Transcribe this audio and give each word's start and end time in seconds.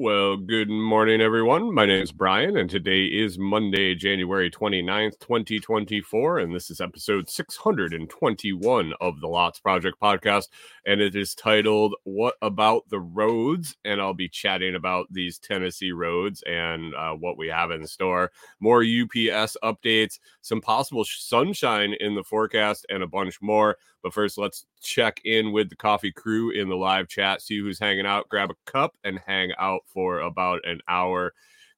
Well, 0.00 0.36
good 0.36 0.70
morning, 0.70 1.20
everyone. 1.20 1.74
My 1.74 1.84
name 1.84 2.00
is 2.00 2.12
Brian, 2.12 2.56
and 2.56 2.70
today 2.70 3.06
is 3.06 3.36
Monday, 3.36 3.96
January 3.96 4.48
29th, 4.48 5.18
2024, 5.18 6.38
and 6.38 6.54
this 6.54 6.70
is 6.70 6.80
episode 6.80 7.28
621 7.28 8.92
of 9.00 9.20
the 9.20 9.26
Lots 9.26 9.58
Project 9.58 10.00
podcast, 10.00 10.50
and 10.86 11.00
it 11.00 11.16
is 11.16 11.34
titled 11.34 11.96
What 12.04 12.36
About 12.42 12.88
the 12.90 13.00
Roads? 13.00 13.76
And 13.84 14.00
I'll 14.00 14.14
be 14.14 14.28
chatting 14.28 14.76
about 14.76 15.08
these 15.10 15.40
Tennessee 15.40 15.90
roads 15.90 16.44
and 16.46 16.94
uh, 16.94 17.14
what 17.14 17.36
we 17.36 17.48
have 17.48 17.72
in 17.72 17.84
store, 17.84 18.30
more 18.60 18.82
UPS 18.82 19.56
updates, 19.64 20.20
some 20.42 20.60
possible 20.60 21.04
sunshine 21.04 21.92
in 21.98 22.14
the 22.14 22.22
forecast, 22.22 22.86
and 22.88 23.02
a 23.02 23.08
bunch 23.08 23.42
more. 23.42 23.76
But 24.02 24.14
first, 24.14 24.38
let's 24.38 24.64
check 24.80 25.20
in 25.24 25.52
with 25.52 25.70
the 25.70 25.76
coffee 25.76 26.12
crew 26.12 26.50
in 26.50 26.68
the 26.68 26.76
live 26.76 27.08
chat, 27.08 27.42
see 27.42 27.58
who's 27.58 27.78
hanging 27.78 28.06
out, 28.06 28.28
grab 28.28 28.50
a 28.50 28.70
cup, 28.70 28.96
and 29.04 29.20
hang 29.26 29.52
out 29.58 29.80
for 29.86 30.20
about 30.20 30.60
an 30.66 30.80
hour. 30.88 31.32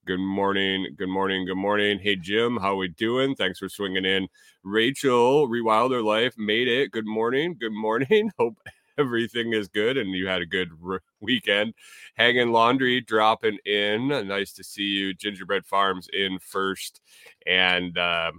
Good 0.06 0.20
morning, 0.20 0.94
good 0.96 1.08
morning, 1.08 1.46
good 1.46 1.56
morning. 1.56 1.98
Hey 1.98 2.16
Jim, 2.16 2.56
how 2.56 2.74
we 2.74 2.88
doing? 2.88 3.34
Thanks 3.34 3.58
for 3.58 3.68
swinging 3.68 4.04
in. 4.04 4.28
Rachel, 4.62 5.48
Rewilder 5.48 6.02
Life 6.02 6.34
made 6.36 6.68
it. 6.68 6.90
Good 6.90 7.06
morning, 7.06 7.56
good 7.58 7.72
morning. 7.72 8.30
Hope 8.38 8.58
everything 8.98 9.52
is 9.52 9.68
good 9.68 9.96
and 9.96 10.10
you 10.10 10.26
had 10.26 10.42
a 10.42 10.46
good 10.46 10.70
r- 10.84 11.02
weekend. 11.20 11.74
Hanging 12.14 12.50
laundry 12.50 13.00
dropping 13.00 13.58
in. 13.64 14.08
Nice 14.08 14.52
to 14.54 14.64
see 14.64 14.82
you. 14.82 15.14
Gingerbread 15.14 15.66
Farms 15.66 16.08
in 16.12 16.38
first, 16.38 17.00
and 17.46 17.96
uh, 17.96 18.32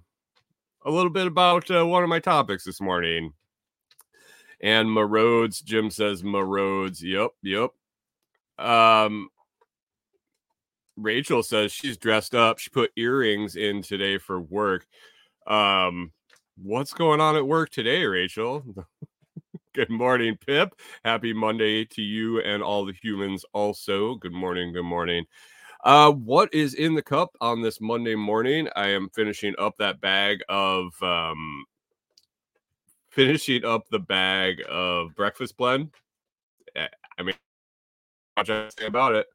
a 0.85 0.91
little 0.91 1.11
bit 1.11 1.27
about 1.27 1.69
uh, 1.71 1.85
one 1.85 2.03
of 2.03 2.09
my 2.09 2.19
topics 2.19 2.63
this 2.63 2.81
morning. 2.81 3.33
And 4.61 4.91
my 4.91 5.01
roads, 5.01 5.61
Jim 5.61 5.89
says 5.89 6.23
my 6.23 6.39
roads. 6.39 7.03
Yep, 7.03 7.31
yep. 7.41 7.71
Um, 8.59 9.29
Rachel 10.97 11.41
says 11.41 11.71
she's 11.71 11.97
dressed 11.97 12.35
up. 12.35 12.59
She 12.59 12.69
put 12.69 12.91
earrings 12.95 13.55
in 13.55 13.81
today 13.81 14.17
for 14.17 14.39
work. 14.39 14.85
Um, 15.47 16.11
what's 16.61 16.93
going 16.93 17.21
on 17.21 17.35
at 17.35 17.47
work 17.47 17.69
today, 17.69 18.05
Rachel? 18.05 18.63
good 19.73 19.89
morning, 19.89 20.37
Pip. 20.45 20.73
Happy 21.03 21.33
Monday 21.33 21.85
to 21.85 22.01
you 22.01 22.41
and 22.41 22.61
all 22.61 22.85
the 22.85 22.93
humans 23.01 23.43
also. 23.53 24.15
Good 24.15 24.33
morning, 24.33 24.73
good 24.73 24.83
morning. 24.83 25.25
Uh, 25.83 26.11
what 26.11 26.53
is 26.53 26.75
in 26.75 26.93
the 26.93 27.01
cup 27.01 27.31
on 27.41 27.61
this 27.63 27.81
Monday 27.81 28.13
morning? 28.13 28.67
I 28.75 28.89
am 28.89 29.09
finishing 29.15 29.55
up 29.57 29.75
that 29.79 29.99
bag 29.99 30.41
of 30.47 30.91
um 31.01 31.65
finishing 33.11 33.65
up 33.65 33.87
the 33.89 33.99
bag 33.99 34.61
of 34.69 35.13
breakfast 35.15 35.57
blend. 35.57 35.91
Eh, 36.75 36.87
I 37.19 37.23
mean, 37.23 37.35
much 38.37 38.49
I 38.49 38.69
say 38.69 38.85
about 38.85 39.15
it. 39.15 39.27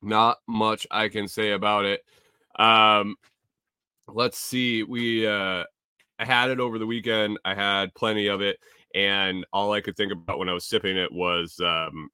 Not 0.00 0.38
much 0.48 0.86
I 0.90 1.08
can 1.08 1.28
say 1.28 1.52
about 1.52 1.84
it. 1.84 2.02
Um, 2.58 3.16
let's 4.08 4.38
see. 4.38 4.82
We 4.82 5.26
uh, 5.26 5.64
I 6.18 6.24
had 6.24 6.50
it 6.50 6.60
over 6.60 6.78
the 6.78 6.86
weekend. 6.86 7.38
I 7.44 7.54
had 7.54 7.94
plenty 7.94 8.26
of 8.26 8.40
it, 8.40 8.58
and 8.94 9.46
all 9.52 9.72
I 9.72 9.80
could 9.80 9.96
think 9.96 10.12
about 10.12 10.38
when 10.38 10.48
I 10.48 10.54
was 10.54 10.64
sipping 10.64 10.96
it 10.96 11.12
was 11.12 11.60
um, 11.60 12.08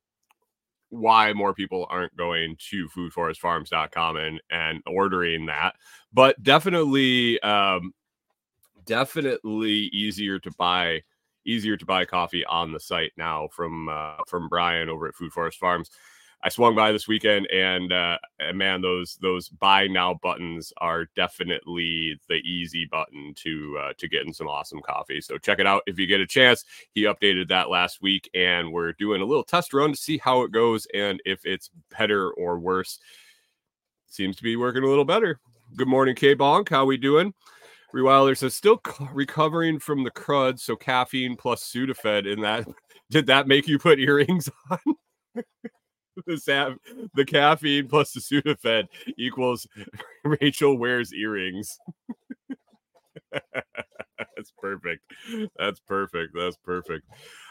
why 0.90 1.32
more 1.32 1.54
people 1.54 1.86
aren't 1.88 2.16
going 2.16 2.56
to 2.70 2.88
foodforestfarms.com 2.88 4.16
and 4.16 4.40
and 4.50 4.82
ordering 4.86 5.46
that. 5.46 5.76
But 6.12 6.42
definitely, 6.42 7.40
um, 7.40 7.94
definitely 8.88 9.90
easier 9.92 10.38
to 10.40 10.50
buy 10.52 11.02
easier 11.46 11.76
to 11.76 11.86
buy 11.86 12.04
coffee 12.04 12.44
on 12.46 12.72
the 12.72 12.80
site 12.80 13.12
now 13.16 13.48
from 13.52 13.88
uh, 13.88 14.16
from 14.26 14.48
Brian 14.48 14.88
over 14.88 15.06
at 15.06 15.14
Food 15.14 15.32
Forest 15.32 15.58
Farms. 15.58 15.90
I 16.40 16.50
swung 16.50 16.76
by 16.76 16.92
this 16.92 17.08
weekend 17.08 17.48
and 17.48 17.92
uh, 17.92 18.18
and 18.38 18.56
man, 18.56 18.80
those 18.80 19.18
those 19.20 19.48
buy 19.48 19.86
now 19.88 20.14
buttons 20.22 20.72
are 20.78 21.06
definitely 21.16 22.18
the 22.28 22.36
easy 22.36 22.86
button 22.86 23.34
to 23.36 23.78
uh, 23.80 23.92
to 23.98 24.08
getting 24.08 24.32
some 24.32 24.48
awesome 24.48 24.80
coffee. 24.80 25.20
So 25.20 25.36
check 25.36 25.58
it 25.58 25.66
out 25.66 25.82
if 25.86 25.98
you 25.98 26.06
get 26.06 26.20
a 26.20 26.26
chance. 26.26 26.64
He 26.92 27.02
updated 27.02 27.48
that 27.48 27.70
last 27.70 28.00
week, 28.00 28.30
and 28.34 28.72
we're 28.72 28.92
doing 28.94 29.20
a 29.20 29.26
little 29.26 29.44
test 29.44 29.74
run 29.74 29.90
to 29.90 29.96
see 29.96 30.18
how 30.18 30.42
it 30.42 30.52
goes 30.52 30.86
and 30.94 31.20
if 31.26 31.44
it's 31.44 31.70
better 31.96 32.30
or 32.32 32.58
worse. 32.58 33.00
Seems 34.06 34.36
to 34.36 34.42
be 34.42 34.56
working 34.56 34.84
a 34.84 34.88
little 34.88 35.04
better. 35.04 35.40
Good 35.76 35.88
morning, 35.88 36.14
K 36.14 36.34
Bonk. 36.34 36.68
How 36.68 36.84
we 36.86 36.96
doing? 36.96 37.34
Rewilder 37.94 38.36
says 38.36 38.54
still 38.54 38.80
recovering 39.12 39.78
from 39.78 40.04
the 40.04 40.10
crud, 40.10 40.60
so 40.60 40.76
caffeine 40.76 41.36
plus 41.36 41.64
Sudafed. 41.64 42.30
In 42.30 42.40
that, 42.42 42.66
did 43.10 43.26
that 43.26 43.48
make 43.48 43.66
you 43.66 43.78
put 43.78 43.98
earrings 43.98 44.48
on? 44.70 44.78
the 46.26 46.76
the 47.14 47.24
caffeine 47.24 47.88
plus 47.88 48.12
the 48.12 48.20
Sudafed 48.20 48.88
equals 49.16 49.66
Rachel 50.24 50.76
wears 50.76 51.12
earrings. 51.12 51.78
That's 53.32 54.52
perfect. 54.58 55.02
That's 55.58 55.80
perfect. 55.80 56.32
That's 56.34 56.56
perfect. 56.58 57.06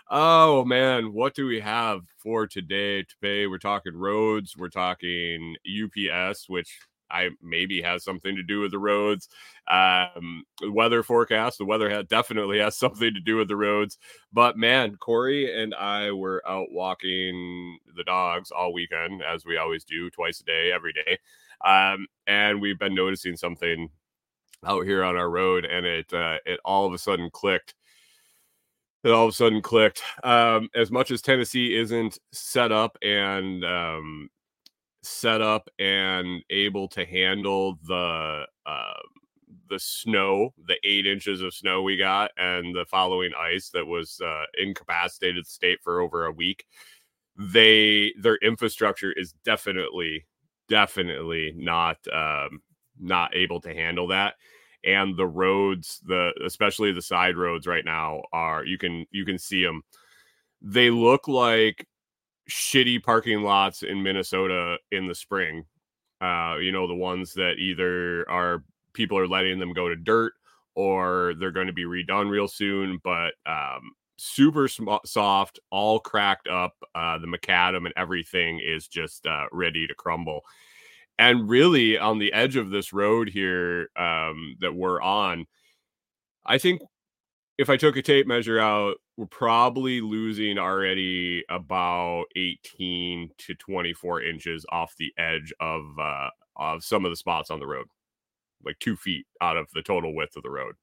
Oh 0.09 0.63
man, 0.65 1.13
what 1.13 1.33
do 1.33 1.47
we 1.47 1.59
have 1.59 2.01
for 2.17 2.47
today? 2.47 3.03
Today 3.03 3.47
we're 3.47 3.57
talking 3.57 3.95
roads. 3.95 4.55
We're 4.57 4.69
talking 4.69 5.55
UPS, 5.65 6.47
which 6.47 6.79
I 7.09 7.29
maybe 7.41 7.81
has 7.81 8.03
something 8.03 8.35
to 8.35 8.44
do 8.44 8.62
with 8.62 8.72
the 8.72 8.79
roads. 8.79 9.29
Um, 9.68 10.44
weather 10.63 11.03
forecast. 11.03 11.57
The 11.57 11.66
weather 11.66 11.90
had 11.90 12.07
definitely 12.07 12.59
has 12.59 12.78
something 12.78 13.13
to 13.13 13.19
do 13.19 13.38
with 13.38 13.47
the 13.47 13.56
roads. 13.56 13.97
But 14.31 14.57
man, 14.57 14.95
Corey 14.97 15.62
and 15.62 15.73
I 15.75 16.12
were 16.12 16.44
out 16.47 16.67
walking 16.72 17.79
the 17.96 18.03
dogs 18.03 18.51
all 18.51 18.73
weekend, 18.73 19.22
as 19.23 19.46
we 19.46 19.57
always 19.57 19.84
do, 19.84 20.09
twice 20.09 20.41
a 20.41 20.44
day, 20.44 20.72
every 20.73 20.94
day. 20.94 21.17
Um, 21.66 22.07
and 22.28 22.62
we've 22.62 22.79
been 22.79 22.96
noticing 22.96 23.35
something 23.35 23.90
out 24.66 24.85
here 24.85 25.03
on 25.03 25.16
our 25.16 25.29
road, 25.29 25.66
and 25.66 25.85
it 25.85 26.12
uh, 26.13 26.38
it 26.46 26.59
all 26.66 26.85
of 26.85 26.94
a 26.94 26.97
sudden 26.97 27.29
clicked. 27.31 27.75
It 29.03 29.12
all 29.12 29.25
of 29.25 29.29
a 29.29 29.34
sudden 29.34 29.62
clicked. 29.62 30.01
Um, 30.23 30.69
as 30.75 30.91
much 30.91 31.12
as 31.12 31.22
Tennessee 31.22 31.75
isn't 31.75 32.17
set 32.31 32.72
up 32.72 32.97
and 33.01 33.63
um, 33.63 34.29
set 35.03 35.41
up 35.41 35.69
and 35.80 36.44
able 36.50 36.88
to 36.90 37.06
handle 37.06 37.78
the 37.88 38.46
uh, 38.66 38.94
the 39.69 39.80
snow, 39.80 40.53
the 40.68 40.78
eight 40.84 41.06
inches 41.06 41.41
of 41.41 41.53
snow 41.53 41.81
we 41.81 41.97
got, 41.97 42.31
and 42.38 42.75
the 42.75 42.85
following 42.85 43.31
ice 43.40 43.69
that 43.69 43.85
was 43.85 44.19
uh, 44.25 44.44
incapacitated 44.58 45.46
the 45.46 45.50
state 45.50 45.80
for 45.84 46.02
over 46.02 46.25
a 46.25 46.31
week. 46.31 46.66
They 47.38 48.13
their 48.19 48.38
infrastructure 48.38 49.12
is 49.12 49.34
definitely 49.46 50.25
definitely 50.69 51.53
not 51.56 51.97
um, 52.12 52.62
not 53.00 53.35
able 53.35 53.62
to 53.62 53.74
handle 53.74 54.08
that 54.08 54.35
and 54.84 55.18
the 55.18 55.28
roads 55.28 56.02
the 56.06 56.31
especially 56.46 56.91
the 56.91 57.02
side 57.02 57.35
roads 57.35 57.68
right 57.68 57.85
now 57.85 58.22
are 58.31 58.66
you 58.66 58.78
can 58.78 59.06
you 59.12 59.25
can 59.25 59.38
see 59.38 59.64
them 59.64 59.81
they 60.62 60.90
look 60.90 61.28
like 61.28 61.88
shitty 62.50 63.03
parking 63.03 63.41
lots 63.41 63.84
in 63.84 64.02
Minnesota 64.02 64.78
in 64.91 65.08
the 65.08 65.16
spring. 65.16 65.66
Uh, 66.22 66.55
you 66.59 66.72
know, 66.72 66.88
the 66.88 66.96
ones 66.96 67.34
that 67.34 67.55
either 67.59 68.29
are 68.29 68.64
people 68.94 69.17
are 69.17 69.28
letting 69.28 69.59
them 69.59 69.73
go 69.73 69.88
to 69.88 69.96
dirt 69.96 70.34
or 70.76 71.34
they're 71.40 71.52
going 71.52 71.67
to 71.67 71.73
be 71.73 71.85
redone 71.85 72.29
real 72.29 72.47
soon, 72.47 72.99
but 73.03 73.34
um, 73.46 73.91
super 74.17 74.67
sm- 74.67 74.90
soft, 75.05 75.59
all 75.72 75.99
cracked 75.99 76.47
up. 76.47 76.76
Uh, 76.94 77.17
the 77.17 77.28
macadam 77.28 77.85
and 77.85 77.94
everything 77.96 78.59
is 78.64 78.88
just 78.88 79.26
uh, 79.26 79.46
ready 79.52 79.88
to 79.88 79.96
crumble. 79.96 80.41
And 81.20 81.50
really, 81.50 81.97
on 81.97 82.20
the 82.20 82.32
edge 82.34 82.55
of 82.55 82.70
this 82.70 82.93
road 82.93 83.29
here 83.29 83.90
um, 83.96 84.55
that 84.61 84.76
we're 84.76 85.02
on, 85.02 85.46
I 86.46 86.59
think 86.59 86.82
if 87.57 87.69
I 87.69 87.77
took 87.77 87.97
a 87.97 88.01
tape 88.01 88.27
measure 88.27 88.59
out, 88.59 88.97
we're 89.15 89.25
probably 89.25 89.99
losing 89.99 90.59
already 90.59 91.43
about 91.49 92.25
18 92.35 93.31
to 93.39 93.55
24 93.55 94.21
inches 94.21 94.65
off 94.71 94.93
the 94.97 95.11
edge 95.17 95.51
of 95.59 95.83
uh, 95.99 96.29
of 96.55 96.83
some 96.83 97.05
of 97.05 97.11
the 97.11 97.15
spots 97.15 97.49
on 97.49 97.59
the 97.59 97.67
road, 97.67 97.87
like 98.63 98.77
two 98.79 98.95
feet 98.95 99.25
out 99.41 99.57
of 99.57 99.67
the 99.73 99.81
total 99.81 100.15
width 100.15 100.35
of 100.37 100.43
the 100.43 100.51
road. 100.51 100.75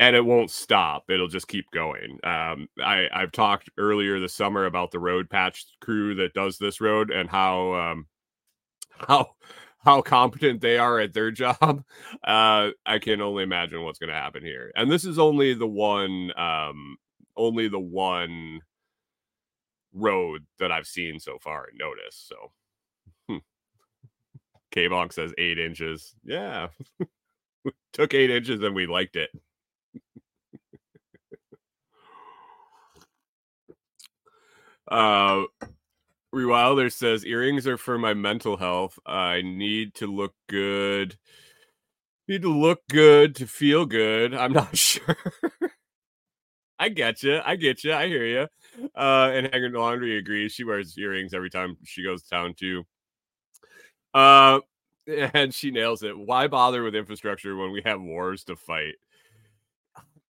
And 0.00 0.16
it 0.16 0.24
won't 0.24 0.50
stop; 0.50 1.04
it'll 1.10 1.28
just 1.28 1.48
keep 1.48 1.70
going. 1.70 2.18
Um, 2.24 2.68
I, 2.82 3.08
I've 3.12 3.32
talked 3.32 3.70
earlier 3.76 4.18
this 4.18 4.34
summer 4.34 4.64
about 4.64 4.90
the 4.90 4.98
road 4.98 5.28
patch 5.28 5.66
crew 5.80 6.14
that 6.16 6.34
does 6.34 6.56
this 6.58 6.80
road 6.80 7.10
and 7.10 7.28
how 7.28 7.74
um, 7.74 8.06
how 9.06 9.34
how 9.82 10.00
competent 10.02 10.60
they 10.60 10.78
are 10.78 11.00
at 11.00 11.12
their 11.12 11.30
job, 11.32 11.84
uh, 12.24 12.70
I 12.86 12.98
can 13.00 13.20
only 13.20 13.42
imagine 13.42 13.82
what's 13.82 13.98
going 13.98 14.08
to 14.08 14.14
happen 14.14 14.42
here. 14.42 14.72
And 14.76 14.90
this 14.90 15.04
is 15.04 15.18
only 15.18 15.54
the 15.54 15.66
one, 15.66 16.32
um, 16.36 16.96
only 17.36 17.68
the 17.68 17.80
one 17.80 18.60
road 19.92 20.46
that 20.58 20.72
I've 20.72 20.86
seen 20.86 21.18
so 21.20 21.38
far 21.38 21.66
and 21.68 21.78
noticed. 21.78 22.28
So 22.28 22.52
hmm. 23.28 23.38
K 24.70 24.88
Bonk 24.88 25.12
says 25.12 25.34
eight 25.38 25.58
inches. 25.58 26.14
Yeah. 26.24 26.68
Took 27.92 28.14
eight 28.14 28.30
inches 28.30 28.62
and 28.62 28.74
we 28.74 28.86
liked 28.86 29.16
it. 29.16 29.30
uh 34.88 35.42
Rewilder 36.34 36.90
says 36.90 37.24
earrings 37.24 37.66
are 37.66 37.76
for 37.76 37.98
my 37.98 38.14
mental 38.14 38.56
health. 38.56 38.98
I 39.06 39.42
need 39.42 39.94
to 39.96 40.06
look 40.06 40.34
good. 40.48 41.18
Need 42.26 42.42
to 42.42 42.52
look 42.52 42.80
good 42.88 43.36
to 43.36 43.46
feel 43.46 43.84
good. 43.84 44.34
I'm 44.34 44.52
not 44.52 44.76
sure. 44.76 45.16
I 46.78 46.88
get 46.88 47.22
you. 47.22 47.40
I 47.44 47.56
get 47.56 47.84
you. 47.84 47.92
I 47.92 48.06
hear 48.08 48.24
you. 48.24 48.48
Uh, 48.96 49.30
and 49.32 49.48
Hanger 49.52 49.70
Laundry 49.70 50.16
agrees. 50.16 50.52
She 50.52 50.64
wears 50.64 50.96
earrings 50.98 51.34
every 51.34 51.50
time 51.50 51.76
she 51.84 52.02
goes 52.02 52.22
to 52.22 52.30
town 52.30 52.54
too. 52.58 52.84
Uh, 54.14 54.60
and 55.06 55.52
she 55.52 55.70
nails 55.70 56.02
it. 56.02 56.18
Why 56.18 56.48
bother 56.48 56.82
with 56.82 56.94
infrastructure 56.94 57.56
when 57.56 57.72
we 57.72 57.82
have 57.84 58.00
wars 58.00 58.44
to 58.44 58.56
fight? 58.56 58.94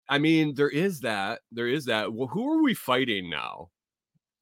I 0.07 0.19
mean, 0.19 0.55
there 0.55 0.69
is 0.69 1.01
that. 1.01 1.41
There 1.51 1.67
is 1.67 1.85
that. 1.85 2.13
Well, 2.13 2.27
who 2.27 2.49
are 2.53 2.63
we 2.63 2.73
fighting 2.73 3.29
now? 3.29 3.69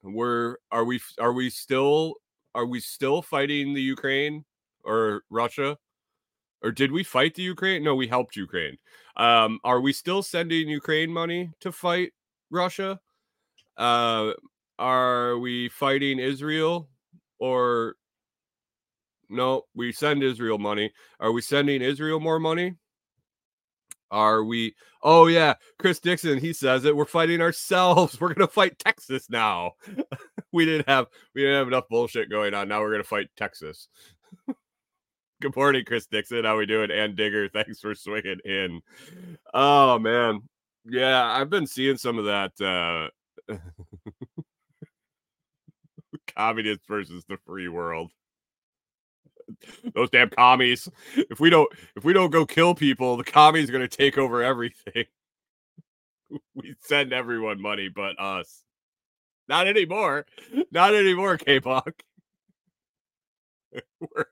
We're 0.02 0.56
are 0.70 0.84
we 0.84 1.00
are 1.18 1.32
we 1.32 1.50
still 1.50 2.14
are 2.54 2.66
we 2.66 2.80
still 2.80 3.22
fighting 3.22 3.74
the 3.74 3.82
Ukraine 3.82 4.44
or 4.84 5.22
Russia? 5.30 5.76
Or 6.62 6.72
did 6.72 6.90
we 6.90 7.02
fight 7.04 7.34
the 7.34 7.42
Ukraine? 7.42 7.84
No, 7.84 7.94
we 7.94 8.08
helped 8.08 8.34
Ukraine. 8.34 8.78
Um, 9.16 9.60
are 9.62 9.80
we 9.80 9.92
still 9.92 10.22
sending 10.22 10.68
Ukraine 10.68 11.12
money 11.12 11.50
to 11.60 11.70
fight 11.70 12.12
Russia? 12.50 12.98
Uh, 13.76 14.32
are 14.78 15.38
we 15.38 15.68
fighting 15.68 16.18
Israel 16.18 16.88
or 17.38 17.94
no? 19.28 19.62
We 19.74 19.92
send 19.92 20.22
Israel 20.22 20.58
money. 20.58 20.92
Are 21.20 21.32
we 21.32 21.42
sending 21.42 21.82
Israel 21.82 22.20
more 22.20 22.40
money? 22.40 22.76
Are 24.10 24.44
we? 24.44 24.74
Oh 25.02 25.26
yeah, 25.26 25.54
Chris 25.78 25.98
Dixon. 25.98 26.38
He 26.38 26.52
says 26.52 26.84
it. 26.84 26.96
We're 26.96 27.04
fighting 27.04 27.40
ourselves. 27.40 28.20
We're 28.20 28.34
gonna 28.34 28.46
fight 28.46 28.78
Texas 28.78 29.28
now. 29.28 29.72
we 30.52 30.64
didn't 30.64 30.88
have 30.88 31.06
we 31.34 31.42
didn't 31.42 31.58
have 31.58 31.68
enough 31.68 31.88
bullshit 31.88 32.30
going 32.30 32.54
on. 32.54 32.68
Now 32.68 32.80
we're 32.80 32.92
gonna 32.92 33.04
fight 33.04 33.28
Texas. 33.36 33.88
Good 35.42 35.56
morning, 35.56 35.84
Chris 35.84 36.06
Dixon. 36.06 36.44
How 36.44 36.56
we 36.56 36.66
doing? 36.66 36.90
And 36.90 37.16
Digger, 37.16 37.48
thanks 37.48 37.80
for 37.80 37.94
swinging 37.94 38.38
in. 38.44 38.80
Oh 39.52 39.98
man, 39.98 40.40
yeah, 40.84 41.24
I've 41.24 41.50
been 41.50 41.66
seeing 41.66 41.96
some 41.96 42.18
of 42.18 42.24
that 42.26 43.10
uh 43.50 43.56
communist 46.36 46.80
versus 46.88 47.24
the 47.28 47.38
free 47.44 47.68
world. 47.68 48.12
Those 49.94 50.10
damn 50.10 50.30
commies. 50.30 50.88
If 51.16 51.40
we 51.40 51.50
don't 51.50 51.70
if 51.96 52.04
we 52.04 52.12
don't 52.12 52.30
go 52.30 52.44
kill 52.46 52.74
people, 52.74 53.16
the 53.16 53.24
commies 53.24 53.68
are 53.68 53.72
gonna 53.72 53.88
take 53.88 54.18
over 54.18 54.42
everything. 54.42 55.04
We 56.56 56.74
send 56.80 57.12
everyone 57.12 57.62
money 57.62 57.88
but 57.88 58.18
us. 58.18 58.64
Not 59.48 59.68
anymore. 59.68 60.26
Not 60.72 60.92
anymore, 60.92 61.38
K-Bonk. 61.38 61.92
We're 64.00 64.24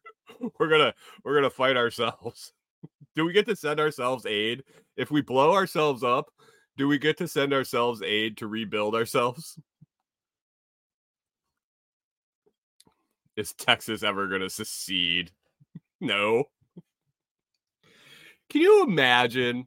we're 0.58 0.68
gonna 0.68 0.94
we're 1.22 1.34
gonna 1.34 1.50
fight 1.50 1.76
ourselves. 1.76 2.52
Do 3.14 3.24
we 3.24 3.32
get 3.32 3.46
to 3.46 3.56
send 3.56 3.78
ourselves 3.80 4.26
aid 4.26 4.64
if 4.96 5.10
we 5.10 5.20
blow 5.20 5.52
ourselves 5.52 6.02
up? 6.02 6.26
Do 6.76 6.88
we 6.88 6.98
get 6.98 7.16
to 7.18 7.28
send 7.28 7.52
ourselves 7.52 8.02
aid 8.02 8.38
to 8.38 8.48
rebuild 8.48 8.94
ourselves? 8.94 9.58
Is 13.36 13.52
Texas 13.52 14.02
ever 14.02 14.26
gonna 14.28 14.50
secede? 14.50 15.30
No. 16.00 16.44
Can 18.50 18.60
you 18.60 18.84
imagine? 18.84 19.66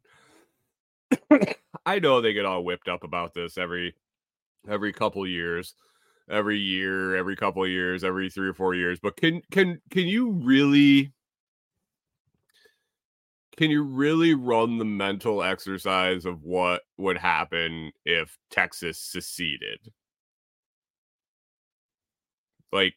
I 1.86 2.00
know 2.00 2.22
they 2.22 2.34
get 2.34 2.46
all 2.46 2.64
whipped 2.64 2.88
up 2.88 3.04
about 3.04 3.34
this 3.34 3.58
every 3.58 3.96
every 4.68 4.94
couple 4.94 5.26
years 5.28 5.74
every 6.30 6.58
year, 6.58 7.16
every 7.16 7.36
couple 7.36 7.66
years, 7.68 8.04
every 8.04 8.30
three 8.30 8.48
or 8.50 8.54
four 8.54 8.76
years. 8.76 9.00
But 9.00 9.18
can 9.18 9.42
can 9.52 9.82
can 9.90 10.06
you 10.08 10.32
really 10.32 11.14
can 13.56 13.72
you 13.72 13.84
really 13.84 14.34
run 14.36 14.78
the 14.78 14.86
mental 14.86 15.42
exercise 15.42 16.26
of 16.26 16.44
what 16.44 16.82
would 16.98 17.18
happen 17.18 17.92
if 18.06 18.38
Texas 18.52 19.00
seceded? 19.00 19.92
Like 22.72 22.96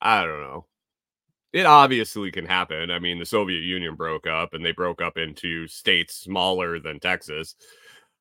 I 0.00 0.24
don't 0.24 0.40
know. 0.40 0.66
It 1.52 1.66
obviously 1.66 2.30
can 2.32 2.46
happen. 2.46 2.90
I 2.90 2.98
mean, 3.00 3.18
the 3.18 3.26
Soviet 3.26 3.62
Union 3.62 3.96
broke 3.96 4.26
up 4.26 4.54
and 4.54 4.64
they 4.64 4.72
broke 4.72 5.02
up 5.02 5.18
into 5.18 5.68
states 5.68 6.16
smaller 6.16 6.80
than 6.80 7.00
Texas 7.00 7.56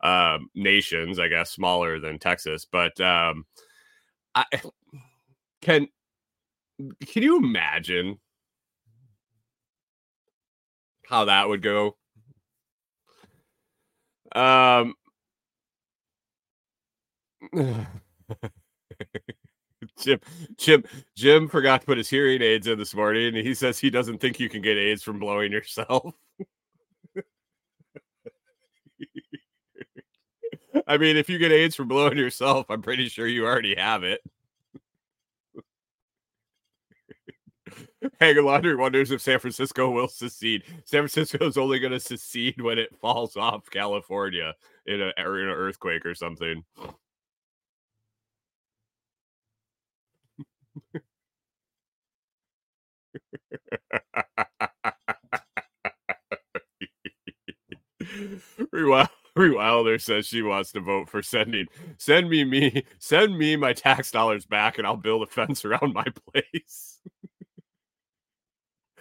um, 0.04 0.50
nations, 0.56 1.20
I 1.20 1.28
guess, 1.30 1.52
smaller 1.52 2.00
than 2.00 2.20
Texas. 2.20 2.66
But 2.72 3.00
um, 3.02 3.46
I 4.36 4.46
can 5.62 5.88
can 7.08 7.24
you 7.24 7.38
imagine 7.38 8.20
how 11.08 11.26
that 11.26 11.48
would 11.50 11.62
go? 11.62 11.98
Um, 14.36 14.94
Jim, 20.00 20.19
Jim, 20.57 20.84
Jim 21.16 21.48
forgot 21.48 21.81
to 21.81 21.88
put 21.88 21.98
his 21.98 22.10
hearing 22.10 22.42
aids 22.42 22.68
in 22.68 22.78
this 22.80 22.96
morning, 22.96 23.36
and 23.36 23.46
he 23.46 23.54
says 23.54 23.78
he 23.80 23.90
doesn't 23.90 24.19
think 24.19 24.40
you 24.40 24.50
can 24.50 24.62
get 24.62 24.78
AIDS 24.78 25.04
from 25.04 25.19
blowing 25.19 25.51
yourself. 25.51 26.16
I 30.88 30.98
mean, 30.98 31.18
if 31.18 31.30
you 31.30 31.38
get 31.38 31.51
AIDS 31.51 31.75
from 31.75 31.88
blowing 31.88 32.18
yourself, 32.18 32.66
I'm 32.69 32.81
pretty 32.81 33.10
sure 33.10 33.28
you 33.28 33.46
already 33.46 33.75
have 33.75 34.04
it. 34.04 34.21
Hager 38.19 38.42
Laundry 38.42 38.76
wonders 38.76 39.12
if 39.12 39.21
San 39.21 39.40
Francisco 39.40 39.90
will 39.90 40.07
secede. 40.07 40.64
San 40.85 41.02
Francisco 41.02 41.45
is 41.45 41.57
only 41.57 41.80
going 41.80 41.92
to 41.92 42.00
secede 42.00 42.62
when 42.62 42.80
it 42.80 42.97
falls 43.00 43.38
off 43.38 43.69
California 43.69 44.54
in, 44.85 45.02
a, 45.02 45.07
in 45.18 45.26
an 45.26 45.50
earthquake 45.50 46.06
or 46.06 46.16
something. 46.16 46.64
Rewild. 58.73 59.09
Wilder 59.35 59.99
says 59.99 60.27
she 60.27 60.41
wants 60.41 60.73
to 60.73 60.81
vote 60.81 61.07
for 61.07 61.21
sending 61.21 61.68
send 61.97 62.29
me 62.29 62.44
me 62.44 62.83
send 62.97 63.37
me 63.37 63.56
my 63.56 63.71
tax 63.71 64.11
dollars 64.11 64.45
back 64.45 64.77
and 64.77 64.85
I'll 64.85 64.97
build 64.97 65.23
a 65.23 65.27
fence 65.27 65.63
around 65.63 65.94
my 65.94 66.06
place. 66.33 66.99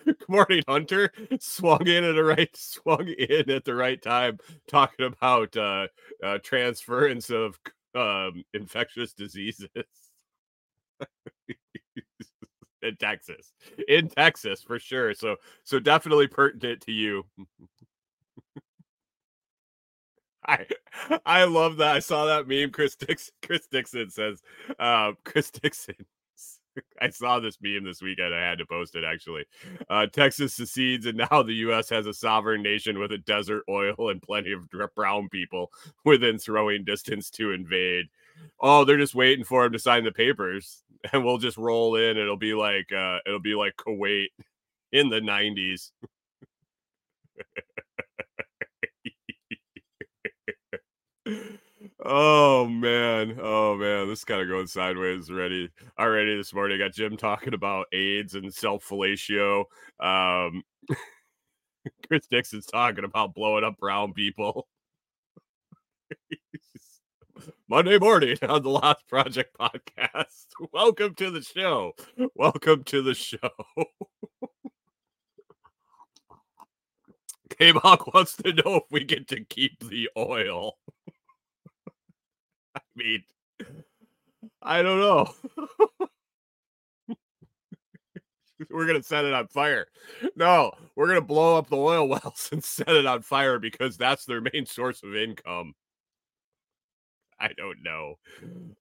Good 0.04 0.28
morning, 0.28 0.62
Hunter. 0.68 1.12
Swung 1.40 1.86
in 1.88 2.04
at 2.04 2.14
the 2.14 2.24
right 2.24 2.56
swung 2.56 3.08
in 3.08 3.50
at 3.50 3.64
the 3.64 3.74
right 3.74 4.00
time, 4.00 4.38
talking 4.68 5.06
about 5.06 5.56
uh, 5.56 5.88
uh 6.22 6.38
transference 6.42 7.30
of 7.30 7.58
um 7.94 8.44
infectious 8.54 9.12
diseases 9.14 9.68
in 12.82 12.96
Texas. 12.96 13.52
In 13.88 14.08
Texas 14.08 14.62
for 14.62 14.78
sure. 14.78 15.14
So 15.14 15.36
so 15.64 15.78
definitely 15.78 16.26
pertinent 16.28 16.80
to 16.82 16.92
you. 16.92 17.24
I 20.46 20.66
I 21.26 21.44
love 21.44 21.76
that. 21.78 21.96
I 21.96 21.98
saw 21.98 22.26
that 22.26 22.48
meme. 22.48 22.70
Chris 22.70 22.96
Dixon, 22.96 23.34
Chris 23.44 23.66
Dixon 23.70 24.10
says, 24.10 24.42
uh, 24.78 25.12
Chris 25.24 25.50
Dixon. 25.50 25.94
I 27.02 27.10
saw 27.10 27.40
this 27.40 27.58
meme 27.60 27.84
this 27.84 28.00
weekend. 28.00 28.34
I 28.34 28.40
had 28.40 28.58
to 28.58 28.66
post 28.66 28.94
it 28.94 29.04
actually. 29.04 29.44
Uh, 29.90 30.06
Texas 30.06 30.54
secedes, 30.54 31.06
and 31.06 31.18
now 31.18 31.42
the 31.42 31.54
U.S. 31.54 31.88
has 31.90 32.06
a 32.06 32.14
sovereign 32.14 32.62
nation 32.62 32.98
with 32.98 33.12
a 33.12 33.18
desert 33.18 33.64
oil 33.68 34.10
and 34.10 34.22
plenty 34.22 34.52
of 34.52 34.68
brown 34.94 35.28
people 35.28 35.70
within 36.04 36.38
throwing 36.38 36.84
distance 36.84 37.30
to 37.30 37.52
invade. 37.52 38.06
Oh, 38.60 38.84
they're 38.84 38.98
just 38.98 39.14
waiting 39.14 39.44
for 39.44 39.64
him 39.64 39.72
to 39.72 39.78
sign 39.78 40.04
the 40.04 40.12
papers, 40.12 40.82
and 41.12 41.24
we'll 41.24 41.38
just 41.38 41.56
roll 41.58 41.96
in. 41.96 42.16
It'll 42.16 42.36
be 42.36 42.54
like 42.54 42.92
uh, 42.92 43.18
it'll 43.26 43.40
be 43.40 43.54
like 43.54 43.74
Kuwait 43.76 44.28
in 44.92 45.10
the 45.10 45.20
'90s. 45.20 45.90
Oh 52.04 52.66
man, 52.66 53.38
oh 53.40 53.76
man, 53.76 54.08
this 54.08 54.20
is 54.20 54.24
kind 54.24 54.40
of 54.40 54.48
going 54.48 54.66
sideways 54.66 55.30
already. 55.30 55.68
Already 55.98 56.36
this 56.36 56.54
morning, 56.54 56.80
I 56.80 56.84
got 56.86 56.94
Jim 56.94 57.16
talking 57.16 57.54
about 57.54 57.86
AIDS 57.92 58.34
and 58.34 58.52
self 58.52 58.84
fellatio. 58.88 59.64
Um, 60.00 60.62
Chris 62.08 62.26
Dixon's 62.30 62.66
talking 62.66 63.04
about 63.04 63.34
blowing 63.34 63.64
up 63.64 63.76
brown 63.78 64.12
people. 64.12 64.68
Monday 67.70 67.98
morning 67.98 68.38
on 68.48 68.62
the 68.62 68.70
Lots 68.70 69.02
Project 69.02 69.54
podcast. 69.58 70.46
Welcome 70.72 71.14
to 71.16 71.30
the 71.30 71.42
show. 71.42 71.92
Welcome 72.34 72.82
to 72.84 73.02
the 73.02 73.12
show. 73.12 73.50
K-Bonk 77.58 78.14
wants 78.14 78.36
to 78.36 78.54
know 78.54 78.76
if 78.76 78.84
we 78.90 79.04
get 79.04 79.28
to 79.28 79.44
keep 79.44 79.86
the 79.86 80.08
oil. 80.16 80.78
I 82.74 82.80
mean, 82.96 83.24
I 84.62 84.80
don't 84.80 85.00
know. 85.00 85.34
we're 88.70 88.86
gonna 88.86 89.02
set 89.02 89.26
it 89.26 89.34
on 89.34 89.48
fire. 89.48 89.88
No, 90.36 90.72
we're 90.96 91.08
gonna 91.08 91.20
blow 91.20 91.58
up 91.58 91.68
the 91.68 91.76
oil 91.76 92.08
wells 92.08 92.48
and 92.50 92.64
set 92.64 92.88
it 92.88 93.04
on 93.04 93.20
fire 93.20 93.58
because 93.58 93.98
that's 93.98 94.24
their 94.24 94.40
main 94.40 94.64
source 94.64 95.02
of 95.02 95.14
income. 95.14 95.74
I 97.40 97.50
don't 97.56 97.82
know. 97.82 98.18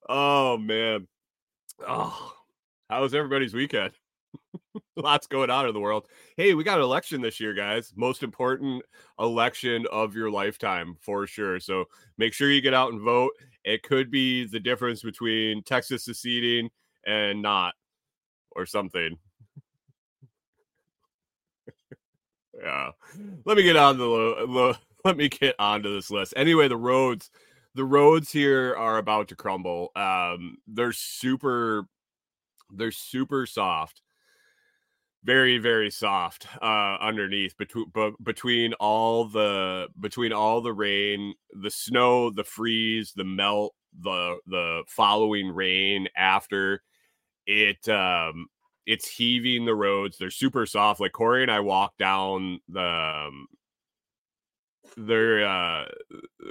Oh 0.08 0.58
man. 0.58 1.06
Oh, 1.86 2.32
how 2.90 3.02
was 3.02 3.14
everybody's 3.14 3.54
weekend? 3.54 3.92
Lots 4.96 5.26
going 5.26 5.50
on 5.50 5.66
in 5.66 5.74
the 5.74 5.80
world. 5.80 6.06
Hey, 6.36 6.54
we 6.54 6.64
got 6.64 6.78
an 6.78 6.84
election 6.84 7.20
this 7.20 7.38
year, 7.40 7.54
guys. 7.54 7.92
Most 7.96 8.22
important 8.22 8.82
election 9.18 9.86
of 9.92 10.14
your 10.14 10.30
lifetime 10.30 10.96
for 11.00 11.26
sure. 11.26 11.60
So 11.60 11.84
make 12.16 12.32
sure 12.32 12.50
you 12.50 12.60
get 12.60 12.74
out 12.74 12.92
and 12.92 13.00
vote. 13.00 13.32
It 13.64 13.82
could 13.82 14.10
be 14.10 14.46
the 14.46 14.60
difference 14.60 15.02
between 15.02 15.62
Texas 15.62 16.04
seceding 16.04 16.70
and 17.06 17.42
not, 17.42 17.74
or 18.52 18.66
something. 18.66 19.16
yeah. 22.62 22.90
Let 23.44 23.56
me 23.56 23.62
get 23.62 23.76
on 23.76 23.98
the 23.98 24.76
let 25.04 25.16
me 25.16 25.28
get 25.28 25.54
onto 25.58 25.94
this 25.94 26.10
list. 26.10 26.34
Anyway, 26.36 26.68
the 26.68 26.76
roads 26.76 27.30
the 27.74 27.84
roads 27.84 28.30
here 28.30 28.74
are 28.76 28.98
about 28.98 29.28
to 29.28 29.36
crumble. 29.36 29.90
Um, 29.94 30.58
they're 30.66 30.92
super, 30.92 31.86
they're 32.70 32.90
super 32.90 33.46
soft, 33.46 34.02
very 35.24 35.58
very 35.58 35.90
soft 35.90 36.46
uh, 36.62 36.96
underneath 37.00 37.56
between 37.56 37.92
between 38.22 38.72
all 38.74 39.24
the 39.26 39.88
between 40.00 40.32
all 40.32 40.60
the 40.60 40.72
rain, 40.72 41.34
the 41.52 41.70
snow, 41.70 42.30
the 42.30 42.44
freeze, 42.44 43.12
the 43.14 43.24
melt, 43.24 43.74
the 44.00 44.38
the 44.46 44.82
following 44.86 45.48
rain 45.48 46.08
after 46.16 46.82
it. 47.46 47.88
Um, 47.88 48.46
it's 48.86 49.06
heaving 49.06 49.66
the 49.66 49.74
roads. 49.74 50.16
They're 50.16 50.30
super 50.30 50.64
soft. 50.64 50.98
Like 50.98 51.12
Corey 51.12 51.42
and 51.42 51.50
I 51.50 51.60
walked 51.60 51.98
down 51.98 52.60
the 52.70 52.80
um, 52.80 53.46
there 54.96 55.46
uh 55.46 55.84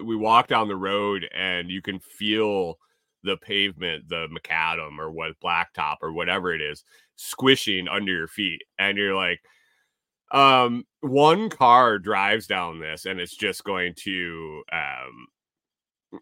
we 0.04 0.16
walk 0.16 0.48
down 0.48 0.68
the 0.68 0.76
road 0.76 1.28
and 1.36 1.70
you 1.70 1.82
can 1.82 2.00
feel 2.00 2.78
the 3.24 3.38
pavement 3.38 4.08
the 4.10 4.28
macadam 4.28 5.00
or 5.00 5.12
what 5.12 5.40
blacktop 5.44 5.98
or 6.02 6.12
whatever 6.14 6.54
it 6.54 6.62
is 6.62 6.84
squishing 7.16 7.88
under 7.88 8.12
your 8.12 8.28
feet. 8.28 8.62
And 8.80 8.98
you're 8.98 9.16
like 9.16 9.42
um 10.32 10.86
one 11.02 11.50
car 11.50 12.00
drives 12.00 12.48
down 12.48 12.80
this 12.80 13.06
and 13.06 13.20
it's 13.20 13.36
just 13.36 13.64
going 13.64 13.94
to 13.96 14.64
um 14.72 15.28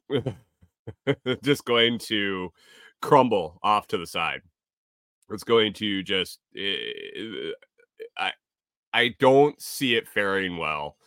just 1.43 1.65
going 1.65 1.98
to 2.00 2.50
crumble 3.01 3.60
off 3.63 3.88
to 3.88 3.98
the 3.98 4.07
side. 4.07 4.41
It's 5.31 5.43
going 5.43 5.74
to 5.74 6.03
just 6.03 6.39
it, 6.53 7.55
i 8.17 8.31
i 8.93 9.15
don't 9.19 9.60
see 9.62 9.95
it 9.95 10.07
faring 10.07 10.57
well 10.57 10.98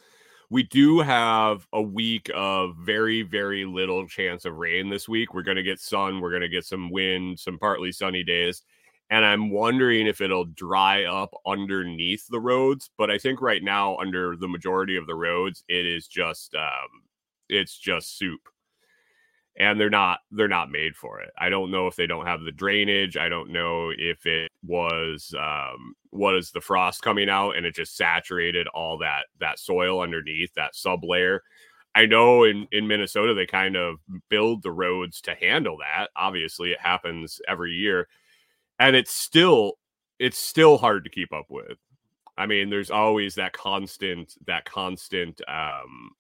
we 0.50 0.62
do 0.62 1.00
have 1.00 1.67
a 1.73 1.83
week 1.83 2.31
of 2.35 2.76
very, 2.76 3.23
very 3.23 3.64
little 3.64 4.07
chance 4.07 4.45
of 4.45 4.57
rain 4.57 4.88
this 4.88 5.09
week. 5.09 5.35
We're 5.35 5.43
going 5.43 5.57
to 5.57 5.62
get 5.62 5.81
sun, 5.81 6.21
we're 6.21 6.31
going 6.31 6.43
to 6.43 6.49
get 6.49 6.64
some 6.64 6.90
wind, 6.90 7.38
some 7.38 7.59
partly 7.59 7.93
sunny 7.93 8.25
days. 8.25 8.62
And 9.11 9.25
I'm 9.25 9.50
wondering 9.50 10.07
if 10.07 10.21
it'll 10.21 10.45
dry 10.45 11.05
up 11.05 11.35
underneath 11.47 12.26
the 12.28 12.40
roads. 12.40 12.90
But 12.99 13.11
I 13.11 13.17
think 13.17 13.40
right 13.40 13.62
now, 13.62 13.97
under 13.97 14.37
the 14.37 14.49
majority 14.49 14.97
of 14.97 15.07
the 15.07 15.14
roads, 15.14 15.64
it 15.69 15.87
is 15.87 16.07
just 16.07 16.55
um, 16.55 17.02
it's 17.49 17.78
just 17.78 18.19
soup 18.19 18.40
and 19.59 19.81
they're 19.81 19.91
not 19.91 20.21
they're 20.31 20.49
not 20.49 20.71
made 20.71 20.97
for 20.97 21.21
it. 21.21 21.31
I 21.38 21.49
don't 21.49 21.71
know 21.71 21.88
if 21.88 21.97
they 21.97 22.07
don't 22.07 22.27
have 22.27 22.43
the 22.43 22.53
drainage. 22.53 23.17
I 23.17 23.29
don't 23.29 23.50
know 23.50 23.91
if 23.97 24.25
it 24.25 24.50
was 24.65 25.35
um 25.38 25.95
was 26.12 26.50
the 26.50 26.61
frost 26.61 27.03
coming 27.03 27.29
out 27.29 27.57
and 27.57 27.67
it 27.67 27.75
just 27.75 27.97
saturated 27.97 28.67
all 28.69 28.99
that 28.99 29.27
that 29.41 29.59
soil 29.59 30.00
underneath 30.00 30.55
that 30.55 30.75
sub 30.77 31.05
layer. 31.05 31.43
I 31.95 32.07
know 32.07 32.45
in 32.45 32.69
in 32.71 32.87
Minnesota 32.87 33.35
they 33.35 33.47
kind 33.47 33.77
of 33.77 33.97
build 34.31 34.62
the 34.62 34.73
roads 34.73 35.21
to 35.23 35.35
handle 35.35 35.79
that. 35.79 36.09
Obviously 36.17 36.71
it 36.73 36.81
happens 36.81 37.41
every 37.49 37.73
year 37.73 38.07
and 38.79 38.95
it's 38.95 39.12
still 39.12 39.75
it's 40.21 40.38
still 40.38 40.79
hard 40.79 41.05
to 41.05 41.11
keep 41.11 41.33
up 41.33 41.47
with. 41.49 41.79
I 42.37 42.47
mean, 42.47 42.71
there's 42.71 42.91
always 42.91 43.35
that 43.35 43.53
constant 43.53 44.35
that 44.47 44.65
constant 44.65 45.41
um 45.49 46.12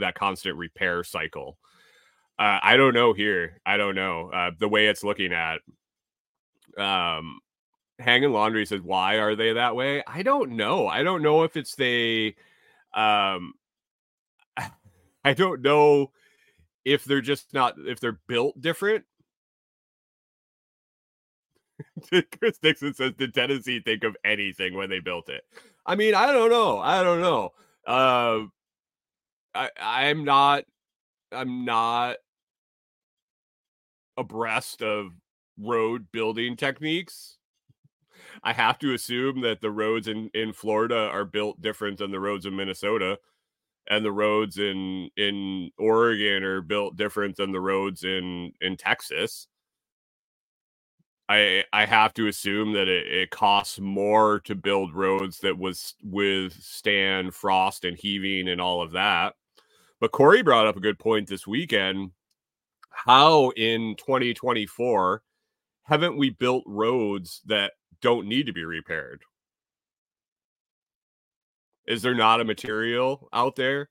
that 0.00 0.14
constant 0.14 0.56
repair 0.56 1.02
cycle 1.04 1.56
uh, 2.38 2.58
I 2.62 2.76
don't 2.76 2.94
know 2.94 3.12
here. 3.12 3.60
I 3.64 3.76
don't 3.76 3.94
know 3.94 4.30
uh, 4.30 4.50
the 4.58 4.68
way 4.68 4.86
it's 4.86 5.04
looking 5.04 5.32
at. 5.32 5.60
Um, 6.76 7.40
Hanging 7.98 8.32
Laundry 8.32 8.66
says, 8.66 8.80
"Why 8.80 9.16
are 9.16 9.36
they 9.36 9.52
that 9.52 9.76
way?" 9.76 10.02
I 10.06 10.22
don't 10.22 10.52
know. 10.52 10.88
I 10.88 11.02
don't 11.04 11.22
know 11.22 11.44
if 11.44 11.56
it's 11.56 11.76
they. 11.76 12.34
Um, 12.92 13.54
I 15.24 15.34
don't 15.34 15.62
know 15.62 16.10
if 16.84 17.04
they're 17.04 17.20
just 17.20 17.54
not 17.54 17.74
if 17.78 18.00
they're 18.00 18.18
built 18.26 18.60
different. 18.60 19.04
Chris 22.38 22.58
Dixon 22.58 22.94
says, 22.94 23.12
"Did 23.16 23.32
Tennessee 23.32 23.80
think 23.80 24.02
of 24.02 24.16
anything 24.24 24.74
when 24.74 24.90
they 24.90 25.00
built 25.00 25.28
it?" 25.28 25.44
I 25.86 25.94
mean, 25.94 26.14
I 26.14 26.32
don't 26.32 26.50
know. 26.50 26.78
I 26.78 27.02
don't 27.04 27.20
know. 27.20 27.52
Uh, 27.86 28.46
I 29.54 29.70
I'm 29.78 30.24
not 30.24 30.64
I'm 31.30 31.64
not 31.64 32.16
abreast 34.16 34.82
of 34.82 35.12
road 35.58 36.06
building 36.12 36.56
techniques. 36.56 37.38
I 38.42 38.52
have 38.52 38.78
to 38.80 38.94
assume 38.94 39.40
that 39.42 39.60
the 39.60 39.70
roads 39.70 40.08
in, 40.08 40.30
in 40.34 40.52
Florida 40.52 41.08
are 41.12 41.24
built 41.24 41.60
different 41.60 41.98
than 41.98 42.10
the 42.10 42.20
roads 42.20 42.46
in 42.46 42.56
Minnesota, 42.56 43.18
and 43.88 44.04
the 44.04 44.12
roads 44.12 44.58
in 44.58 45.10
in 45.16 45.70
Oregon 45.78 46.42
are 46.42 46.62
built 46.62 46.96
different 46.96 47.36
than 47.36 47.52
the 47.52 47.60
roads 47.60 48.04
in 48.04 48.52
in 48.60 48.76
Texas. 48.76 49.46
I 51.28 51.64
I 51.72 51.86
have 51.86 52.14
to 52.14 52.28
assume 52.28 52.72
that 52.74 52.88
it, 52.88 53.06
it 53.06 53.30
costs 53.30 53.78
more 53.78 54.40
to 54.40 54.54
build 54.54 54.94
roads 54.94 55.38
that 55.40 55.58
was 55.58 55.94
withstand 56.02 57.34
frost 57.34 57.84
and 57.84 57.96
heaving 57.96 58.48
and 58.48 58.60
all 58.60 58.82
of 58.82 58.92
that. 58.92 59.34
But 60.00 60.12
Corey 60.12 60.42
brought 60.42 60.66
up 60.66 60.76
a 60.76 60.80
good 60.80 60.98
point 60.98 61.28
this 61.28 61.46
weekend 61.46 62.10
how 62.94 63.50
in 63.50 63.96
2024 63.96 65.22
haven't 65.84 66.16
we 66.16 66.30
built 66.30 66.64
roads 66.66 67.42
that 67.46 67.72
don't 68.00 68.26
need 68.26 68.46
to 68.46 68.52
be 68.52 68.64
repaired? 68.64 69.22
Is 71.86 72.02
there 72.02 72.14
not 72.14 72.40
a 72.40 72.44
material 72.44 73.28
out 73.32 73.56
there? 73.56 73.90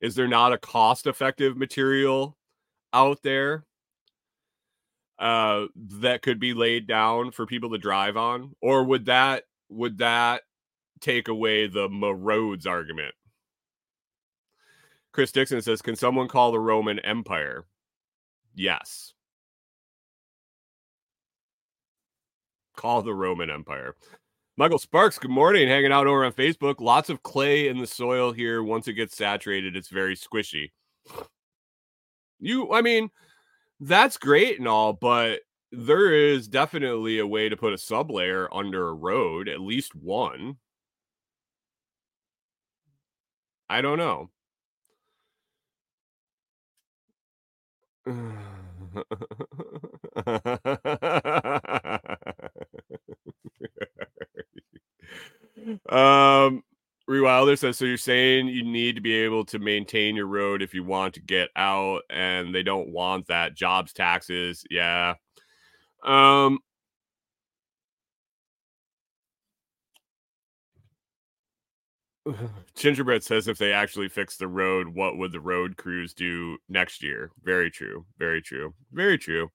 Is 0.00 0.14
there 0.14 0.28
not 0.28 0.52
a 0.52 0.58
cost 0.58 1.06
effective 1.06 1.56
material 1.56 2.36
out 2.92 3.22
there 3.22 3.64
uh, 5.18 5.66
that 5.76 6.22
could 6.22 6.38
be 6.38 6.54
laid 6.54 6.86
down 6.86 7.30
for 7.30 7.46
people 7.46 7.70
to 7.70 7.78
drive 7.78 8.16
on? 8.16 8.54
Or 8.60 8.84
would 8.84 9.06
that 9.06 9.44
would 9.68 9.98
that 9.98 10.42
take 11.00 11.28
away 11.28 11.66
the 11.66 11.88
roads 11.88 12.66
argument? 12.66 13.14
Chris 15.12 15.32
Dixon 15.32 15.60
says, 15.60 15.82
Can 15.82 15.96
someone 15.96 16.28
call 16.28 16.52
the 16.52 16.60
Roman 16.60 16.98
Empire? 17.00 17.66
Yes. 18.54 19.14
Call 22.76 23.02
the 23.02 23.14
Roman 23.14 23.50
Empire. 23.50 23.94
Michael 24.56 24.78
Sparks, 24.78 25.18
good 25.18 25.30
morning. 25.30 25.68
Hanging 25.68 25.92
out 25.92 26.06
over 26.06 26.24
on 26.24 26.32
Facebook. 26.32 26.80
Lots 26.80 27.08
of 27.08 27.22
clay 27.22 27.68
in 27.68 27.78
the 27.78 27.86
soil 27.86 28.32
here. 28.32 28.62
Once 28.62 28.86
it 28.88 28.94
gets 28.94 29.16
saturated, 29.16 29.76
it's 29.76 29.88
very 29.88 30.16
squishy. 30.16 30.70
You, 32.38 32.72
I 32.72 32.82
mean, 32.82 33.10
that's 33.80 34.18
great 34.18 34.58
and 34.58 34.68
all, 34.68 34.92
but 34.92 35.40
there 35.70 36.12
is 36.12 36.48
definitely 36.48 37.18
a 37.18 37.26
way 37.26 37.48
to 37.48 37.56
put 37.56 37.72
a 37.72 37.76
sublayer 37.76 38.46
under 38.52 38.88
a 38.88 38.94
road, 38.94 39.48
at 39.48 39.60
least 39.60 39.94
one. 39.94 40.56
I 43.70 43.80
don't 43.80 43.98
know. 43.98 44.28
um, 55.88 56.62
rewind 57.06 57.22
Wilder 57.22 57.56
says, 57.56 57.78
so 57.78 57.84
you're 57.84 57.96
saying 57.96 58.48
you 58.48 58.64
need 58.64 58.96
to 58.96 59.00
be 59.00 59.14
able 59.14 59.44
to 59.46 59.58
maintain 59.58 60.16
your 60.16 60.26
road 60.26 60.62
if 60.62 60.74
you 60.74 60.82
want 60.84 61.14
to 61.14 61.20
get 61.20 61.50
out, 61.56 62.02
and 62.10 62.54
they 62.54 62.62
don't 62.62 62.88
want 62.90 63.28
that. 63.28 63.54
Jobs 63.54 63.92
taxes, 63.92 64.64
yeah. 64.70 65.14
Um, 66.04 66.58
Gingerbread 72.74 73.24
says 73.24 73.48
if 73.48 73.58
they 73.58 73.72
actually 73.72 74.08
fix 74.08 74.36
the 74.36 74.48
road, 74.48 74.88
what 74.88 75.18
would 75.18 75.32
the 75.32 75.40
road 75.40 75.76
crews 75.76 76.14
do 76.14 76.58
next 76.68 77.02
year? 77.02 77.30
Very 77.42 77.70
true. 77.70 78.04
Very 78.18 78.40
true. 78.42 78.74
Very 78.92 79.18
true. 79.18 79.50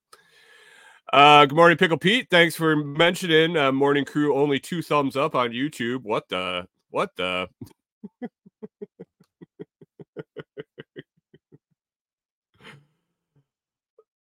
Uh, 1.13 1.45
good 1.45 1.55
morning, 1.55 1.77
Pickle 1.77 1.97
Pete. 1.97 2.27
Thanks 2.29 2.55
for 2.55 2.75
mentioning 2.75 3.55
uh, 3.55 3.71
Morning 3.71 4.03
Crew. 4.03 4.35
Only 4.35 4.59
two 4.59 4.81
thumbs 4.81 5.15
up 5.15 5.35
on 5.35 5.51
YouTube. 5.51 6.03
What 6.03 6.27
the? 6.27 6.67
What 6.89 7.15
the? 7.15 7.47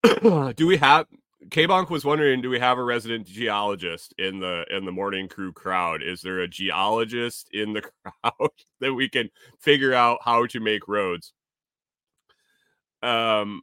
do 0.55 0.67
we 0.67 0.77
have 0.77 1.07
K-Bonk 1.51 1.89
was 1.89 2.03
wondering, 2.05 2.41
do 2.41 2.49
we 2.49 2.59
have 2.59 2.77
a 2.77 2.83
resident 2.83 3.27
geologist 3.27 4.13
in 4.17 4.39
the 4.39 4.65
in 4.71 4.85
the 4.85 4.91
morning 4.91 5.27
crew 5.27 5.53
crowd? 5.53 6.01
Is 6.01 6.21
there 6.21 6.39
a 6.39 6.47
geologist 6.47 7.49
in 7.53 7.73
the 7.73 7.81
crowd 8.03 8.49
that 8.79 8.93
we 8.93 9.07
can 9.09 9.29
figure 9.59 9.93
out 9.93 10.19
how 10.23 10.45
to 10.47 10.59
make 10.59 10.87
roads? 10.87 11.33
Um 13.01 13.61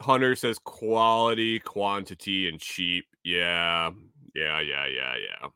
Hunter 0.00 0.34
says 0.36 0.58
quality, 0.58 1.58
quantity, 1.60 2.48
and 2.48 2.60
cheap. 2.60 3.06
Yeah, 3.22 3.90
yeah, 4.34 4.60
yeah, 4.60 4.86
yeah, 4.86 5.14
yeah. 5.16 5.48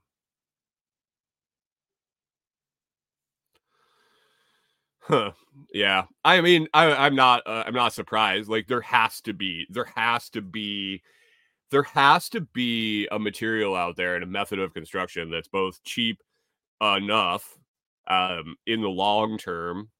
Huh. 5.00 5.32
Yeah. 5.72 6.04
I 6.24 6.40
mean, 6.40 6.68
I, 6.74 6.92
I'm 6.92 7.14
not. 7.14 7.42
Uh, 7.46 7.64
I'm 7.66 7.74
not 7.74 7.92
surprised. 7.92 8.48
Like 8.48 8.66
there 8.66 8.80
has 8.80 9.20
to 9.22 9.32
be. 9.32 9.66
There 9.70 9.88
has 9.96 10.30
to 10.30 10.42
be. 10.42 11.02
There 11.70 11.82
has 11.82 12.28
to 12.30 12.40
be 12.40 13.06
a 13.10 13.18
material 13.18 13.74
out 13.76 13.96
there 13.96 14.14
and 14.14 14.24
a 14.24 14.26
method 14.26 14.58
of 14.58 14.72
construction 14.72 15.30
that's 15.30 15.48
both 15.48 15.82
cheap 15.82 16.22
enough 16.80 17.58
um, 18.06 18.56
in 18.66 18.80
the 18.80 18.88
long 18.88 19.36
term, 19.36 19.90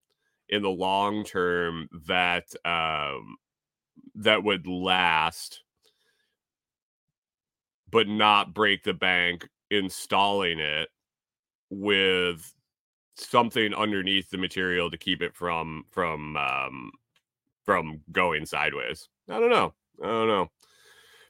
in 0.48 0.62
the 0.62 0.70
long 0.70 1.24
term 1.24 1.88
that 2.06 2.44
um, 2.64 3.36
that 4.14 4.42
would 4.42 4.66
last, 4.66 5.62
but 7.90 8.08
not 8.08 8.54
break 8.54 8.82
the 8.82 8.94
bank 8.94 9.48
installing 9.70 10.58
it 10.58 10.88
with 11.70 12.54
something 13.20 13.74
underneath 13.74 14.30
the 14.30 14.38
material 14.38 14.90
to 14.90 14.96
keep 14.96 15.22
it 15.22 15.34
from 15.34 15.84
from 15.90 16.36
um 16.36 16.92
from 17.64 18.00
going 18.12 18.46
sideways. 18.46 19.08
I 19.28 19.38
don't 19.38 19.50
know. 19.50 19.74
I 20.02 20.06
don't 20.06 20.28
know. 20.28 20.50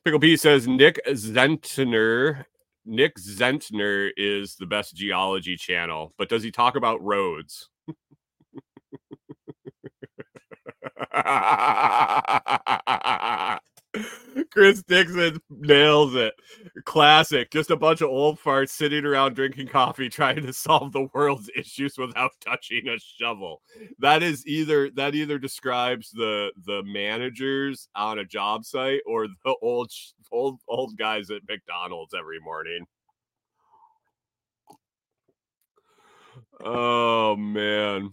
Pickle 0.05 0.21
P 0.21 0.37
says 0.37 0.69
Nick 0.69 1.01
Zentner. 1.07 2.45
Nick 2.85 3.17
Zentner 3.17 4.11
is 4.17 4.57
the 4.57 4.67
best 4.67 4.95
geology 4.95 5.57
channel, 5.57 6.15
but 6.17 6.29
does 6.29 6.43
he 6.43 6.51
talk 6.51 6.77
about 6.77 7.03
roads? 7.03 7.69
Chris 14.51 14.83
Dixon 14.83 15.41
nails 15.51 16.15
it. 16.15 16.35
Classic. 16.85 17.51
Just 17.51 17.71
a 17.71 17.77
bunch 17.77 18.01
of 18.01 18.09
old 18.09 18.41
farts 18.41 18.71
sitting 18.71 19.05
around 19.05 19.35
drinking 19.35 19.69
coffee 19.69 20.09
trying 20.09 20.45
to 20.45 20.53
solve 20.53 20.93
the 20.93 21.09
world's 21.15 21.51
issues 21.57 21.97
without 21.99 22.33
touching 22.41 22.89
a 22.89 22.99
shovel. 22.99 23.63
That 23.99 24.23
is 24.23 24.47
either 24.47 24.91
that 24.91 25.15
either 25.15 25.39
describes 25.39 26.11
the 26.11 26.53
the 26.65 26.83
managers 26.85 27.89
on 27.95 28.19
a 28.19 28.25
job 28.25 28.65
site 28.65 29.01
or 29.07 29.29
the 29.45 29.55
old 29.63 29.91
old 30.33 30.61
old 30.69 30.97
guys 30.97 31.31
at 31.31 31.43
McDonald's 31.49 32.15
every 32.15 32.41
morning. 32.41 32.87
Oh 36.61 37.37
man. 37.37 38.13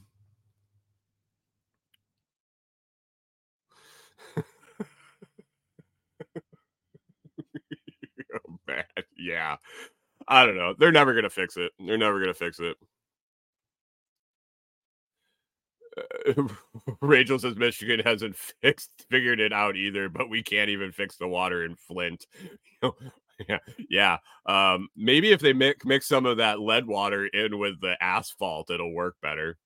oh, 8.33 8.54
man. 8.67 8.83
Yeah. 9.17 9.57
I 10.27 10.45
don't 10.45 10.57
know. 10.57 10.73
They're 10.77 10.91
never 10.91 11.13
going 11.13 11.23
to 11.23 11.29
fix 11.29 11.57
it. 11.57 11.71
They're 11.79 11.97
never 11.97 12.19
going 12.19 12.33
to 12.33 12.33
fix 12.33 12.59
it. 12.59 12.77
Uh, 16.27 16.43
Rachel 17.01 17.39
says 17.39 17.55
Michigan 17.55 18.01
hasn't 18.03 18.35
fixed 18.35 18.91
figured 19.09 19.39
it 19.39 19.53
out 19.53 19.75
either, 19.75 20.09
but 20.09 20.29
we 20.29 20.43
can't 20.43 20.69
even 20.69 20.91
fix 20.91 21.17
the 21.17 21.27
water 21.27 21.63
in 21.63 21.75
Flint. 21.75 22.25
yeah, 23.47 23.59
yeah. 23.89 24.17
Um, 24.45 24.89
maybe 24.95 25.31
if 25.31 25.41
they 25.41 25.53
mix 25.53 25.85
mix 25.85 26.07
some 26.07 26.25
of 26.25 26.37
that 26.37 26.59
lead 26.59 26.85
water 26.85 27.25
in 27.27 27.57
with 27.59 27.79
the 27.81 28.01
asphalt, 28.01 28.69
it'll 28.69 28.93
work 28.93 29.15
better. 29.21 29.57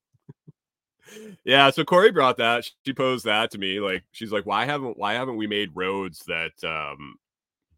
yeah, 1.43 1.69
so 1.69 1.83
Corey 1.83 2.11
brought 2.11 2.37
that. 2.37 2.69
She 2.85 2.93
posed 2.93 3.25
that 3.25 3.51
to 3.51 3.57
me. 3.57 3.79
Like 3.79 4.03
she's 4.11 4.31
like, 4.31 4.45
why 4.45 4.65
haven't 4.65 4.97
why 4.97 5.13
haven't 5.13 5.37
we 5.37 5.47
made 5.47 5.71
roads 5.73 6.23
that 6.27 6.63
um 6.63 7.15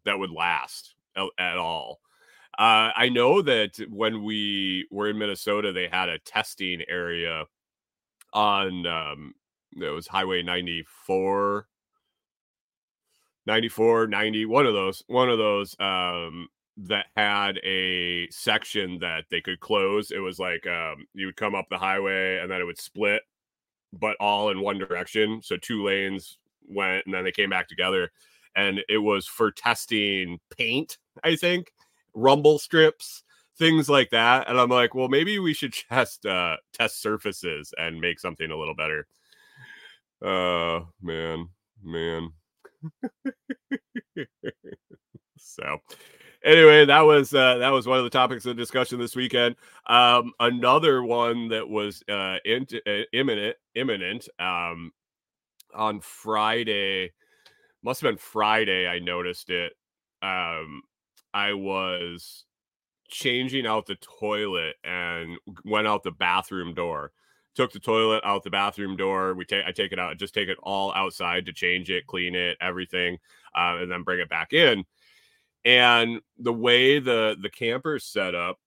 that 0.04 0.18
would 0.18 0.30
last 0.30 0.94
at, 1.16 1.56
all? 1.56 2.00
Uh, 2.58 2.92
I 2.94 3.08
know 3.08 3.42
that 3.42 3.78
when 3.88 4.22
we 4.22 4.86
were 4.90 5.08
in 5.08 5.18
Minnesota, 5.18 5.72
they 5.72 5.88
had 5.88 6.08
a 6.08 6.18
testing 6.20 6.82
area 6.88 7.44
on 8.32 8.86
um 8.86 9.34
it 9.76 9.90
was 9.90 10.06
Highway 10.06 10.42
94 10.42 11.66
94 13.46 14.06
90 14.06 14.46
one 14.46 14.66
of 14.66 14.74
those 14.74 15.02
one 15.06 15.28
of 15.28 15.38
those 15.38 15.76
um 15.80 16.48
that 16.76 17.06
had 17.16 17.58
a 17.64 18.28
section 18.30 18.98
that 19.00 19.24
they 19.30 19.40
could 19.40 19.60
close. 19.60 20.10
It 20.10 20.20
was 20.20 20.38
like 20.38 20.66
um 20.66 21.06
you 21.14 21.26
would 21.26 21.36
come 21.36 21.54
up 21.54 21.66
the 21.70 21.78
highway 21.78 22.38
and 22.38 22.50
then 22.50 22.60
it 22.60 22.64
would 22.64 22.80
split 22.80 23.22
but 23.92 24.16
all 24.20 24.50
in 24.50 24.60
one 24.60 24.78
direction. 24.78 25.40
So 25.42 25.56
two 25.56 25.84
lanes 25.84 26.38
went 26.66 27.04
and 27.04 27.14
then 27.14 27.24
they 27.24 27.32
came 27.32 27.50
back 27.50 27.68
together 27.68 28.10
and 28.56 28.80
it 28.88 28.98
was 28.98 29.26
for 29.26 29.50
testing 29.50 30.38
paint 30.56 30.98
i 31.24 31.34
think 31.36 31.72
rumble 32.14 32.58
strips 32.58 33.22
things 33.58 33.88
like 33.88 34.10
that 34.10 34.48
and 34.48 34.58
i'm 34.58 34.68
like 34.70 34.94
well 34.94 35.08
maybe 35.08 35.38
we 35.38 35.52
should 35.52 35.72
just 35.92 36.26
uh 36.26 36.56
test 36.72 37.00
surfaces 37.00 37.72
and 37.78 38.00
make 38.00 38.18
something 38.18 38.50
a 38.50 38.56
little 38.56 38.74
better. 38.74 39.06
Uh 40.24 40.80
man 41.00 41.48
man. 41.82 42.30
So 45.44 45.78
anyway 46.44 46.84
that 46.86 47.00
was 47.02 47.34
uh 47.34 47.58
that 47.58 47.70
was 47.70 47.86
one 47.86 47.98
of 47.98 48.04
the 48.04 48.10
topics 48.10 48.46
of 48.46 48.56
discussion 48.56 48.98
this 48.98 49.16
weekend. 49.16 49.56
Um 49.86 50.32
another 50.40 51.02
one 51.02 51.48
that 51.48 51.68
was 51.68 52.02
uh, 52.08 52.36
in, 52.44 52.66
uh 52.86 53.02
imminent 53.12 53.56
imminent 53.74 54.28
um 54.38 54.92
on 55.74 56.00
friday 56.00 57.10
must 57.82 58.00
have 58.00 58.10
been 58.10 58.18
friday 58.18 58.86
i 58.86 58.98
noticed 58.98 59.50
it 59.50 59.72
um 60.22 60.82
i 61.34 61.52
was 61.52 62.44
changing 63.08 63.66
out 63.66 63.86
the 63.86 63.96
toilet 63.96 64.76
and 64.84 65.36
went 65.64 65.86
out 65.86 66.02
the 66.02 66.10
bathroom 66.10 66.74
door 66.74 67.12
took 67.54 67.72
the 67.72 67.78
toilet 67.78 68.22
out 68.24 68.42
the 68.42 68.50
bathroom 68.50 68.96
door. 68.96 69.34
We 69.34 69.44
take 69.44 69.64
I 69.66 69.72
take 69.72 69.92
it 69.92 69.98
out, 69.98 70.16
just 70.16 70.34
take 70.34 70.48
it 70.48 70.58
all 70.62 70.92
outside 70.94 71.46
to 71.46 71.52
change 71.52 71.90
it, 71.90 72.06
clean 72.06 72.34
it, 72.34 72.56
everything, 72.60 73.18
uh, 73.54 73.78
and 73.80 73.90
then 73.90 74.02
bring 74.02 74.20
it 74.20 74.28
back 74.28 74.52
in. 74.52 74.84
And 75.64 76.20
the 76.38 76.52
way 76.52 76.98
the 76.98 77.36
the 77.40 77.50
camper's 77.50 78.04
set 78.04 78.34
up, 78.34 78.58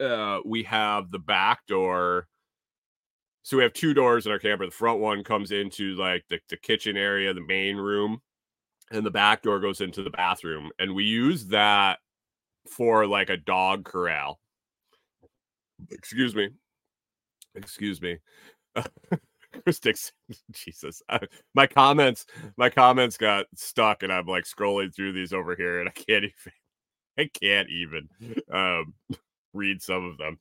uh, 0.00 0.40
we 0.44 0.62
have 0.64 1.10
the 1.10 1.18
back 1.18 1.66
door. 1.66 2.28
So 3.42 3.56
we 3.56 3.62
have 3.62 3.74
two 3.74 3.94
doors 3.94 4.26
in 4.26 4.32
our 4.32 4.40
camper. 4.40 4.66
The 4.66 4.72
front 4.72 4.98
one 4.98 5.22
comes 5.22 5.52
into 5.52 5.94
like 5.94 6.24
the, 6.28 6.40
the 6.48 6.56
kitchen 6.56 6.96
area, 6.96 7.32
the 7.32 7.46
main 7.46 7.76
room, 7.76 8.20
and 8.90 9.04
the 9.04 9.10
back 9.10 9.42
door 9.42 9.60
goes 9.60 9.80
into 9.80 10.02
the 10.02 10.10
bathroom. 10.10 10.70
And 10.78 10.94
we 10.94 11.04
use 11.04 11.46
that 11.46 11.98
for 12.68 13.06
like 13.06 13.30
a 13.30 13.36
dog 13.36 13.84
corral. 13.84 14.40
Excuse 15.90 16.34
me 16.34 16.50
excuse 17.56 18.00
me. 18.00 18.18
Chris 19.64 19.80
Jesus, 20.52 21.02
my 21.54 21.66
comments, 21.66 22.26
my 22.56 22.68
comments 22.68 23.16
got 23.16 23.46
stuck, 23.54 24.02
and 24.02 24.12
I'm 24.12 24.26
like 24.26 24.44
scrolling 24.44 24.94
through 24.94 25.12
these 25.12 25.32
over 25.32 25.56
here, 25.56 25.80
and 25.80 25.88
I 25.88 25.92
can't 25.92 26.24
even, 26.24 26.52
I 27.18 27.30
can't 27.40 27.68
even 27.70 28.08
um, 28.52 28.94
read 29.56 29.82
some 29.82 30.04
of 30.04 30.18
them. 30.18 30.38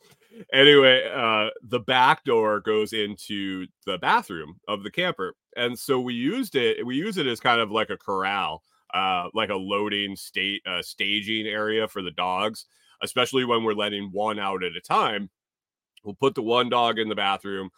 Anyway, 0.53 1.09
uh, 1.13 1.49
the 1.63 1.79
back 1.79 2.23
door 2.25 2.59
goes 2.59 2.93
into 2.93 3.65
the 3.85 3.97
bathroom 3.97 4.59
of 4.67 4.83
the 4.83 4.91
camper, 4.91 5.33
and 5.55 5.77
so 5.79 5.99
we 5.99 6.13
used 6.13 6.55
it. 6.55 6.85
We 6.85 6.95
use 6.95 7.17
it 7.17 7.27
as 7.27 7.39
kind 7.39 7.61
of 7.61 7.71
like 7.71 7.89
a 7.89 7.97
corral, 7.97 8.63
uh, 8.93 9.29
like 9.33 9.49
a 9.49 9.55
loading 9.55 10.15
state 10.15 10.61
uh, 10.67 10.81
staging 10.81 11.47
area 11.47 11.87
for 11.87 12.01
the 12.01 12.11
dogs. 12.11 12.65
especially 13.01 13.45
when 13.45 13.63
we're 13.63 13.73
letting 13.73 14.09
one 14.11 14.39
out 14.39 14.63
at 14.63 14.75
a 14.75 14.81
time. 14.81 15.29
We'll 16.03 16.15
put 16.15 16.35
the 16.35 16.41
one 16.43 16.69
dog 16.69 16.99
in 16.99 17.09
the 17.09 17.15
bathroom, 17.15 17.69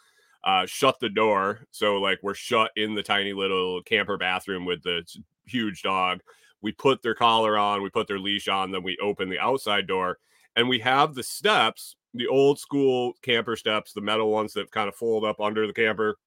uh, 0.43 0.65
shut 0.65 0.99
the 0.99 1.09
door. 1.09 1.65
So, 1.71 1.97
like, 1.97 2.19
we're 2.21 2.33
shut 2.33 2.71
in 2.75 2.95
the 2.95 3.03
tiny 3.03 3.33
little 3.33 3.81
camper 3.83 4.17
bathroom 4.17 4.65
with 4.65 4.83
the 4.83 5.03
huge 5.45 5.81
dog. 5.81 6.19
We 6.61 6.71
put 6.71 7.01
their 7.01 7.15
collar 7.15 7.57
on, 7.57 7.81
we 7.83 7.89
put 7.89 8.07
their 8.07 8.19
leash 8.19 8.47
on, 8.47 8.71
then 8.71 8.83
we 8.83 8.97
open 9.01 9.29
the 9.29 9.39
outside 9.39 9.87
door, 9.87 10.17
and 10.57 10.67
we 10.67 10.79
have 10.79 11.13
the 11.13 11.23
steps, 11.23 11.95
the 12.15 12.27
old 12.27 12.59
school 12.59 13.13
camper 13.21 13.55
steps, 13.55 13.93
the 13.93 14.01
metal 14.01 14.31
ones 14.31 14.53
that 14.53 14.71
kind 14.71 14.89
of 14.89 14.95
fold 14.95 15.23
up 15.23 15.39
under 15.39 15.67
the 15.67 15.71
camper 15.71 16.17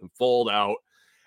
and 0.00 0.10
fold 0.12 0.48
out. 0.48 0.76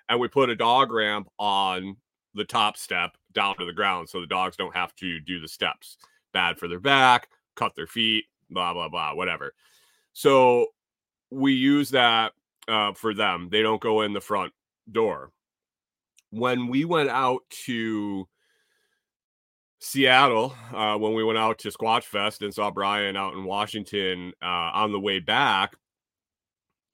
And 0.07 0.19
we 0.19 0.29
put 0.29 0.49
a 0.49 0.55
dog 0.55 0.91
ramp 0.91 1.27
on 1.37 1.97
the 2.33 2.45
top 2.45 2.77
step 2.77 3.17
down 3.33 3.57
to 3.57 3.65
the 3.65 3.73
ground 3.73 4.07
so 4.07 4.21
the 4.21 4.27
dogs 4.27 4.55
don't 4.55 4.75
have 4.75 4.95
to 4.95 5.19
do 5.19 5.41
the 5.41 5.47
steps. 5.47 5.97
Bad 6.31 6.57
for 6.57 6.69
their 6.69 6.79
back, 6.79 7.27
cut 7.55 7.75
their 7.75 7.85
feet, 7.85 8.23
blah, 8.49 8.73
blah, 8.73 8.87
blah, 8.87 9.13
whatever. 9.13 9.53
So 10.13 10.67
we 11.31 11.51
use 11.51 11.89
that 11.89 12.31
uh, 12.69 12.93
for 12.93 13.13
them. 13.13 13.49
They 13.51 13.61
don't 13.61 13.81
go 13.81 14.01
in 14.01 14.13
the 14.13 14.21
front 14.21 14.53
door. 14.89 15.31
When 16.29 16.69
we 16.69 16.85
went 16.85 17.09
out 17.09 17.41
to 17.65 18.25
Seattle, 19.83 20.55
uh, 20.73 20.95
when 20.95 21.15
we 21.15 21.23
went 21.23 21.39
out 21.39 21.57
to 21.59 21.69
Squatch 21.69 22.03
Fest 22.03 22.43
and 22.43 22.53
saw 22.53 22.69
Brian 22.69 23.17
out 23.17 23.33
in 23.33 23.43
Washington 23.43 24.31
uh, 24.39 24.69
on 24.75 24.91
the 24.91 24.99
way 24.99 25.19
back, 25.19 25.73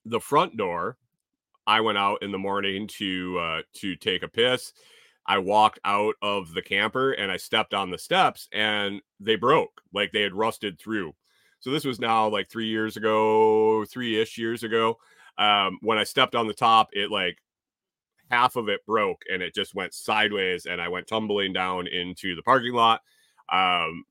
the 0.06 0.22
front 0.22 0.56
door, 0.56 0.98
I 1.68 1.82
went 1.82 1.98
out 1.98 2.24
in 2.24 2.32
the 2.32 2.38
morning 2.38 2.88
to 3.00 3.40
uh, 3.40 3.62
to 3.76 3.98
take 3.98 4.24
a 4.24 4.30
piss. 4.30 4.72
I 5.26 5.40
walked 5.40 5.80
out 5.84 6.16
of 6.22 6.54
the 6.54 6.62
camper 6.62 7.12
and 7.12 7.30
I 7.30 7.36
stepped 7.36 7.74
on 7.74 7.92
the 7.92 7.98
steps 7.98 8.48
and 8.54 9.02
they 9.20 9.36
broke, 9.36 9.82
like 9.94 10.14
they 10.14 10.22
had 10.22 10.34
rusted 10.34 10.80
through. 10.80 11.14
So 11.60 11.72
this 11.72 11.84
was 11.84 12.00
now 12.00 12.30
like 12.30 12.50
three 12.50 12.68
years 12.68 12.96
ago, 12.96 13.84
three 13.84 14.18
ish 14.22 14.38
years 14.38 14.64
ago. 14.64 14.98
Um, 15.38 15.78
when 15.82 15.98
I 15.98 16.06
stepped 16.06 16.36
on 16.36 16.48
the 16.48 16.54
top, 16.54 16.88
it 16.94 17.12
like 17.12 17.38
half 18.30 18.56
of 18.56 18.70
it 18.70 18.86
broke 18.86 19.22
and 19.32 19.42
it 19.42 19.54
just 19.56 19.76
went 19.76 19.94
sideways 19.94 20.66
and 20.66 20.82
I 20.82 20.88
went 20.90 21.08
tumbling 21.08 21.54
down 21.54 21.88
into 21.88 22.36
the 22.36 22.44
parking 22.44 22.74
lot. 22.74 23.02
Um, 23.52 24.04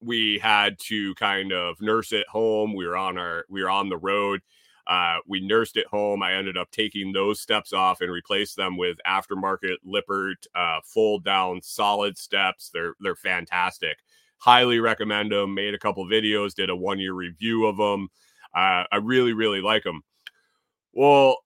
we 0.00 0.38
had 0.38 0.78
to 0.78 1.14
kind 1.14 1.52
of 1.52 1.80
nurse 1.80 2.12
it 2.12 2.28
home. 2.28 2.74
We 2.74 2.86
were 2.86 2.96
on 2.96 3.16
our 3.18 3.44
we 3.48 3.62
were 3.62 3.70
on 3.70 3.88
the 3.88 3.96
road. 3.96 4.40
Uh, 4.86 5.16
we 5.26 5.40
nursed 5.40 5.78
it 5.78 5.86
home. 5.86 6.22
I 6.22 6.34
ended 6.34 6.58
up 6.58 6.70
taking 6.70 7.12
those 7.12 7.40
steps 7.40 7.72
off 7.72 8.02
and 8.02 8.12
replaced 8.12 8.56
them 8.56 8.76
with 8.76 8.98
aftermarket 9.06 9.76
Lippert 9.82 10.46
uh, 10.54 10.80
fold 10.84 11.24
down 11.24 11.62
solid 11.62 12.18
steps. 12.18 12.70
They're 12.72 12.94
they're 13.00 13.16
fantastic. 13.16 13.98
Highly 14.38 14.78
recommend 14.80 15.32
them. 15.32 15.54
Made 15.54 15.74
a 15.74 15.78
couple 15.78 16.04
videos, 16.06 16.54
did 16.54 16.68
a 16.68 16.76
one 16.76 16.98
year 16.98 17.14
review 17.14 17.64
of 17.66 17.78
them. 17.78 18.08
Uh, 18.54 18.84
I 18.92 18.96
really 19.02 19.32
really 19.32 19.62
like 19.62 19.84
them. 19.84 20.02
Well, 20.92 21.38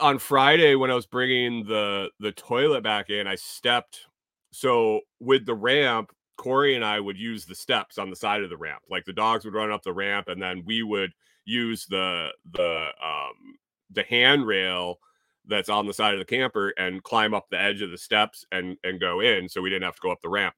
on 0.00 0.18
Friday 0.18 0.74
when 0.74 0.90
I 0.90 0.94
was 0.94 1.06
bringing 1.06 1.64
the 1.64 2.10
the 2.20 2.32
toilet 2.32 2.82
back 2.82 3.10
in, 3.10 3.26
I 3.26 3.34
stepped. 3.36 4.06
So 4.50 5.00
with 5.20 5.46
the 5.46 5.54
ramp, 5.54 6.12
Corey 6.36 6.74
and 6.74 6.84
I 6.84 7.00
would 7.00 7.18
use 7.18 7.44
the 7.44 7.54
steps 7.54 7.98
on 7.98 8.10
the 8.10 8.16
side 8.16 8.42
of 8.42 8.50
the 8.50 8.56
ramp. 8.56 8.82
Like 8.90 9.04
the 9.04 9.12
dogs 9.12 9.44
would 9.44 9.54
run 9.54 9.70
up 9.70 9.82
the 9.82 9.92
ramp, 9.92 10.28
and 10.28 10.40
then 10.40 10.62
we 10.64 10.82
would 10.82 11.12
use 11.44 11.86
the 11.86 12.28
the 12.52 12.86
um 13.02 13.56
the 13.90 14.02
handrail 14.02 14.98
that's 15.46 15.70
on 15.70 15.86
the 15.86 15.94
side 15.94 16.12
of 16.12 16.18
the 16.20 16.24
camper 16.24 16.74
and 16.76 17.02
climb 17.02 17.32
up 17.32 17.48
the 17.50 17.60
edge 17.60 17.80
of 17.80 17.90
the 17.90 17.98
steps 17.98 18.44
and 18.52 18.76
and 18.84 19.00
go 19.00 19.20
in 19.20 19.48
so 19.48 19.62
we 19.62 19.70
didn't 19.70 19.84
have 19.84 19.94
to 19.94 20.02
go 20.02 20.10
up 20.10 20.20
the 20.20 20.28
ramp 20.28 20.54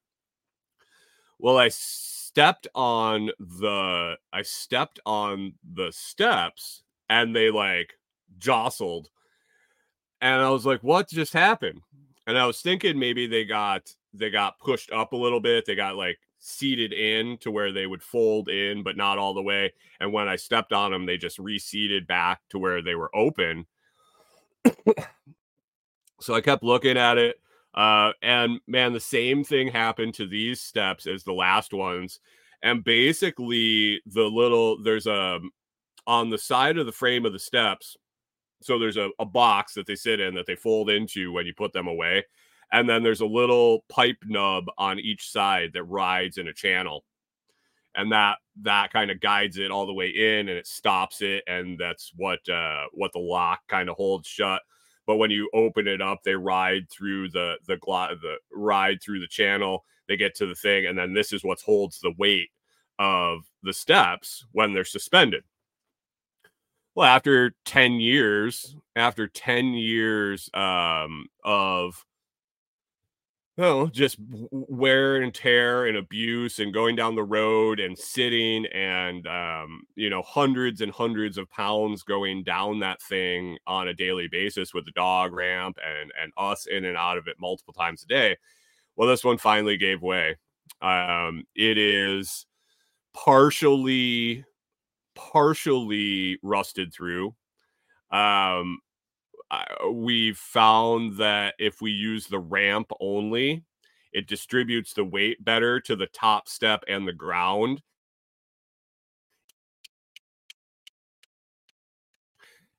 well 1.39 1.57
i 1.57 1.69
stepped 1.69 2.67
on 2.75 3.31
the 3.39 4.15
i 4.33 4.41
stepped 4.41 4.99
on 5.05 5.53
the 5.73 5.89
steps 5.91 6.83
and 7.09 7.33
they 7.33 7.49
like 7.49 7.93
jostled 8.37 9.09
and 10.21 10.41
i 10.41 10.49
was 10.49 10.65
like 10.65 10.81
what 10.81 11.09
just 11.09 11.33
happened 11.33 11.81
and 12.27 12.37
i 12.37 12.45
was 12.45 12.61
thinking 12.61 12.97
maybe 12.97 13.27
they 13.27 13.43
got 13.43 13.93
they 14.13 14.29
got 14.29 14.59
pushed 14.59 14.91
up 14.91 15.13
a 15.13 15.17
little 15.17 15.39
bit 15.39 15.65
they 15.65 15.75
got 15.75 15.95
like 15.95 16.17
seated 16.41 16.91
in 16.91 17.37
to 17.37 17.51
where 17.51 17.71
they 17.71 17.85
would 17.85 18.03
fold 18.03 18.49
in, 18.49 18.83
but 18.83 18.97
not 18.97 19.17
all 19.17 19.33
the 19.33 19.41
way. 19.41 19.71
And 19.99 20.11
when 20.11 20.27
I 20.27 20.35
stepped 20.35 20.73
on 20.73 20.91
them, 20.91 21.05
they 21.05 21.17
just 21.17 21.39
reseated 21.39 22.07
back 22.07 22.41
to 22.49 22.59
where 22.59 22.81
they 22.81 22.95
were 22.95 23.15
open. 23.15 23.67
so 26.19 26.33
I 26.33 26.41
kept 26.41 26.63
looking 26.63 26.97
at 26.97 27.17
it. 27.17 27.39
Uh, 27.73 28.11
and 28.21 28.59
man, 28.67 28.91
the 28.91 28.99
same 28.99 29.43
thing 29.43 29.67
happened 29.69 30.15
to 30.15 30.27
these 30.27 30.59
steps 30.59 31.07
as 31.07 31.23
the 31.23 31.31
last 31.31 31.73
ones. 31.73 32.19
And 32.63 32.83
basically, 32.83 34.01
the 34.05 34.23
little 34.23 34.83
there's 34.83 35.07
a 35.07 35.39
on 36.05 36.29
the 36.29 36.37
side 36.37 36.77
of 36.77 36.85
the 36.85 36.91
frame 36.91 37.25
of 37.25 37.33
the 37.33 37.39
steps. 37.39 37.95
So 38.61 38.79
there's 38.79 38.97
a, 38.97 39.09
a 39.19 39.25
box 39.25 39.73
that 39.73 39.87
they 39.87 39.95
sit 39.95 40.19
in 40.19 40.35
that 40.35 40.45
they 40.45 40.55
fold 40.55 40.89
into 40.89 41.31
when 41.31 41.45
you 41.45 41.53
put 41.53 41.73
them 41.73 41.87
away 41.87 42.23
and 42.71 42.89
then 42.89 43.03
there's 43.03 43.21
a 43.21 43.25
little 43.25 43.83
pipe 43.89 44.17
nub 44.25 44.65
on 44.77 44.99
each 44.99 45.29
side 45.29 45.71
that 45.73 45.83
rides 45.83 46.37
in 46.37 46.47
a 46.47 46.53
channel 46.53 47.03
and 47.95 48.11
that 48.11 48.37
that 48.61 48.91
kind 48.91 49.11
of 49.11 49.19
guides 49.19 49.57
it 49.57 49.71
all 49.71 49.85
the 49.85 49.93
way 49.93 50.07
in 50.07 50.47
and 50.47 50.57
it 50.57 50.67
stops 50.67 51.21
it 51.21 51.43
and 51.47 51.77
that's 51.77 52.11
what 52.15 52.39
uh 52.49 52.85
what 52.93 53.11
the 53.13 53.19
lock 53.19 53.59
kind 53.67 53.89
of 53.89 53.95
holds 53.95 54.27
shut 54.27 54.61
but 55.05 55.17
when 55.17 55.31
you 55.31 55.49
open 55.53 55.87
it 55.87 56.01
up 56.01 56.19
they 56.23 56.35
ride 56.35 56.89
through 56.89 57.29
the 57.29 57.55
the 57.67 57.77
glo- 57.77 58.15
the 58.21 58.35
ride 58.53 59.01
through 59.01 59.19
the 59.19 59.27
channel 59.27 59.83
they 60.07 60.15
get 60.17 60.35
to 60.35 60.45
the 60.45 60.55
thing 60.55 60.85
and 60.85 60.97
then 60.97 61.13
this 61.13 61.33
is 61.33 61.43
what 61.43 61.59
holds 61.61 61.99
the 61.99 62.13
weight 62.17 62.49
of 62.99 63.39
the 63.63 63.73
steps 63.73 64.45
when 64.51 64.73
they're 64.73 64.85
suspended 64.85 65.43
well 66.95 67.07
after 67.07 67.53
10 67.65 67.93
years 67.99 68.75
after 68.95 69.27
10 69.27 69.73
years 69.73 70.49
um 70.53 71.25
of 71.43 72.05
oh, 73.57 73.87
just 73.87 74.17
wear 74.51 75.17
and 75.17 75.33
tear 75.33 75.85
and 75.85 75.97
abuse 75.97 76.59
and 76.59 76.73
going 76.73 76.95
down 76.95 77.15
the 77.15 77.23
road 77.23 77.79
and 77.79 77.97
sitting 77.97 78.65
and 78.67 79.27
um, 79.27 79.81
you 79.95 80.09
know 80.09 80.21
hundreds 80.23 80.81
and 80.81 80.91
hundreds 80.91 81.37
of 81.37 81.49
pounds 81.49 82.03
going 82.03 82.43
down 82.43 82.79
that 82.79 83.01
thing 83.01 83.57
on 83.67 83.87
a 83.87 83.93
daily 83.93 84.27
basis 84.27 84.73
with 84.73 84.85
the 84.85 84.91
dog 84.91 85.33
ramp 85.33 85.77
and 85.85 86.11
and 86.21 86.31
us 86.37 86.65
in 86.65 86.85
and 86.85 86.97
out 86.97 87.17
of 87.17 87.27
it 87.27 87.35
multiple 87.39 87.73
times 87.73 88.03
a 88.03 88.07
day. 88.07 88.37
Well, 88.95 89.09
this 89.09 89.23
one 89.23 89.37
finally 89.37 89.77
gave 89.77 90.01
way. 90.01 90.37
Um, 90.81 91.43
it 91.55 91.77
is 91.77 92.45
partially 93.13 94.45
partially 95.15 96.39
rusted 96.41 96.93
through. 96.93 97.35
Um, 98.11 98.79
we've 99.91 100.37
found 100.37 101.17
that 101.17 101.55
if 101.59 101.81
we 101.81 101.91
use 101.91 102.27
the 102.27 102.39
ramp 102.39 102.91
only, 102.99 103.63
it 104.13 104.27
distributes 104.27 104.93
the 104.93 105.03
weight 105.03 105.43
better 105.43 105.79
to 105.81 105.95
the 105.95 106.07
top 106.07 106.47
step 106.47 106.83
and 106.87 107.07
the 107.07 107.13
ground. 107.13 107.81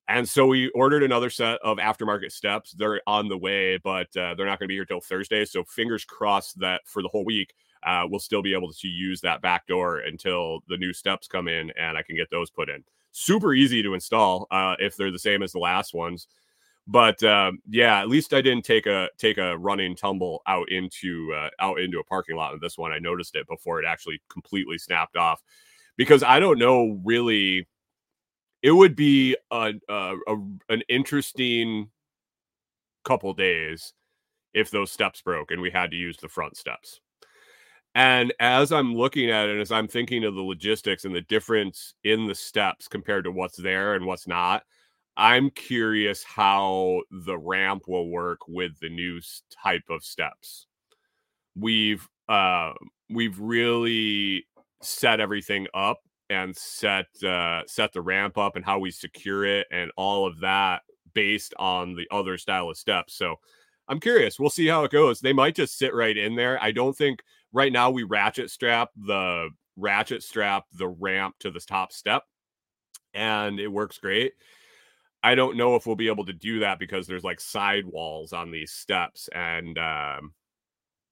And 0.09 0.29
so 0.29 0.47
we 0.47 0.69
ordered 0.71 1.03
another 1.03 1.31
set 1.31 1.59
of 1.63 1.79
aftermarket 1.79 2.33
steps. 2.33 2.73
They're 2.73 3.01
on 3.07 3.29
the 3.29 3.39
way, 3.39 3.79
but 3.79 4.15
uh, 4.17 4.35
they're 4.35 4.47
not 4.47 4.59
going 4.59 4.67
to 4.67 4.69
be 4.69 4.75
here 4.75 4.85
till 4.85 5.01
Thursday. 5.01 5.45
So 5.45 5.65
fingers 5.65 6.05
crossed 6.05 6.59
that 6.61 6.83
for 6.85 7.03
the 7.03 7.09
whole 7.09 7.25
week, 7.25 7.55
uh, 7.85 8.07
we'll 8.09 8.21
still 8.21 8.43
be 8.43 8.55
able 8.55 8.73
to 8.73 8.89
use 8.89 9.21
that 9.21 9.43
back 9.43 9.67
door 9.67 9.99
until 9.99 10.61
the 10.69 10.77
new 10.77 10.93
steps 10.93 11.29
come 11.29 11.49
in 11.49 11.71
and 11.79 11.97
I 11.97 12.03
can 12.03 12.17
get 12.17 12.31
those 12.31 12.51
put 12.51 12.69
in. 12.69 12.85
Super 13.13 13.53
easy 13.53 13.83
to 13.83 13.95
install 13.95 14.47
uh, 14.51 14.77
if 14.79 14.97
they're 14.97 15.11
the 15.11 15.19
same 15.19 15.43
as 15.43 15.53
the 15.53 15.59
last 15.59 15.95
ones 15.95 16.27
but 16.87 17.23
um, 17.23 17.61
yeah, 17.69 18.01
at 18.01 18.09
least 18.09 18.35
I 18.35 18.41
didn't 18.41 18.65
take 18.65 18.87
a 18.87 19.09
take 19.19 19.39
a 19.39 19.57
running 19.57 19.95
tumble 19.95 20.43
out 20.47 20.71
into 20.71 21.33
uh, 21.35 21.49
out 21.61 21.81
into 21.81 22.01
a 22.01 22.05
parking 22.05 22.37
lot. 22.37 22.55
Of 22.55 22.61
this 22.61 22.77
one, 22.77 22.93
I 22.93 22.99
noticed 22.99 23.37
it 23.37 23.47
before 23.49 23.81
it 23.81 23.87
actually 23.87 24.21
completely 24.29 24.79
snapped 24.79 25.17
off, 25.17 25.43
because 25.97 26.23
I 26.23 26.41
don't 26.41 26.59
know 26.59 27.01
really. 27.05 27.69
It 28.63 28.71
would 28.71 28.95
be 28.95 29.37
a, 29.51 29.75
a, 29.89 30.17
a 30.29 30.37
an 30.69 30.83
interesting 30.89 31.91
couple 33.05 33.35
days 33.35 33.93
if 34.55 34.71
those 34.71 34.93
steps 34.93 35.21
broke 35.21 35.51
and 35.51 35.61
we 35.61 35.71
had 35.71 35.91
to 35.91 35.97
use 35.97 36.17
the 36.19 36.29
front 36.29 36.57
steps. 36.57 37.01
And 37.95 38.33
as 38.41 38.73
I'm 38.73 38.95
looking 38.95 39.31
at 39.31 39.49
it, 39.49 39.61
as 39.61 39.71
I'm 39.71 39.87
thinking 39.87 40.25
of 40.25 40.35
the 40.35 40.41
logistics 40.43 41.05
and 41.05 41.15
the 41.15 41.21
difference 41.23 41.95
in 42.05 42.27
the 42.27 42.35
steps 42.35 42.89
compared 42.89 43.25
to 43.25 43.31
what's 43.33 43.59
there 43.59 43.95
and 43.95 44.07
what's 44.07 44.27
not, 44.27 44.63
I'm 45.17 45.51
curious 45.51 46.25
how 46.25 47.03
the 47.11 47.37
ramp 47.37 47.85
will 47.87 48.09
work 48.09 48.49
with 48.49 48.79
the 48.81 48.89
new 48.89 49.21
type 49.63 49.85
of 49.91 50.03
steps. 50.05 50.67
We've 51.57 52.09
uh 52.29 52.73
we've 53.11 53.39
really 53.39 54.47
set 54.83 55.21
everything 55.21 55.67
up 55.75 55.99
and 56.31 56.57
set 56.57 57.07
uh 57.23 57.63
set 57.67 57.93
the 57.93 58.01
ramp 58.01 58.39
up 58.39 58.57
and 58.57 58.65
how 58.65 58.79
we 58.79 58.91
secure 58.91 59.45
it 59.45 59.67
and 59.71 59.91
all 59.97 60.27
of 60.27 60.41
that 60.41 60.83
based 61.15 61.53
on 61.59 61.95
the 61.95 62.09
other 62.11 62.39
style 62.39 62.71
of 62.71 62.79
steps. 62.79 63.15
So 63.15 63.37
I'm 63.89 64.01
curious. 64.01 64.39
We'll 64.39 64.51
see 64.51 64.67
how 64.67 64.85
it 64.85 64.91
goes. 64.93 65.21
They 65.21 65.35
might 65.35 65.55
just 65.57 65.77
sit 65.77 65.95
right 65.95 66.17
in 66.17 66.37
there. 66.37 66.63
I 66.63 66.73
don't 66.73 66.97
think 66.97 67.23
right 67.53 67.73
now 67.73 67.91
we 67.91 68.03
ratchet 68.03 68.51
strap 68.51 68.91
the 68.97 69.49
ratchet 69.77 70.23
strap 70.23 70.65
the 70.73 70.89
ramp 70.89 71.35
to 71.41 71.51
the 71.51 71.61
top 71.61 71.93
step 71.93 72.25
and 73.15 73.61
it 73.61 73.69
works 73.69 73.99
great. 73.99 74.33
I 75.23 75.35
don't 75.35 75.57
know 75.57 75.77
if 75.77 75.87
we'll 75.87 75.97
be 75.97 76.09
able 76.09 76.27
to 76.27 76.33
do 76.33 76.61
that 76.61 76.79
because 76.79 77.07
there's 77.07 77.25
like 77.25 77.41
sidewalls 77.41 78.33
on 78.33 78.51
these 78.51 78.73
steps 78.73 79.29
and 79.35 79.79
um 79.79 80.33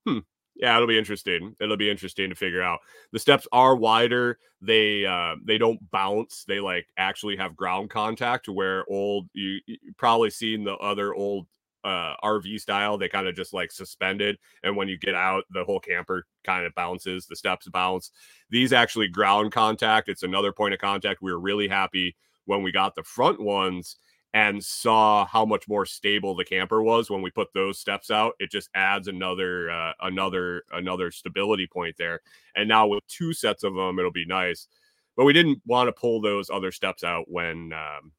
hmm 0.07 0.18
yeah, 0.57 0.76
it'll 0.76 0.88
be 0.88 0.98
interesting. 0.98 1.57
It'll 1.59 1.79
be 1.79 1.90
interesting 1.90 2.29
to 2.29 2.37
figure 2.37 2.61
out. 2.61 2.81
The 3.12 3.18
steps 3.18 3.48
are 3.50 3.74
wider. 3.74 4.38
They 4.61 5.07
uh, 5.07 5.37
they 5.42 5.57
don't 5.57 5.90
bounce. 5.90 6.44
They 6.46 6.61
like 6.61 6.87
actually 6.98 7.37
have 7.37 7.57
ground 7.57 7.88
contact. 7.88 8.46
Where 8.48 8.85
old 8.90 9.29
you, 9.33 9.61
you 9.66 9.79
probably 9.96 10.29
seen 10.29 10.64
the 10.64 10.74
other 10.74 11.14
old 11.14 11.46
uh, 11.84 12.14
RV 12.22 12.60
style. 12.60 12.98
They 12.98 13.08
kind 13.08 13.28
of 13.28 13.34
just 13.34 13.52
like 13.52 13.72
suspended, 13.72 14.38
and 14.62 14.76
when 14.76 14.88
you 14.88 14.98
get 14.98 15.14
out, 15.14 15.44
the 15.50 15.64
whole 15.64 15.80
camper 15.80 16.26
kind 16.44 16.66
of 16.66 16.74
bounces. 16.74 17.26
The 17.26 17.36
steps 17.36 17.68
bounce. 17.68 18.10
These 18.50 18.72
actually 18.72 19.08
ground 19.08 19.52
contact. 19.52 20.08
It's 20.08 20.22
another 20.22 20.52
point 20.52 20.74
of 20.74 20.80
contact. 20.80 21.22
We 21.22 21.32
were 21.32 21.40
really 21.40 21.68
happy 21.68 22.16
when 22.44 22.62
we 22.62 22.72
got 22.72 22.94
the 22.94 23.02
front 23.02 23.40
ones 23.40 23.96
and 24.32 24.62
saw 24.62 25.24
how 25.26 25.44
much 25.44 25.68
more 25.68 25.84
stable 25.84 26.34
the 26.34 26.44
camper 26.44 26.82
was 26.82 27.10
when 27.10 27.22
we 27.22 27.30
put 27.30 27.48
those 27.52 27.80
steps 27.80 28.10
out 28.10 28.34
it 28.38 28.50
just 28.50 28.68
adds 28.74 29.08
another 29.08 29.70
uh, 29.70 29.92
another 30.02 30.62
another 30.72 31.10
stability 31.10 31.66
point 31.66 31.96
there 31.98 32.20
and 32.54 32.68
now 32.68 32.86
with 32.86 33.04
two 33.08 33.32
sets 33.32 33.64
of 33.64 33.74
them 33.74 33.98
it'll 33.98 34.12
be 34.12 34.26
nice 34.26 34.68
but 35.16 35.24
we 35.24 35.32
didn't 35.32 35.60
want 35.66 35.88
to 35.88 35.92
pull 35.92 36.20
those 36.20 36.48
other 36.48 36.70
steps 36.70 37.02
out 37.02 37.24
when 37.28 37.72
um, 37.72 38.12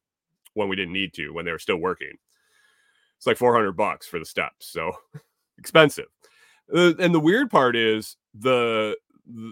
when 0.54 0.68
we 0.68 0.76
didn't 0.76 0.92
need 0.92 1.14
to 1.14 1.30
when 1.30 1.44
they 1.44 1.52
were 1.52 1.58
still 1.58 1.78
working 1.78 2.12
it's 3.22 3.26
like 3.26 3.36
400 3.36 3.72
bucks 3.72 4.06
for 4.06 4.18
the 4.18 4.26
steps 4.26 4.66
so 4.66 4.92
expensive 5.58 6.06
and 6.68 7.14
the 7.14 7.20
weird 7.20 7.50
part 7.50 7.76
is 7.76 8.16
the 8.34 8.96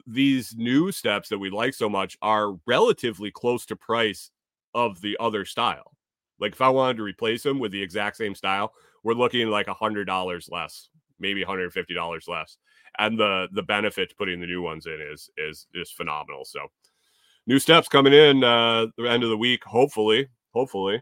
these 0.06 0.54
new 0.56 0.90
steps 0.90 1.28
that 1.28 1.38
we 1.38 1.50
like 1.50 1.74
so 1.74 1.88
much 1.88 2.18
are 2.22 2.56
relatively 2.66 3.30
close 3.30 3.64
to 3.66 3.76
price 3.76 4.30
of 4.74 5.00
the 5.00 5.16
other 5.20 5.44
style 5.44 5.92
like 6.40 6.52
if 6.52 6.60
I 6.60 6.70
wanted 6.70 6.96
to 6.96 7.02
replace 7.02 7.42
them 7.42 7.58
with 7.58 7.70
the 7.70 7.82
exact 7.82 8.16
same 8.16 8.34
style, 8.34 8.72
we're 9.04 9.12
looking 9.14 9.48
like 9.48 9.68
a 9.68 9.74
hundred 9.74 10.06
dollars 10.06 10.48
less, 10.50 10.88
maybe 11.18 11.42
hundred 11.42 11.72
fifty 11.72 11.94
dollars 11.94 12.26
less. 12.26 12.56
And 12.98 13.18
the 13.18 13.48
the 13.52 13.62
benefit 13.62 14.08
to 14.10 14.16
putting 14.16 14.40
the 14.40 14.46
new 14.46 14.62
ones 14.62 14.86
in 14.86 14.98
is 15.00 15.30
is 15.36 15.66
is 15.74 15.90
phenomenal. 15.90 16.44
So 16.44 16.66
new 17.46 17.58
steps 17.58 17.88
coming 17.88 18.14
in 18.14 18.42
uh 18.42 18.86
the 18.96 19.08
end 19.08 19.22
of 19.22 19.28
the 19.28 19.36
week, 19.36 19.64
hopefully. 19.64 20.28
Hopefully. 20.52 21.00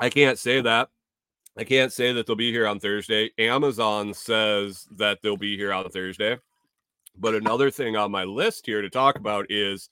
I 0.00 0.10
can't 0.10 0.38
say 0.38 0.60
that. 0.60 0.88
I 1.56 1.64
can't 1.64 1.92
say 1.92 2.12
that 2.12 2.26
they'll 2.26 2.36
be 2.36 2.50
here 2.50 2.66
on 2.66 2.80
Thursday. 2.80 3.30
Amazon 3.38 4.14
says 4.14 4.86
that 4.96 5.20
they'll 5.22 5.36
be 5.36 5.56
here 5.56 5.72
on 5.72 5.88
Thursday. 5.90 6.38
But 7.16 7.34
another 7.34 7.70
thing 7.70 7.96
on 7.96 8.10
my 8.10 8.24
list 8.24 8.64
here 8.64 8.80
to 8.80 8.88
talk 8.88 9.16
about 9.16 9.50
is 9.50 9.90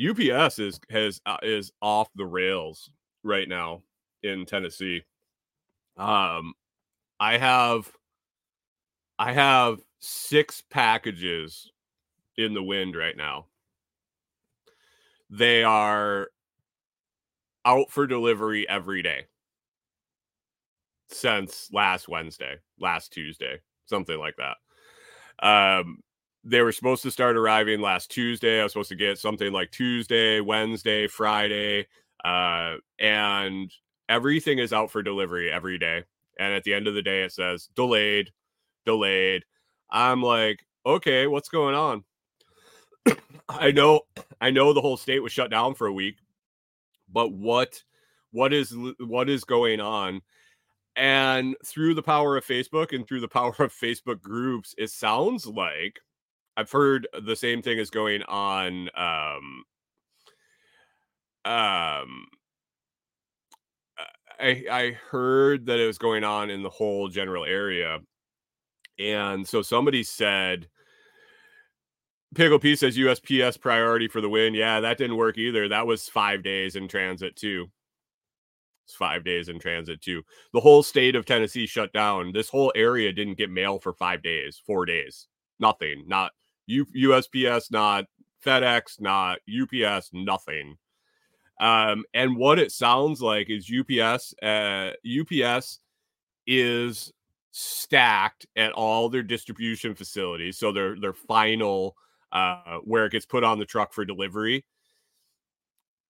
UPS 0.00 0.58
is 0.58 0.80
has 0.90 1.20
uh, 1.26 1.38
is 1.42 1.72
off 1.82 2.08
the 2.14 2.24
rails 2.24 2.90
right 3.24 3.48
now 3.48 3.82
in 4.22 4.46
Tennessee. 4.46 5.02
Um, 5.96 6.54
I 7.18 7.36
have 7.38 7.90
I 9.18 9.32
have 9.32 9.80
six 10.00 10.62
packages 10.70 11.70
in 12.36 12.54
the 12.54 12.62
wind 12.62 12.96
right 12.96 13.16
now. 13.16 13.46
They 15.30 15.64
are 15.64 16.28
out 17.64 17.90
for 17.90 18.06
delivery 18.06 18.68
every 18.68 19.02
day 19.02 19.26
since 21.08 21.68
last 21.72 22.08
Wednesday, 22.08 22.56
last 22.80 23.12
Tuesday, 23.12 23.60
something 23.86 24.18
like 24.18 24.36
that. 24.36 24.56
Um, 25.46 25.98
they 26.44 26.62
were 26.62 26.72
supposed 26.72 27.02
to 27.02 27.10
start 27.10 27.36
arriving 27.36 27.80
last 27.80 28.10
Tuesday. 28.10 28.60
I 28.60 28.64
was 28.64 28.72
supposed 28.72 28.88
to 28.88 28.96
get 28.96 29.18
something 29.18 29.52
like 29.52 29.70
Tuesday, 29.70 30.40
Wednesday, 30.40 31.06
Friday, 31.06 31.86
uh, 32.24 32.76
and 32.98 33.70
everything 34.08 34.58
is 34.58 34.72
out 34.72 34.90
for 34.90 35.02
delivery 35.02 35.50
every 35.50 35.78
day. 35.78 36.04
And 36.38 36.52
at 36.52 36.64
the 36.64 36.74
end 36.74 36.88
of 36.88 36.94
the 36.94 37.02
day, 37.02 37.22
it 37.22 37.32
says 37.32 37.68
delayed, 37.76 38.30
delayed. 38.84 39.44
I'm 39.90 40.22
like, 40.22 40.64
okay, 40.84 41.26
what's 41.26 41.48
going 41.48 41.74
on? 41.74 42.04
I 43.48 43.70
know, 43.70 44.00
I 44.40 44.50
know 44.50 44.72
the 44.72 44.80
whole 44.80 44.96
state 44.96 45.20
was 45.20 45.32
shut 45.32 45.50
down 45.50 45.74
for 45.74 45.86
a 45.86 45.92
week, 45.92 46.16
but 47.12 47.32
what, 47.32 47.82
what 48.30 48.52
is, 48.52 48.74
what 48.98 49.28
is 49.28 49.44
going 49.44 49.80
on? 49.80 50.22
And 50.94 51.56
through 51.64 51.94
the 51.94 52.02
power 52.02 52.36
of 52.36 52.44
Facebook 52.44 52.94
and 52.94 53.06
through 53.06 53.20
the 53.20 53.28
power 53.28 53.54
of 53.58 53.72
Facebook 53.72 54.20
groups, 54.20 54.74
it 54.76 54.90
sounds 54.90 55.46
like 55.46 56.00
I've 56.56 56.70
heard 56.70 57.08
the 57.24 57.36
same 57.36 57.62
thing 57.62 57.78
is 57.78 57.90
going 57.90 58.22
on. 58.24 58.90
Um, 58.94 59.64
um, 61.44 62.26
I 64.38 64.64
I 64.70 64.96
heard 65.10 65.66
that 65.66 65.80
it 65.80 65.86
was 65.86 65.98
going 65.98 66.24
on 66.24 66.50
in 66.50 66.62
the 66.62 66.70
whole 66.70 67.08
general 67.08 67.44
area, 67.44 68.00
and 68.98 69.46
so 69.48 69.62
somebody 69.62 70.02
said. 70.02 70.68
Pickle 72.34 72.58
P 72.58 72.76
says 72.76 72.96
USPS 72.96 73.60
priority 73.60 74.08
for 74.08 74.20
the 74.20 74.28
win. 74.28 74.54
Yeah, 74.54 74.80
that 74.80 74.98
didn't 74.98 75.16
work 75.16 75.36
either. 75.36 75.68
That 75.68 75.86
was 75.86 76.08
five 76.08 76.42
days 76.42 76.76
in 76.76 76.88
transit 76.88 77.36
too. 77.36 77.70
It's 78.86 78.94
five 78.94 79.24
days 79.24 79.48
in 79.48 79.58
transit 79.58 80.00
too. 80.00 80.22
The 80.52 80.60
whole 80.60 80.82
state 80.82 81.14
of 81.14 81.26
Tennessee 81.26 81.66
shut 81.66 81.92
down. 81.92 82.32
This 82.32 82.48
whole 82.48 82.72
area 82.74 83.12
didn't 83.12 83.38
get 83.38 83.50
mail 83.50 83.78
for 83.78 83.92
five 83.92 84.22
days, 84.22 84.60
four 84.66 84.86
days. 84.86 85.28
Nothing. 85.60 86.04
Not 86.06 86.32
U- 86.66 86.86
USPS, 86.96 87.70
not 87.70 88.06
FedEx, 88.44 89.00
not 89.00 89.38
UPS, 89.48 90.10
nothing. 90.12 90.76
Um, 91.60 92.04
and 92.14 92.36
what 92.36 92.58
it 92.58 92.72
sounds 92.72 93.20
like 93.20 93.50
is 93.50 93.70
UPS, 93.70 94.34
uh, 94.42 94.92
UPS 95.06 95.78
is 96.46 97.12
stacked 97.52 98.46
at 98.56 98.72
all 98.72 99.08
their 99.08 99.22
distribution 99.22 99.94
facilities. 99.94 100.58
So 100.58 100.72
their 100.72 100.98
their 100.98 101.12
final 101.12 101.94
uh, 102.32 102.78
where 102.84 103.06
it 103.06 103.12
gets 103.12 103.26
put 103.26 103.44
on 103.44 103.58
the 103.58 103.64
truck 103.66 103.92
for 103.92 104.04
delivery 104.04 104.64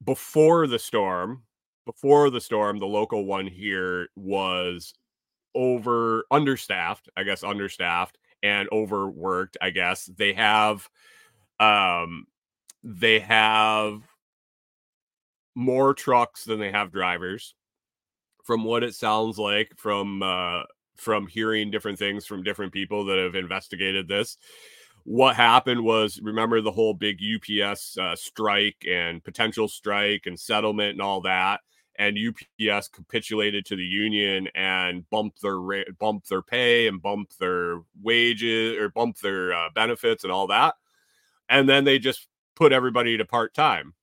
before 0.05 0.67
the 0.67 0.79
storm. 0.79 1.43
Before 1.85 2.31
the 2.31 2.41
storm, 2.41 2.79
the 2.79 2.87
local 2.87 3.25
one 3.25 3.47
here 3.49 4.09
was 4.15 4.95
over 5.55 6.25
understaffed, 6.31 7.09
I 7.17 7.25
guess 7.25 7.43
understaffed, 7.43 8.19
and 8.43 8.69
overworked, 8.71 9.57
I 9.61 9.71
guess. 9.71 10.07
They 10.07 10.33
have 10.35 10.89
um 11.61 12.27
they 12.85 13.21
have 13.21 14.03
more 15.55 15.93
trucks 15.95 16.45
than 16.45 16.59
they 16.59 16.71
have 16.71 16.93
drivers 16.93 17.55
from 18.45 18.65
what 18.65 18.83
it 18.83 18.95
sounds 18.95 19.39
like 19.39 19.73
from 19.77 20.23
uh 20.23 20.63
from 20.97 21.27
hearing 21.27 21.71
different 21.71 21.99
things 21.99 22.27
from 22.27 22.43
different 22.43 22.73
people 22.73 23.05
that 23.05 23.19
have 23.19 23.35
investigated 23.35 24.09
this 24.09 24.37
what 25.05 25.37
happened 25.37 25.83
was 25.83 26.21
remember 26.23 26.61
the 26.61 26.73
whole 26.73 26.95
big 26.95 27.21
UPS 27.21 27.99
uh, 27.99 28.17
strike 28.17 28.85
and 28.89 29.23
potential 29.23 29.69
strike 29.69 30.23
and 30.27 30.39
settlement 30.39 30.93
and 30.93 31.03
all 31.03 31.21
that 31.23 31.61
and 31.97 32.19
UPS 32.19 32.89
capitulated 32.89 33.67
to 33.67 33.77
the 33.77 33.85
union 33.85 34.49
and 34.55 35.09
bumped 35.11 35.43
their 35.43 35.59
ra- 35.59 35.83
bumped 35.99 36.29
their 36.29 36.43
pay 36.43 36.89
and 36.89 37.03
bumped 37.03 37.39
their 37.39 37.81
wages 38.03 38.79
or 38.79 38.89
bumped 38.89 39.23
their 39.23 39.53
uh, 39.53 39.69
benefits 39.75 40.25
and 40.25 40.33
all 40.33 40.47
that, 40.47 40.75
and 41.49 41.69
then 41.69 41.85
they 41.85 41.99
just 41.99 42.29
put 42.57 42.73
everybody 42.73 43.17
to 43.17 43.25
part 43.25 43.55
time. 43.55 43.95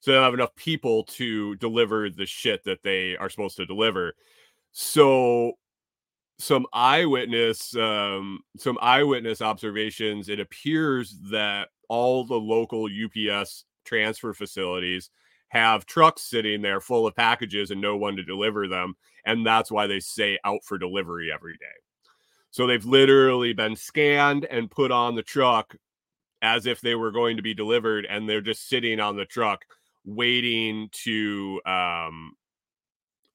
So 0.00 0.10
they 0.10 0.16
don't 0.16 0.24
have 0.24 0.34
enough 0.34 0.54
people 0.54 1.04
to 1.04 1.56
deliver 1.56 2.08
the 2.08 2.26
shit 2.26 2.64
that 2.64 2.82
they 2.82 3.16
are 3.16 3.28
supposed 3.28 3.56
to 3.56 3.66
deliver. 3.66 4.14
So 4.70 5.54
some 6.38 6.66
eyewitness 6.72 7.74
um, 7.76 8.40
some 8.56 8.78
eyewitness 8.80 9.42
observations 9.42 10.28
it 10.28 10.40
appears 10.40 11.16
that 11.30 11.68
all 11.88 12.24
the 12.24 12.34
local 12.34 12.86
UPS 12.86 13.64
transfer 13.84 14.32
facilities 14.32 15.10
have 15.48 15.86
trucks 15.86 16.22
sitting 16.22 16.62
there 16.62 16.80
full 16.80 17.06
of 17.06 17.16
packages 17.16 17.70
and 17.70 17.80
no 17.80 17.96
one 17.96 18.16
to 18.16 18.22
deliver 18.22 18.68
them. 18.68 18.94
And 19.24 19.46
that's 19.46 19.70
why 19.70 19.86
they 19.86 20.00
say 20.00 20.38
out 20.44 20.60
for 20.64 20.78
delivery 20.78 21.30
every 21.32 21.54
day. 21.54 21.66
So 22.50 22.66
they've 22.66 22.84
literally 22.84 23.52
been 23.52 23.76
scanned 23.76 24.44
and 24.44 24.70
put 24.70 24.90
on 24.90 25.14
the 25.14 25.22
truck 25.22 25.74
as 26.40 26.66
if 26.66 26.80
they 26.80 26.94
were 26.94 27.10
going 27.10 27.36
to 27.36 27.42
be 27.42 27.54
delivered, 27.54 28.06
and 28.06 28.28
they're 28.28 28.40
just 28.40 28.68
sitting 28.68 29.00
on 29.00 29.16
the 29.16 29.24
truck 29.24 29.64
waiting 30.04 30.88
to 30.92 31.60
um 31.66 32.32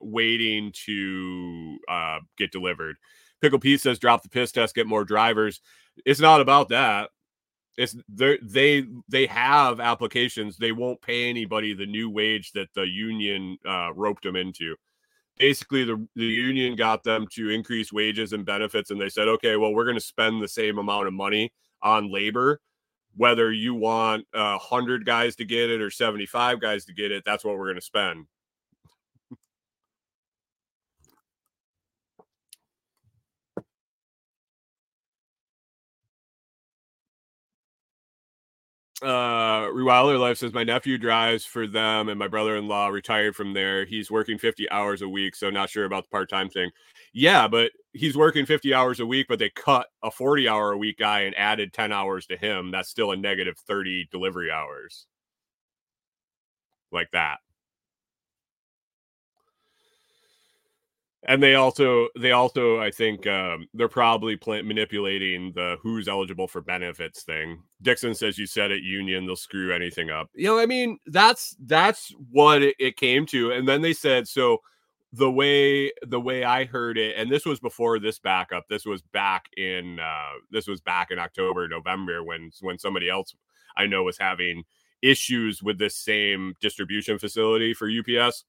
waiting 0.03 0.71
to 0.85 1.77
uh 1.89 2.19
get 2.37 2.51
delivered. 2.51 2.97
Pickle 3.41 3.59
Pete 3.59 3.81
says 3.81 3.99
drop 3.99 4.23
the 4.23 4.29
piss 4.29 4.51
test, 4.51 4.73
get 4.73 4.87
more 4.87 5.03
drivers. 5.03 5.59
It's 6.05 6.21
not 6.21 6.41
about 6.41 6.69
that. 6.69 7.09
It's 7.77 7.95
they 8.07 8.37
they 8.41 8.85
they 9.09 9.25
have 9.25 9.79
applications. 9.79 10.57
They 10.57 10.71
won't 10.71 11.01
pay 11.01 11.29
anybody 11.29 11.73
the 11.73 11.85
new 11.85 12.09
wage 12.09 12.51
that 12.53 12.69
the 12.73 12.87
union 12.87 13.57
uh, 13.67 13.93
roped 13.93 14.23
them 14.23 14.35
into. 14.35 14.75
Basically 15.37 15.83
the, 15.83 16.07
the 16.15 16.25
union 16.25 16.75
got 16.75 17.03
them 17.03 17.27
to 17.33 17.49
increase 17.49 17.91
wages 17.91 18.33
and 18.33 18.45
benefits 18.45 18.91
and 18.91 19.01
they 19.01 19.09
said 19.09 19.27
okay 19.27 19.55
well 19.55 19.73
we're 19.73 19.83
going 19.83 19.95
to 19.95 20.01
spend 20.01 20.41
the 20.41 20.47
same 20.47 20.77
amount 20.77 21.07
of 21.07 21.13
money 21.13 21.51
on 21.81 22.11
labor. 22.11 22.61
Whether 23.15 23.51
you 23.51 23.75
want 23.75 24.25
uh, 24.33 24.57
100 24.57 25.05
guys 25.05 25.35
to 25.35 25.45
get 25.45 25.69
it 25.69 25.81
or 25.81 25.91
75 25.91 26.61
guys 26.61 26.85
to 26.85 26.93
get 26.93 27.11
it 27.11 27.23
that's 27.25 27.43
what 27.43 27.57
we're 27.57 27.65
going 27.65 27.75
to 27.75 27.81
spend 27.81 28.25
uh 39.03 39.67
Rewilder 39.67 40.19
Life 40.19 40.37
says 40.37 40.53
my 40.53 40.63
nephew 40.63 40.97
drives 40.97 41.45
for 41.45 41.67
them 41.67 42.09
and 42.09 42.17
my 42.17 42.27
brother-in-law 42.27 42.87
retired 42.87 43.35
from 43.35 43.53
there. 43.53 43.85
He's 43.85 44.09
working 44.11 44.37
50 44.37 44.69
hours 44.71 45.01
a 45.01 45.09
week, 45.09 45.35
so 45.35 45.49
not 45.49 45.69
sure 45.69 45.85
about 45.85 46.05
the 46.05 46.09
part-time 46.09 46.49
thing. 46.49 46.71
Yeah, 47.13 47.47
but 47.47 47.71
he's 47.93 48.17
working 48.17 48.45
50 48.45 48.73
hours 48.73 48.99
a 48.99 49.05
week, 49.05 49.27
but 49.29 49.39
they 49.39 49.49
cut 49.49 49.87
a 50.03 50.11
40 50.11 50.47
hour 50.47 50.71
a 50.71 50.77
week 50.77 50.97
guy 50.99 51.21
and 51.21 51.35
added 51.37 51.73
10 51.73 51.91
hours 51.91 52.25
to 52.27 52.37
him. 52.37 52.71
That's 52.71 52.89
still 52.89 53.11
a 53.11 53.17
negative 53.17 53.57
30 53.67 54.07
delivery 54.11 54.51
hours. 54.51 55.05
Like 56.91 57.11
that. 57.11 57.39
And 61.25 61.41
they 61.41 61.55
also 61.55 62.07
they 62.19 62.31
also 62.31 62.79
i 62.79 62.91
think 62.91 63.25
um, 63.27 63.67
they're 63.73 63.87
probably 63.87 64.35
pl- 64.35 64.63
manipulating 64.63 65.51
the 65.53 65.77
who's 65.81 66.07
eligible 66.07 66.47
for 66.47 66.61
benefits 66.61 67.23
thing. 67.23 67.61
Dixon 67.81 68.13
says 68.13 68.37
you 68.37 68.45
said 68.45 68.71
at 68.71 68.81
union 68.81 69.25
they'll 69.25 69.35
screw 69.35 69.73
anything 69.73 70.09
up. 70.09 70.29
You 70.33 70.47
know 70.47 70.59
i 70.59 70.65
mean 70.65 70.99
that's 71.07 71.55
that's 71.65 72.13
what 72.31 72.61
it, 72.61 72.97
came 72.97 73.25
to. 73.27 73.51
And 73.51 73.67
then 73.67 73.81
they 73.81 73.93
said 73.93 74.27
so 74.27 74.59
the 75.11 75.31
way 75.31 75.91
the 76.01 76.19
way 76.19 76.43
i 76.43 76.65
heard 76.65 76.97
it 76.97 77.15
and 77.17 77.31
this 77.31 77.45
was 77.45 77.59
before 77.59 77.99
this 77.99 78.19
backup. 78.19 78.65
This 78.69 78.85
was 78.85 79.01
back 79.01 79.45
in 79.57 79.99
uh 79.99 80.39
this 80.51 80.67
was 80.67 80.81
back 80.81 81.11
in 81.11 81.19
october 81.19 81.67
november 81.67 82.23
when 82.23 82.51
when 82.61 82.79
somebody 82.79 83.09
else 83.09 83.35
i 83.77 83.85
know 83.85 84.03
was 84.03 84.17
having 84.17 84.63
issues 85.01 85.61
with 85.61 85.77
this 85.77 85.95
same 85.95 86.53
distribution 86.61 87.19
facility 87.19 87.73
for 87.73 87.89
ups 88.19 88.45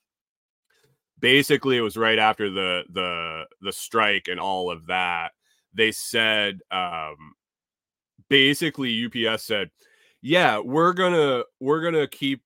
basically 1.25 1.79
it 1.79 1.81
was 1.81 1.97
right 1.97 2.19
after 2.19 2.51
the 2.51 2.83
the 2.93 3.45
the 3.63 3.73
strike 3.73 4.29
and 4.29 4.39
all 4.39 4.71
of 4.71 4.85
that 4.89 5.33
they 5.73 5.91
said 5.91 6.61
um 6.71 7.17
basically 8.29 9.07
ups 9.27 9.43
said 9.43 9.71
yeah 10.21 10.59
we're 10.59 10.93
gonna 10.93 11.43
we're 11.61 11.81
gonna 11.81 12.07
keep 12.07 12.43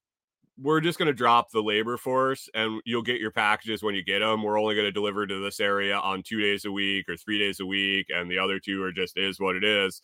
we're 0.63 0.81
just 0.81 0.97
gonna 0.97 1.13
drop 1.13 1.51
the 1.51 1.61
labor 1.61 1.97
force 1.97 2.49
and 2.55 2.81
you'll 2.85 3.03
get 3.03 3.21
your 3.21 3.33
packages 3.33 3.83
when 3.83 3.97
you 3.97 4.05
get 4.05 4.21
them 4.21 4.45
we're 4.45 4.61
only 4.61 4.77
gonna 4.77 4.93
deliver 4.93 5.27
to 5.27 5.43
this 5.43 5.59
area 5.59 5.99
on 5.99 6.23
two 6.23 6.41
days 6.41 6.65
a 6.65 6.71
week 6.71 7.09
or 7.09 7.17
three 7.17 7.37
days 7.37 7.59
a 7.59 7.67
week 7.67 8.07
and 8.11 8.31
the 8.31 8.39
other 8.39 8.61
two 8.61 8.81
are 8.81 8.93
just 8.93 9.19
is 9.19 9.41
what 9.41 9.57
it 9.57 9.65
is. 9.65 10.03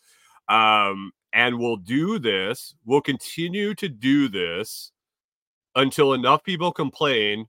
Um 0.49 1.13
and 1.31 1.57
we'll 1.57 1.77
do 1.77 2.19
this 2.19 2.75
we'll 2.83 2.99
continue 2.99 3.73
to 3.75 3.87
do 3.87 4.27
this 4.27 4.91
until 5.75 6.11
enough 6.13 6.43
people 6.43 6.73
complain 6.73 7.47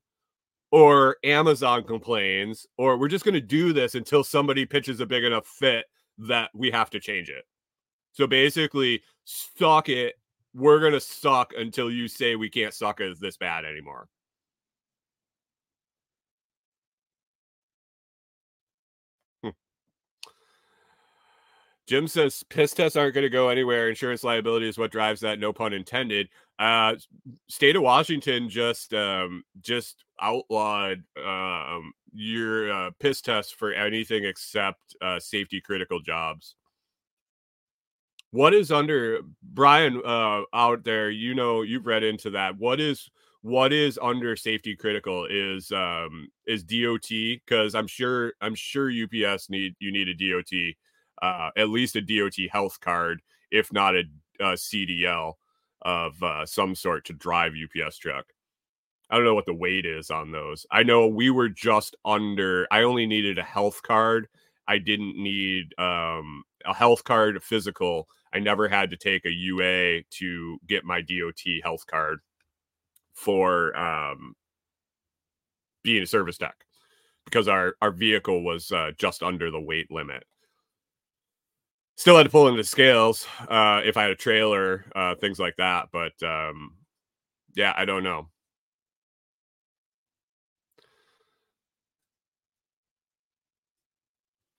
or 0.70 1.16
Amazon 1.24 1.84
complains, 1.84 2.66
or 2.76 2.96
we're 2.96 3.08
just 3.08 3.24
going 3.24 3.34
to 3.34 3.40
do 3.40 3.72
this 3.72 3.94
until 3.94 4.24
somebody 4.24 4.66
pitches 4.66 5.00
a 5.00 5.06
big 5.06 5.24
enough 5.24 5.46
fit 5.46 5.86
that 6.18 6.50
we 6.54 6.70
have 6.70 6.90
to 6.90 7.00
change 7.00 7.28
it. 7.28 7.44
So 8.12 8.26
basically, 8.26 9.02
suck 9.24 9.88
it. 9.88 10.14
We're 10.54 10.80
going 10.80 10.92
to 10.92 11.00
suck 11.00 11.52
until 11.56 11.90
you 11.90 12.08
say 12.08 12.34
we 12.34 12.48
can't 12.48 12.72
suck 12.72 13.00
as 13.00 13.18
this 13.18 13.36
bad 13.36 13.64
anymore. 13.64 14.08
Hmm. 19.42 19.50
Jim 21.86 22.08
says 22.08 22.42
piss 22.48 22.72
tests 22.72 22.96
aren't 22.96 23.14
going 23.14 23.22
to 23.22 23.30
go 23.30 23.50
anywhere. 23.50 23.88
Insurance 23.90 24.24
liability 24.24 24.66
is 24.68 24.78
what 24.78 24.90
drives 24.90 25.20
that. 25.20 25.38
No 25.38 25.52
pun 25.52 25.74
intended. 25.74 26.28
Uh, 26.58 26.94
state 27.48 27.76
of 27.76 27.82
Washington 27.82 28.48
just 28.48 28.94
um, 28.94 29.44
just 29.60 30.04
outlawed 30.20 31.02
um, 31.22 31.92
your 32.12 32.72
uh, 32.72 32.90
piss 32.98 33.20
test 33.20 33.56
for 33.56 33.72
anything 33.72 34.24
except 34.24 34.96
uh, 35.02 35.20
safety 35.20 35.60
critical 35.60 36.00
jobs. 36.00 36.54
What 38.30 38.54
is 38.54 38.72
under 38.72 39.20
Brian 39.42 40.00
uh, 40.04 40.42
out 40.52 40.84
there? 40.84 41.10
You 41.10 41.34
know, 41.34 41.62
you've 41.62 41.86
read 41.86 42.02
into 42.02 42.30
that. 42.30 42.56
What 42.56 42.80
is 42.80 43.10
what 43.46 43.72
is 43.72 43.96
under 44.02 44.34
safety 44.34 44.74
critical 44.74 45.24
is 45.30 45.70
um 45.70 46.28
is 46.48 46.64
DOT 46.64 47.08
because 47.08 47.76
I'm 47.76 47.86
sure 47.86 48.32
I'm 48.40 48.56
sure 48.56 48.90
UPS 48.90 49.48
need 49.50 49.76
you 49.78 49.92
need 49.92 50.08
a 50.08 50.14
DOT 50.14 50.74
uh 51.22 51.50
at 51.56 51.68
least 51.68 51.94
a 51.94 52.00
DOT 52.00 52.34
health 52.50 52.80
card 52.80 53.22
if 53.52 53.72
not 53.72 53.94
a, 53.94 54.02
a 54.40 54.54
CDL 54.54 55.34
of 55.86 56.20
uh, 56.20 56.44
some 56.44 56.74
sort 56.74 57.04
to 57.06 57.12
drive 57.12 57.52
UPS 57.54 57.96
truck. 57.96 58.26
I 59.08 59.14
don't 59.14 59.24
know 59.24 59.36
what 59.36 59.46
the 59.46 59.54
weight 59.54 59.86
is 59.86 60.10
on 60.10 60.32
those. 60.32 60.66
I 60.72 60.82
know 60.82 61.06
we 61.06 61.30
were 61.30 61.48
just 61.48 61.94
under. 62.04 62.66
I 62.72 62.82
only 62.82 63.06
needed 63.06 63.38
a 63.38 63.44
health 63.44 63.80
card. 63.82 64.26
I 64.66 64.78
didn't 64.78 65.16
need 65.16 65.66
um, 65.78 66.42
a 66.64 66.74
health 66.74 67.04
card 67.04 67.40
physical. 67.40 68.08
I 68.34 68.40
never 68.40 68.68
had 68.68 68.90
to 68.90 68.96
take 68.96 69.24
a 69.24 69.32
UA 69.32 70.02
to 70.10 70.58
get 70.66 70.84
my 70.84 71.00
DOT 71.02 71.40
health 71.62 71.86
card 71.86 72.18
for 73.14 73.76
um, 73.78 74.34
being 75.84 76.02
a 76.02 76.06
service 76.06 76.36
tech 76.36 76.56
because 77.24 77.46
our 77.46 77.76
our 77.80 77.92
vehicle 77.92 78.42
was 78.42 78.72
uh, 78.72 78.90
just 78.98 79.22
under 79.22 79.52
the 79.52 79.60
weight 79.60 79.90
limit 79.92 80.24
still 81.96 82.16
had 82.16 82.24
to 82.24 82.30
pull 82.30 82.48
into 82.48 82.64
scales 82.64 83.26
uh, 83.48 83.80
if 83.84 83.96
I 83.96 84.02
had 84.02 84.10
a 84.10 84.16
trailer, 84.16 84.84
uh, 84.94 85.14
things 85.16 85.38
like 85.38 85.56
that. 85.56 85.88
But 85.92 86.20
um, 86.22 86.74
yeah, 87.56 87.74
I 87.76 87.84
don't 87.84 88.04
know. 88.04 88.28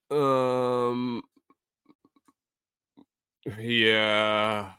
Um, 0.10 1.22
yeah. 3.60 4.74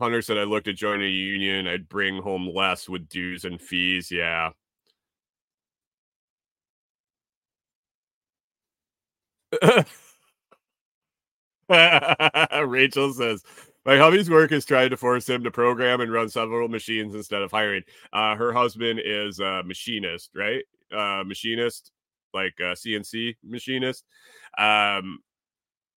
Hunter 0.00 0.22
said 0.22 0.38
I 0.38 0.44
looked 0.44 0.68
at 0.68 0.76
joining 0.76 1.08
a 1.08 1.10
union. 1.10 1.66
I'd 1.68 1.88
bring 1.88 2.22
home 2.22 2.48
less 2.54 2.88
with 2.88 3.08
dues 3.08 3.44
and 3.44 3.60
fees. 3.60 4.10
Yeah. 4.10 4.50
Rachel 12.66 13.12
says, 13.12 13.42
my 13.84 13.96
hubby's 13.96 14.30
work 14.30 14.52
is 14.52 14.64
trying 14.64 14.90
to 14.90 14.96
force 14.96 15.28
him 15.28 15.42
to 15.44 15.50
program 15.50 16.00
and 16.00 16.12
run 16.12 16.28
several 16.28 16.68
machines 16.68 17.14
instead 17.14 17.42
of 17.42 17.50
hiring. 17.50 17.82
Uh, 18.12 18.36
her 18.36 18.52
husband 18.52 19.00
is 19.04 19.40
a 19.40 19.62
machinist, 19.64 20.30
right? 20.34 20.62
Uh, 20.96 21.24
machinist, 21.24 21.90
like 22.32 22.54
a 22.60 22.74
CNC 22.74 23.36
machinist. 23.42 24.04
Um, 24.56 25.18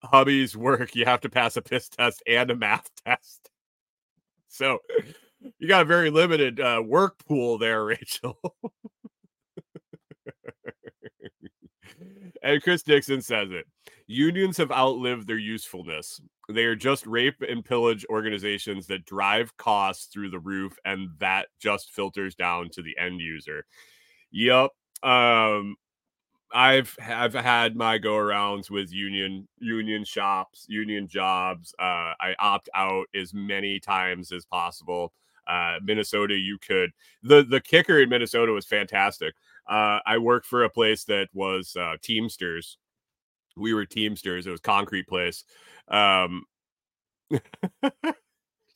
hubby's 0.04 0.58
work, 0.58 0.96
you 0.96 1.06
have 1.06 1.22
to 1.22 1.30
pass 1.30 1.58
a 1.58 1.62
piss 1.62 1.90
test 1.90 2.24
and 2.28 2.50
a 2.50 2.56
math 2.56 2.90
test. 3.06 3.50
So 4.48 4.80
you 5.60 5.68
got 5.68 5.84
a 5.84 5.86
very 5.86 6.10
limited 6.10 6.60
uh, 6.60 6.82
work 6.84 7.18
pool 7.28 7.58
there, 7.58 7.84
Rachel. 7.86 8.40
and 12.44 12.62
Chris 12.62 12.84
Dixon 12.84 13.22
says 13.22 13.50
it. 13.52 13.66
Unions 14.08 14.58
have 14.58 14.72
outlived 14.72 15.28
their 15.28 15.38
usefulness. 15.38 16.22
They 16.50 16.66
are 16.66 16.76
just 16.76 17.08
rape 17.08 17.42
and 17.48 17.66
pillage 17.66 18.06
organizations 18.10 18.88
that 18.88 19.06
drive 19.06 19.56
costs 19.58 20.06
through 20.06 20.30
the 20.30 20.40
roof, 20.40 20.78
and 20.86 21.10
that 21.20 21.48
just 21.60 21.92
filters 21.92 22.36
down 22.36 22.70
to 22.72 22.82
the 22.82 22.98
end 22.98 23.20
user. 23.20 23.66
Yep. 24.32 24.72
Um, 25.02 25.76
I've 26.54 26.96
have 27.00 27.34
had 27.34 27.76
my 27.76 27.98
go 27.98 28.14
arounds 28.14 28.70
with 28.70 28.94
union 28.94 29.48
union 29.60 30.06
shops, 30.06 30.66
union 30.70 31.08
jobs. 31.08 31.74
Uh, 31.80 32.14
I 32.20 32.36
opt 32.40 32.70
out 32.76 33.08
as 33.16 33.34
many 33.34 33.80
times 33.80 34.32
as 34.32 34.46
possible. 34.46 35.12
Uh, 35.48 35.78
Minnesota, 35.84 36.36
you 36.36 36.58
could. 36.58 36.92
the 37.24 37.44
The 37.44 37.62
kicker 37.62 38.00
in 38.00 38.10
Minnesota 38.10 38.52
was 38.52 38.66
fantastic. 38.66 39.36
Uh, 39.68 40.00
I 40.06 40.18
worked 40.20 40.46
for 40.46 40.64
a 40.64 40.70
place 40.70 41.06
that 41.06 41.30
was 41.34 41.76
uh, 41.76 41.96
Teamsters, 42.02 42.78
we 43.58 43.74
were 43.74 43.86
Teamsters. 43.86 44.48
It 44.48 44.52
was 44.52 44.60
concrete 44.60 45.08
place. 45.08 45.44
Um, 45.88 46.44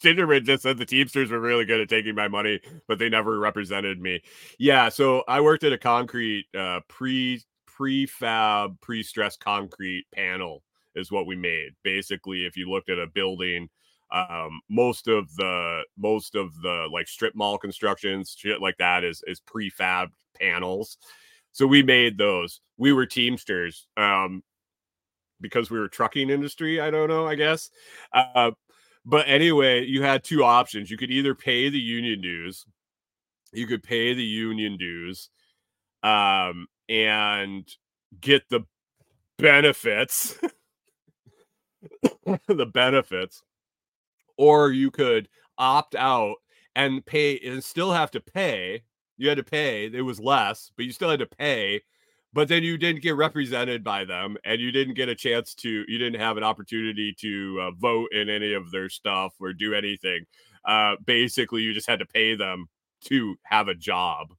Gingerbread 0.01 0.45
just 0.45 0.63
said 0.63 0.77
the 0.77 0.85
Teamsters 0.85 1.31
were 1.31 1.39
really 1.39 1.65
good 1.65 1.81
at 1.81 1.89
taking 1.89 2.15
my 2.15 2.27
money, 2.27 2.61
but 2.87 2.99
they 2.99 3.09
never 3.09 3.37
represented 3.37 3.99
me. 3.99 4.21
Yeah, 4.57 4.89
so 4.89 5.23
I 5.27 5.41
worked 5.41 5.63
at 5.63 5.73
a 5.73 5.77
concrete 5.77 6.45
uh, 6.57 6.79
pre 6.87 7.41
prefab 7.67 8.79
pre 8.81 9.03
stressed 9.03 9.39
concrete 9.39 10.05
panel 10.13 10.63
is 10.95 11.11
what 11.11 11.27
we 11.27 11.35
made. 11.35 11.71
Basically, 11.83 12.45
if 12.45 12.55
you 12.55 12.69
looked 12.69 12.89
at 12.89 12.99
a 12.99 13.07
building, 13.07 13.69
um, 14.11 14.61
most 14.69 15.07
of 15.07 15.33
the 15.35 15.81
most 15.97 16.35
of 16.35 16.53
the 16.61 16.87
like 16.91 17.07
strip 17.07 17.35
mall 17.35 17.57
constructions, 17.57 18.35
shit 18.37 18.61
like 18.61 18.77
that 18.77 19.03
is 19.03 19.21
is 19.27 19.41
prefab 19.41 20.07
panels. 20.39 20.97
So 21.51 21.67
we 21.67 21.83
made 21.83 22.17
those. 22.17 22.61
We 22.77 22.93
were 22.93 23.05
Teamsters. 23.05 23.87
Um, 23.97 24.43
because 25.41 25.69
we 25.69 25.79
were 25.79 25.87
trucking 25.87 26.29
industry. 26.29 26.79
I 26.79 26.91
don't 26.91 27.09
know. 27.09 27.27
I 27.27 27.35
guess. 27.35 27.69
Uh, 28.13 28.51
but 29.05 29.27
anyway, 29.27 29.85
you 29.85 30.01
had 30.03 30.23
two 30.23 30.43
options. 30.43 30.91
You 30.91 30.97
could 30.97 31.11
either 31.11 31.35
pay 31.35 31.69
the 31.69 31.79
union 31.79 32.21
dues, 32.21 32.65
you 33.51 33.67
could 33.67 33.83
pay 33.83 34.13
the 34.13 34.23
union 34.23 34.77
dues, 34.77 35.29
um, 36.03 36.67
and 36.87 37.67
get 38.19 38.43
the 38.49 38.61
benefits, 39.37 40.39
the 42.47 42.65
benefits, 42.65 43.41
or 44.37 44.71
you 44.71 44.91
could 44.91 45.29
opt 45.57 45.95
out 45.95 46.35
and 46.75 47.05
pay 47.05 47.39
and 47.39 47.63
still 47.63 47.91
have 47.91 48.11
to 48.11 48.19
pay. 48.19 48.83
You 49.19 49.29
had 49.29 49.37
to 49.37 49.43
pay. 49.43 49.85
It 49.85 50.01
was 50.01 50.19
less, 50.19 50.71
but 50.75 50.85
you 50.85 50.91
still 50.91 51.09
had 51.11 51.19
to 51.19 51.27
pay 51.27 51.81
but 52.33 52.47
then 52.47 52.63
you 52.63 52.77
didn't 52.77 53.01
get 53.01 53.15
represented 53.15 53.83
by 53.83 54.05
them 54.05 54.37
and 54.43 54.61
you 54.61 54.71
didn't 54.71 54.93
get 54.93 55.09
a 55.09 55.15
chance 55.15 55.53
to 55.55 55.83
you 55.87 55.97
didn't 55.97 56.19
have 56.19 56.37
an 56.37 56.43
opportunity 56.43 57.13
to 57.13 57.59
uh, 57.61 57.71
vote 57.71 58.11
in 58.11 58.29
any 58.29 58.53
of 58.53 58.71
their 58.71 58.89
stuff 58.89 59.33
or 59.39 59.53
do 59.53 59.73
anything 59.73 60.25
uh, 60.65 60.95
basically 61.05 61.61
you 61.61 61.73
just 61.73 61.89
had 61.89 61.99
to 61.99 62.05
pay 62.05 62.35
them 62.35 62.67
to 63.01 63.35
have 63.43 63.67
a 63.67 63.75
job 63.75 64.33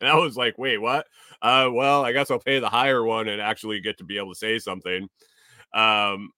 and 0.00 0.08
i 0.10 0.16
was 0.16 0.36
like 0.36 0.56
wait 0.58 0.78
what 0.78 1.06
uh, 1.42 1.68
well 1.72 2.04
i 2.04 2.12
guess 2.12 2.30
i'll 2.30 2.38
pay 2.38 2.58
the 2.58 2.68
higher 2.68 3.04
one 3.04 3.28
and 3.28 3.40
actually 3.40 3.80
get 3.80 3.98
to 3.98 4.04
be 4.04 4.18
able 4.18 4.32
to 4.32 4.38
say 4.38 4.58
something 4.58 5.08
um 5.74 6.30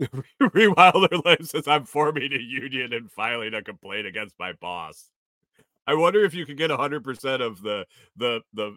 Rewilder 0.42 1.24
Life 1.24 1.44
says 1.44 1.68
I'm 1.68 1.84
forming 1.84 2.32
a 2.32 2.38
union 2.38 2.92
and 2.92 3.08
filing 3.08 3.54
a 3.54 3.62
complaint 3.62 4.04
against 4.04 4.34
my 4.36 4.52
boss. 4.54 5.12
I 5.86 5.94
wonder 5.94 6.24
if 6.24 6.34
you 6.34 6.46
could 6.46 6.56
get 6.56 6.70
100% 6.70 7.40
of 7.40 7.62
the 7.62 7.86
the 8.16 8.42
the 8.52 8.76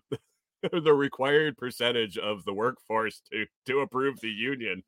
the 0.72 0.94
required 0.94 1.58
percentage 1.58 2.18
of 2.18 2.44
the 2.46 2.54
workforce 2.54 3.22
to 3.32 3.46
to 3.68 3.80
approve 3.82 4.20
the 4.22 4.30
union. 4.30 4.84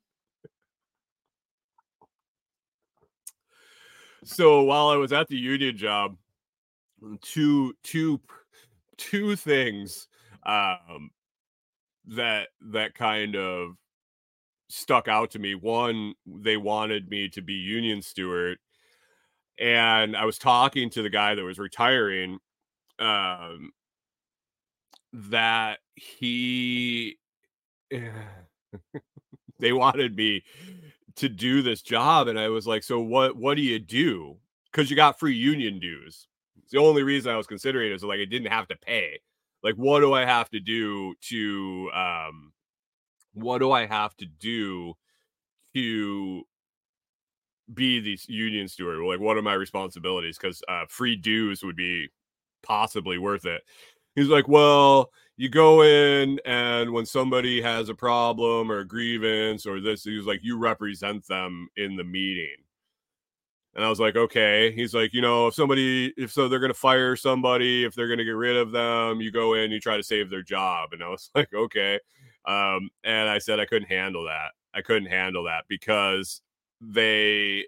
So 4.24 4.62
while 4.62 4.88
I 4.88 4.96
was 4.96 5.12
at 5.12 5.28
the 5.28 5.36
union 5.36 5.76
job, 5.76 6.16
two 7.22 7.74
two 7.82 8.20
two 8.96 9.36
things 9.36 10.08
um 10.44 11.10
that 12.06 12.48
that 12.60 12.94
kind 12.94 13.36
of 13.36 13.76
stuck 14.68 15.08
out 15.08 15.30
to 15.32 15.38
me. 15.38 15.54
One, 15.54 16.14
they 16.26 16.56
wanted 16.56 17.08
me 17.10 17.28
to 17.30 17.42
be 17.42 17.54
union 17.54 18.02
steward. 18.02 18.58
And 19.60 20.16
I 20.16 20.24
was 20.24 20.38
talking 20.38 20.90
to 20.90 21.02
the 21.02 21.10
guy 21.10 21.34
that 21.34 21.42
was 21.44 21.58
retiring 21.58 22.38
um 22.98 23.72
that 25.12 25.78
he 25.94 27.18
they 29.58 29.72
wanted 29.72 30.16
me 30.16 30.42
to 31.16 31.28
do 31.28 31.62
this 31.62 31.82
job 31.82 32.28
and 32.28 32.38
I 32.38 32.48
was 32.48 32.66
like, 32.66 32.82
"So 32.82 33.00
what 33.00 33.36
what 33.36 33.56
do 33.56 33.62
you 33.62 33.78
do?" 33.78 34.38
Cuz 34.72 34.90
you 34.90 34.96
got 34.96 35.18
free 35.18 35.34
union 35.34 35.78
dues. 35.80 36.28
It's 36.62 36.72
the 36.72 36.78
only 36.78 37.02
reason 37.02 37.32
I 37.32 37.36
was 37.36 37.46
considering 37.46 37.90
it 37.90 37.94
is 37.94 38.04
like 38.04 38.20
I 38.20 38.24
didn't 38.24 38.52
have 38.52 38.68
to 38.68 38.76
pay. 38.76 39.20
Like 39.62 39.74
what 39.76 40.00
do 40.00 40.12
I 40.12 40.24
have 40.24 40.50
to 40.50 40.60
do 40.60 41.14
to 41.30 41.90
um 41.94 42.52
what 43.34 43.58
do 43.58 43.72
I 43.72 43.86
have 43.86 44.16
to 44.18 44.26
do 44.26 44.94
to 45.74 46.44
be 47.74 48.00
the 48.00 48.18
union 48.28 48.68
steward? 48.68 48.98
Like 49.00 49.20
what 49.20 49.36
are 49.36 49.42
my 49.42 49.54
responsibilities 49.54 50.38
cuz 50.38 50.62
uh 50.68 50.84
free 50.88 51.16
dues 51.16 51.62
would 51.62 51.76
be 51.76 52.08
possibly 52.62 53.18
worth 53.18 53.46
it 53.46 53.62
he's 54.18 54.28
like, 54.28 54.48
well, 54.48 55.10
you 55.36 55.48
go 55.48 55.82
in 55.82 56.40
and 56.44 56.92
when 56.92 57.06
somebody 57.06 57.62
has 57.62 57.88
a 57.88 57.94
problem 57.94 58.70
or 58.70 58.80
a 58.80 58.86
grievance 58.86 59.66
or 59.66 59.80
this, 59.80 60.04
he's 60.04 60.26
like, 60.26 60.40
you 60.42 60.58
represent 60.58 61.26
them 61.26 61.68
in 61.76 61.96
the 61.96 62.04
meeting. 62.04 62.56
And 63.74 63.84
I 63.84 63.88
was 63.88 64.00
like, 64.00 64.16
okay. 64.16 64.72
He's 64.72 64.92
like, 64.92 65.14
you 65.14 65.20
know, 65.20 65.46
if 65.46 65.54
somebody, 65.54 66.12
if 66.16 66.32
so, 66.32 66.48
they're 66.48 66.58
going 66.58 66.72
to 66.72 66.78
fire 66.78 67.14
somebody, 67.14 67.84
if 67.84 67.94
they're 67.94 68.08
going 68.08 68.18
to 68.18 68.24
get 68.24 68.32
rid 68.32 68.56
of 68.56 68.72
them, 68.72 69.20
you 69.20 69.30
go 69.30 69.54
in, 69.54 69.70
you 69.70 69.78
try 69.78 69.96
to 69.96 70.02
save 70.02 70.30
their 70.30 70.42
job. 70.42 70.92
And 70.92 71.02
I 71.02 71.08
was 71.08 71.30
like, 71.34 71.52
okay. 71.54 72.00
Um, 72.44 72.90
and 73.04 73.28
I 73.28 73.38
said 73.38 73.60
I 73.60 73.66
couldn't 73.66 73.88
handle 73.88 74.24
that. 74.24 74.50
I 74.74 74.82
couldn't 74.82 75.10
handle 75.10 75.44
that 75.44 75.64
because 75.68 76.40
they 76.80 77.64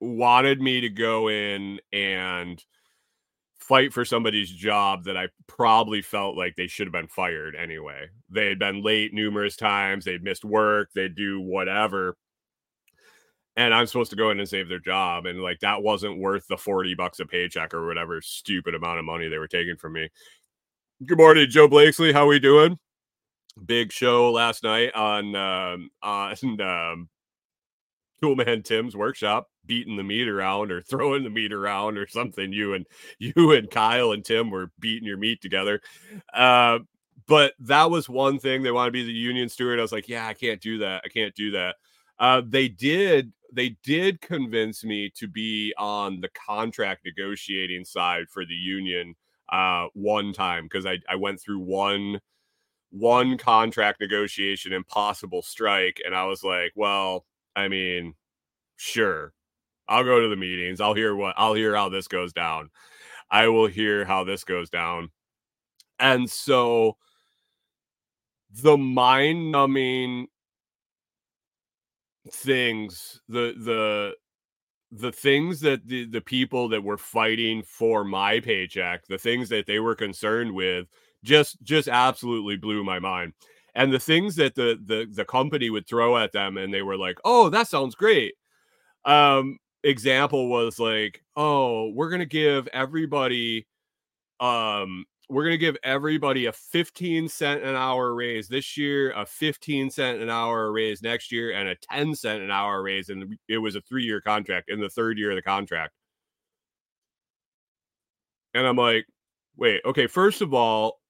wanted 0.00 0.60
me 0.60 0.80
to 0.80 0.88
go 0.88 1.28
in 1.28 1.80
and 1.92 2.62
fight 3.58 3.92
for 3.92 4.04
somebody's 4.04 4.50
job 4.50 5.04
that 5.04 5.16
I 5.16 5.28
probably 5.46 6.00
felt 6.00 6.36
like 6.36 6.56
they 6.56 6.68
should 6.68 6.86
have 6.86 6.92
been 6.92 7.08
fired 7.08 7.54
anyway. 7.54 8.06
They 8.30 8.48
had 8.48 8.58
been 8.58 8.82
late 8.82 9.12
numerous 9.12 9.56
times, 9.56 10.04
they'd 10.04 10.24
missed 10.24 10.44
work, 10.44 10.90
they'd 10.94 11.14
do 11.14 11.40
whatever. 11.40 12.16
And 13.56 13.74
I'm 13.74 13.86
supposed 13.86 14.10
to 14.10 14.16
go 14.16 14.30
in 14.30 14.38
and 14.38 14.48
save 14.48 14.68
their 14.68 14.78
job. 14.78 15.26
And 15.26 15.42
like 15.42 15.58
that 15.60 15.82
wasn't 15.82 16.18
worth 16.18 16.46
the 16.48 16.56
40 16.56 16.94
bucks 16.94 17.20
a 17.20 17.26
paycheck 17.26 17.74
or 17.74 17.86
whatever 17.86 18.20
stupid 18.22 18.74
amount 18.74 19.00
of 19.00 19.04
money 19.04 19.28
they 19.28 19.38
were 19.38 19.48
taking 19.48 19.76
from 19.76 19.94
me. 19.94 20.08
Good 21.04 21.18
morning, 21.18 21.48
Joe 21.50 21.68
Blakesley. 21.68 22.12
How 22.12 22.24
are 22.24 22.28
we 22.28 22.38
doing? 22.38 22.78
Big 23.66 23.92
show 23.92 24.30
last 24.30 24.62
night 24.62 24.94
on 24.94 25.34
um 25.34 25.90
on 26.02 26.60
um 26.60 27.08
Toolman 28.22 28.64
Tim's 28.64 28.96
workshop 28.96 29.48
beating 29.66 29.96
the 29.96 30.02
meat 30.02 30.28
around 30.28 30.72
or 30.72 30.82
throwing 30.82 31.24
the 31.24 31.30
meat 31.30 31.52
around 31.52 31.98
or 31.98 32.06
something. 32.08 32.52
You 32.52 32.74
and 32.74 32.86
you 33.18 33.52
and 33.52 33.70
Kyle 33.70 34.12
and 34.12 34.24
Tim 34.24 34.50
were 34.50 34.70
beating 34.78 35.06
your 35.06 35.18
meat 35.18 35.40
together. 35.40 35.80
Uh, 36.32 36.80
but 37.26 37.52
that 37.60 37.90
was 37.90 38.08
one 38.08 38.38
thing 38.38 38.62
they 38.62 38.70
want 38.70 38.88
to 38.88 38.92
be 38.92 39.04
the 39.04 39.12
union 39.12 39.48
steward. 39.48 39.78
I 39.78 39.82
was 39.82 39.92
like, 39.92 40.08
yeah, 40.08 40.26
I 40.26 40.34
can't 40.34 40.60
do 40.60 40.78
that. 40.78 41.02
I 41.04 41.08
can't 41.08 41.34
do 41.34 41.50
that. 41.52 41.76
Uh, 42.18 42.42
they 42.44 42.68
did 42.68 43.32
they 43.52 43.76
did 43.82 44.20
convince 44.20 44.84
me 44.84 45.10
to 45.16 45.26
be 45.26 45.72
on 45.78 46.20
the 46.20 46.28
contract 46.30 47.04
negotiating 47.04 47.84
side 47.84 48.28
for 48.28 48.44
the 48.44 48.54
union 48.54 49.14
uh, 49.50 49.86
one 49.94 50.32
time 50.32 50.64
because 50.64 50.84
I, 50.84 50.98
I 51.08 51.16
went 51.16 51.40
through 51.40 51.60
one 51.60 52.20
one 52.90 53.38
contract 53.38 54.00
negotiation 54.00 54.72
and 54.72 54.86
possible 54.86 55.42
strike 55.42 56.00
and 56.04 56.14
I 56.14 56.24
was 56.24 56.42
like, 56.42 56.72
well, 56.74 57.24
I 57.58 57.68
mean, 57.68 58.14
sure. 58.76 59.32
I'll 59.88 60.04
go 60.04 60.20
to 60.20 60.28
the 60.28 60.36
meetings. 60.36 60.80
I'll 60.80 60.94
hear 60.94 61.16
what 61.16 61.34
I'll 61.36 61.54
hear 61.54 61.74
how 61.74 61.88
this 61.88 62.08
goes 62.08 62.32
down. 62.32 62.70
I 63.30 63.48
will 63.48 63.66
hear 63.66 64.04
how 64.04 64.24
this 64.24 64.44
goes 64.44 64.70
down. 64.70 65.10
And 65.98 66.30
so 66.30 66.96
the 68.62 68.76
mind 68.76 69.50
numbing 69.52 70.28
things, 72.30 73.20
the 73.28 73.54
the 73.58 74.14
the 74.90 75.12
things 75.12 75.60
that 75.60 75.86
the, 75.86 76.06
the 76.06 76.20
people 76.20 76.68
that 76.70 76.82
were 76.82 76.96
fighting 76.98 77.62
for 77.62 78.04
my 78.04 78.40
paycheck, 78.40 79.06
the 79.06 79.18
things 79.18 79.48
that 79.50 79.66
they 79.66 79.80
were 79.80 79.94
concerned 79.94 80.52
with, 80.52 80.86
just 81.24 81.62
just 81.62 81.88
absolutely 81.88 82.56
blew 82.56 82.84
my 82.84 82.98
mind. 82.98 83.32
And 83.78 83.92
the 83.92 84.00
things 84.00 84.36
that 84.36 84.54
the 84.56 84.78
the 84.84 85.08
the 85.10 85.24
company 85.24 85.70
would 85.70 85.88
throw 85.88 86.18
at 86.18 86.32
them, 86.32 86.58
and 86.58 86.74
they 86.74 86.82
were 86.82 86.98
like, 86.98 87.18
"Oh, 87.24 87.48
that 87.50 87.68
sounds 87.68 87.94
great." 87.94 88.34
Um, 89.04 89.58
example 89.84 90.48
was 90.50 90.78
like, 90.80 91.22
oh, 91.36 91.90
we're 91.90 92.10
gonna 92.10 92.26
give 92.26 92.68
everybody 92.68 93.66
um 94.40 95.04
we're 95.30 95.44
going 95.44 95.54
to 95.54 95.58
give 95.58 95.76
everybody 95.82 96.46
a 96.46 96.52
15 96.52 97.28
cent 97.28 97.62
an 97.62 97.74
hour 97.74 98.14
raise 98.14 98.48
this 98.48 98.76
year, 98.78 99.12
a 99.12 99.26
15 99.26 99.90
cent 99.90 100.20
an 100.22 100.30
hour 100.30 100.72
raise 100.72 101.02
next 101.02 101.30
year, 101.32 101.52
and 101.52 101.68
a 101.68 101.76
10 101.92 102.14
cent 102.14 102.42
an 102.42 102.50
hour 102.50 102.82
raise. 102.82 103.10
And 103.10 103.36
it 103.48 103.58
was 103.58 103.76
a 103.76 103.80
three 103.82 104.04
year 104.04 104.20
contract 104.20 104.70
in 104.70 104.80
the 104.80 104.88
third 104.88 105.18
year 105.18 105.30
of 105.30 105.36
the 105.36 105.42
contract. 105.42 105.92
And 108.54 108.66
I'm 108.66 108.76
like, 108.76 109.06
wait, 109.56 109.82
okay, 109.84 110.06
first 110.06 110.40
of 110.40 110.54
all, 110.54 111.00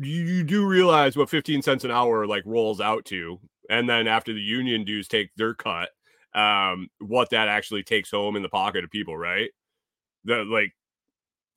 you, 0.00 0.44
do 0.44 0.66
realize 0.66 1.16
what 1.16 1.30
15 1.30 1.62
cents 1.62 1.84
an 1.84 1.90
hour 1.90 2.26
like 2.26 2.42
rolls 2.46 2.80
out 2.80 3.04
to. 3.06 3.38
And 3.70 3.88
then 3.88 4.06
after 4.06 4.32
the 4.32 4.40
union 4.40 4.84
dues 4.84 5.08
take 5.08 5.34
their 5.36 5.54
cut, 5.54 5.90
um, 6.34 6.88
what 7.00 7.30
that 7.30 7.48
actually 7.48 7.82
takes 7.82 8.10
home 8.10 8.36
in 8.36 8.42
the 8.42 8.48
pocket 8.48 8.84
of 8.84 8.90
people, 8.90 9.16
right? 9.16 9.50
That 10.24 10.46
like 10.46 10.72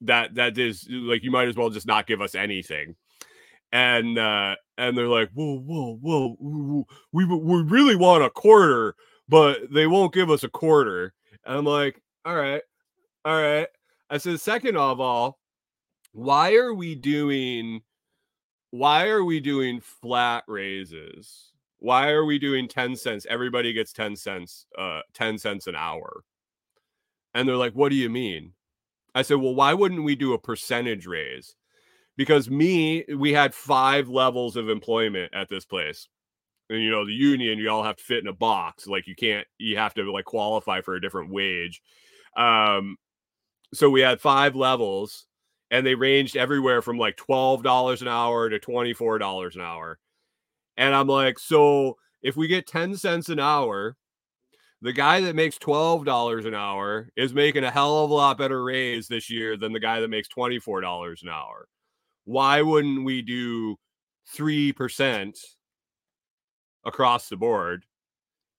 that 0.01 0.35
that 0.35 0.57
is 0.57 0.87
like 0.89 1.23
you 1.23 1.31
might 1.31 1.47
as 1.47 1.55
well 1.55 1.69
just 1.69 1.87
not 1.87 2.07
give 2.07 2.21
us 2.21 2.35
anything. 2.35 2.95
And 3.71 4.17
uh 4.17 4.55
and 4.77 4.97
they're 4.97 5.07
like, 5.07 5.29
whoa, 5.33 5.59
whoa, 5.59 5.97
whoa, 6.01 6.35
whoa 6.39 6.85
we 7.11 7.25
we 7.25 7.61
really 7.63 7.95
want 7.95 8.23
a 8.23 8.29
quarter, 8.29 8.95
but 9.29 9.71
they 9.71 9.87
won't 9.87 10.13
give 10.13 10.29
us 10.29 10.43
a 10.43 10.49
quarter. 10.49 11.13
And 11.45 11.59
I'm 11.59 11.65
like, 11.65 12.01
all 12.25 12.35
right, 12.35 12.61
all 13.25 13.41
right. 13.41 13.67
I 14.09 14.17
said, 14.17 14.41
second 14.41 14.75
of 14.75 14.99
all, 14.99 15.39
why 16.11 16.55
are 16.55 16.73
we 16.73 16.95
doing 16.95 17.81
why 18.71 19.07
are 19.07 19.23
we 19.23 19.39
doing 19.39 19.79
flat 19.79 20.43
raises? 20.47 21.47
why 21.83 22.09
are 22.09 22.25
we 22.25 22.37
doing 22.37 22.67
10 22.67 22.95
cents 22.95 23.25
everybody 23.27 23.73
gets 23.73 23.91
10 23.91 24.15
cents 24.15 24.67
uh 24.77 24.99
10 25.15 25.39
cents 25.39 25.65
an 25.65 25.75
hour 25.75 26.23
and 27.33 27.49
they're 27.49 27.55
like 27.55 27.73
what 27.73 27.89
do 27.89 27.95
you 27.95 28.07
mean 28.07 28.53
i 29.15 29.23
said 29.23 29.37
well 29.37 29.55
why 29.55 29.73
wouldn't 29.73 30.03
we 30.03 30.15
do 30.15 30.33
a 30.33 30.37
percentage 30.37 31.07
raise 31.07 31.55
because 32.17 32.49
me, 32.49 33.03
we 33.17 33.33
had 33.33 33.53
five 33.53 34.09
levels 34.09 34.55
of 34.55 34.69
employment 34.69 35.33
at 35.33 35.49
this 35.49 35.65
place. 35.65 36.07
And 36.69 36.81
you 36.81 36.91
know, 36.91 37.05
the 37.05 37.13
union, 37.13 37.57
you 37.57 37.69
all 37.69 37.83
have 37.83 37.97
to 37.97 38.03
fit 38.03 38.19
in 38.19 38.27
a 38.27 38.33
box. 38.33 38.87
Like 38.87 39.07
you 39.07 39.15
can't, 39.15 39.47
you 39.57 39.77
have 39.77 39.93
to 39.95 40.11
like 40.11 40.25
qualify 40.25 40.81
for 40.81 40.95
a 40.95 41.01
different 41.01 41.31
wage. 41.31 41.81
Um, 42.37 42.97
so 43.73 43.89
we 43.89 44.01
had 44.01 44.21
five 44.21 44.55
levels 44.55 45.25
and 45.71 45.85
they 45.87 45.95
ranged 45.95 46.35
everywhere 46.35 46.81
from 46.81 46.99
like 46.99 47.15
$12 47.15 48.01
an 48.01 48.07
hour 48.09 48.49
to 48.49 48.59
$24 48.59 49.55
an 49.55 49.61
hour. 49.61 49.97
And 50.77 50.93
I'm 50.93 51.07
like, 51.07 51.39
so 51.39 51.97
if 52.21 52.35
we 52.35 52.47
get 52.47 52.67
10 52.67 52.97
cents 52.97 53.29
an 53.29 53.39
hour, 53.39 53.95
the 54.81 54.91
guy 54.91 55.21
that 55.21 55.35
makes 55.35 55.57
$12 55.57 56.45
an 56.45 56.53
hour 56.53 57.09
is 57.15 57.33
making 57.33 57.63
a 57.63 57.71
hell 57.71 58.03
of 58.03 58.11
a 58.11 58.13
lot 58.13 58.37
better 58.37 58.63
raise 58.63 59.07
this 59.07 59.29
year 59.29 59.55
than 59.55 59.71
the 59.71 59.79
guy 59.79 60.01
that 60.01 60.09
makes 60.09 60.27
$24 60.27 61.21
an 61.23 61.29
hour. 61.29 61.67
Why 62.25 62.61
wouldn't 62.61 63.05
we 63.05 63.21
do 63.21 63.77
3% 64.35 65.37
across 66.83 67.29
the 67.29 67.37
board 67.37 67.85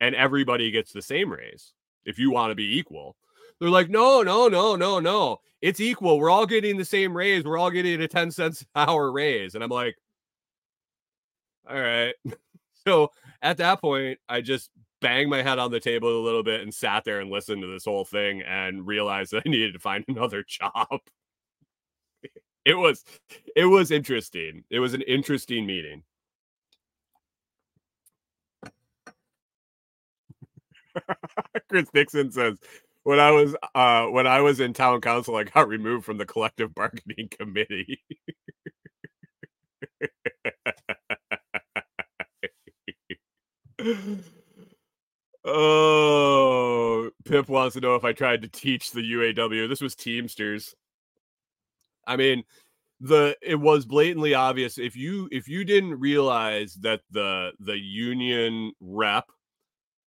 and 0.00 0.14
everybody 0.14 0.70
gets 0.70 0.92
the 0.92 1.02
same 1.02 1.30
raise 1.30 1.74
if 2.04 2.18
you 2.18 2.30
want 2.30 2.52
to 2.52 2.56
be 2.56 2.78
equal? 2.78 3.16
They're 3.60 3.70
like, 3.70 3.90
no, 3.90 4.22
no, 4.22 4.48
no, 4.48 4.76
no, 4.76 5.00
no. 5.00 5.40
It's 5.60 5.80
equal. 5.80 6.18
We're 6.18 6.30
all 6.30 6.46
getting 6.46 6.76
the 6.76 6.84
same 6.84 7.16
raise. 7.16 7.44
We're 7.44 7.58
all 7.58 7.70
getting 7.70 8.00
a 8.02 8.08
10 8.08 8.30
cents 8.30 8.64
hour 8.74 9.12
raise. 9.12 9.54
And 9.54 9.62
I'm 9.62 9.70
like, 9.70 9.96
all 11.68 11.80
right. 11.80 12.14
so 12.86 13.10
at 13.40 13.58
that 13.58 13.80
point, 13.80 14.18
I 14.28 14.40
just 14.40 14.70
banged 15.00 15.30
my 15.30 15.42
head 15.42 15.58
on 15.58 15.70
the 15.70 15.80
table 15.80 16.20
a 16.20 16.24
little 16.24 16.42
bit 16.42 16.60
and 16.60 16.72
sat 16.72 17.04
there 17.04 17.20
and 17.20 17.30
listened 17.30 17.62
to 17.62 17.68
this 17.68 17.84
whole 17.84 18.04
thing 18.04 18.42
and 18.42 18.86
realized 18.86 19.32
that 19.32 19.42
I 19.46 19.48
needed 19.50 19.72
to 19.74 19.78
find 19.78 20.04
another 20.08 20.44
job. 20.46 21.00
it 22.64 22.74
was 22.74 23.04
it 23.56 23.66
was 23.66 23.90
interesting. 23.90 24.64
It 24.70 24.80
was 24.80 24.94
an 24.94 25.02
interesting 25.02 25.66
meeting. 25.66 26.02
Chris 31.68 31.88
Dixon 31.92 32.30
says, 32.30 32.58
when 33.04 33.18
I 33.20 33.30
was 33.30 33.56
uh 33.74 34.06
when 34.06 34.26
I 34.26 34.40
was 34.40 34.60
in 34.60 34.72
town 34.72 35.00
council, 35.00 35.36
I 35.36 35.44
got 35.44 35.68
removed 35.68 36.04
from 36.04 36.18
the 36.18 36.26
collective 36.26 36.74
bargaining 36.74 37.28
committee. 37.38 38.02
oh, 45.44 47.10
Pip 47.24 47.48
wants 47.48 47.74
to 47.74 47.80
know 47.80 47.94
if 47.94 48.04
I 48.04 48.12
tried 48.12 48.42
to 48.42 48.48
teach 48.48 48.92
the 48.92 49.00
UAW. 49.00 49.68
This 49.68 49.80
was 49.80 49.94
Teamsters. 49.94 50.74
I 52.06 52.16
mean, 52.16 52.44
the 53.00 53.36
it 53.42 53.56
was 53.56 53.84
blatantly 53.84 54.34
obvious 54.34 54.78
if 54.78 54.96
you 54.96 55.28
if 55.32 55.48
you 55.48 55.64
didn't 55.64 55.98
realize 55.98 56.74
that 56.74 57.00
the 57.10 57.50
the 57.58 57.76
union 57.76 58.72
rep 58.80 59.24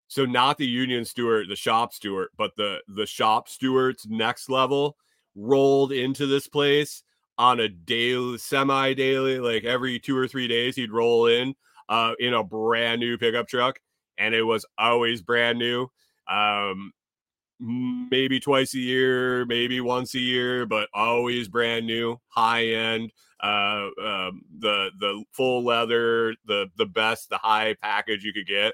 so 0.07 0.25
not 0.25 0.57
the 0.57 0.67
union 0.67 1.03
steward 1.05 1.47
the 1.49 1.55
shop 1.55 1.93
steward 1.93 2.29
but 2.37 2.51
the 2.57 2.77
the 2.87 3.05
shop 3.05 3.47
steward's 3.47 4.05
next 4.07 4.49
level 4.49 4.95
rolled 5.35 5.91
into 5.91 6.25
this 6.25 6.47
place 6.47 7.03
on 7.37 7.59
a 7.59 7.67
daily 7.67 8.37
semi 8.37 8.93
daily 8.93 9.39
like 9.39 9.63
every 9.63 9.99
two 9.99 10.17
or 10.17 10.27
three 10.27 10.47
days 10.47 10.75
he'd 10.75 10.91
roll 10.91 11.27
in 11.27 11.53
uh 11.89 12.13
in 12.19 12.33
a 12.33 12.43
brand 12.43 12.99
new 12.99 13.17
pickup 13.17 13.47
truck 13.47 13.79
and 14.17 14.33
it 14.33 14.43
was 14.43 14.65
always 14.77 15.21
brand 15.21 15.59
new 15.59 15.87
um 16.29 16.91
maybe 17.59 18.39
twice 18.39 18.73
a 18.73 18.79
year, 18.79 19.45
maybe 19.45 19.79
once 19.81 20.13
a 20.15 20.19
year, 20.19 20.65
but 20.65 20.89
always 20.93 21.47
brand 21.47 21.85
new, 21.85 22.19
high 22.27 22.65
end. 22.65 23.11
Uh, 23.41 23.89
um, 24.01 24.41
the 24.59 24.89
the 24.99 25.23
full 25.31 25.63
leather, 25.63 26.35
the 26.45 26.67
the 26.77 26.85
best, 26.85 27.29
the 27.29 27.37
high 27.37 27.75
package 27.81 28.23
you 28.23 28.33
could 28.33 28.47
get. 28.47 28.73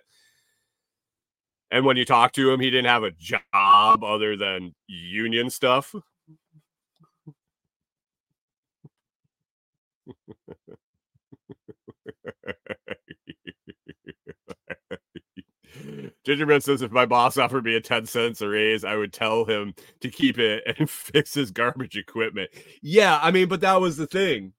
And 1.72 1.86
when 1.86 1.98
you 1.98 2.06
talk 2.06 2.34
to 2.34 2.52
him, 2.52 2.60
he 2.60 2.70
didn't 2.70 2.88
have 2.88 3.04
a 3.04 3.12
job 3.12 4.04
other 4.04 4.36
than 4.38 4.76
union 4.88 5.50
stuff. 5.50 5.96
Gingerbread 16.26 16.64
says 16.64 16.82
if 16.82 16.92
my 16.92 17.06
boss 17.06 17.38
offered 17.38 17.66
me 17.66 17.76
a 17.76 17.82
10 17.82 18.06
cents 18.06 18.42
a 18.42 18.50
raise, 18.50 18.84
I 18.84 18.96
would 18.96 19.14
tell 19.14 19.46
him 19.46 19.74
to 20.02 20.10
keep 20.10 20.38
it 20.38 20.64
and 20.80 20.90
fix 20.90 21.34
his 21.34 21.52
garbage 21.52 21.98
equipment. 21.98 22.52
Yeah, 22.82 23.20
I 23.22 23.32
mean, 23.32 23.48
but 23.48 23.62
that 23.62 23.82
was 23.82 23.98
the 23.98 24.08
thing. 24.08 24.54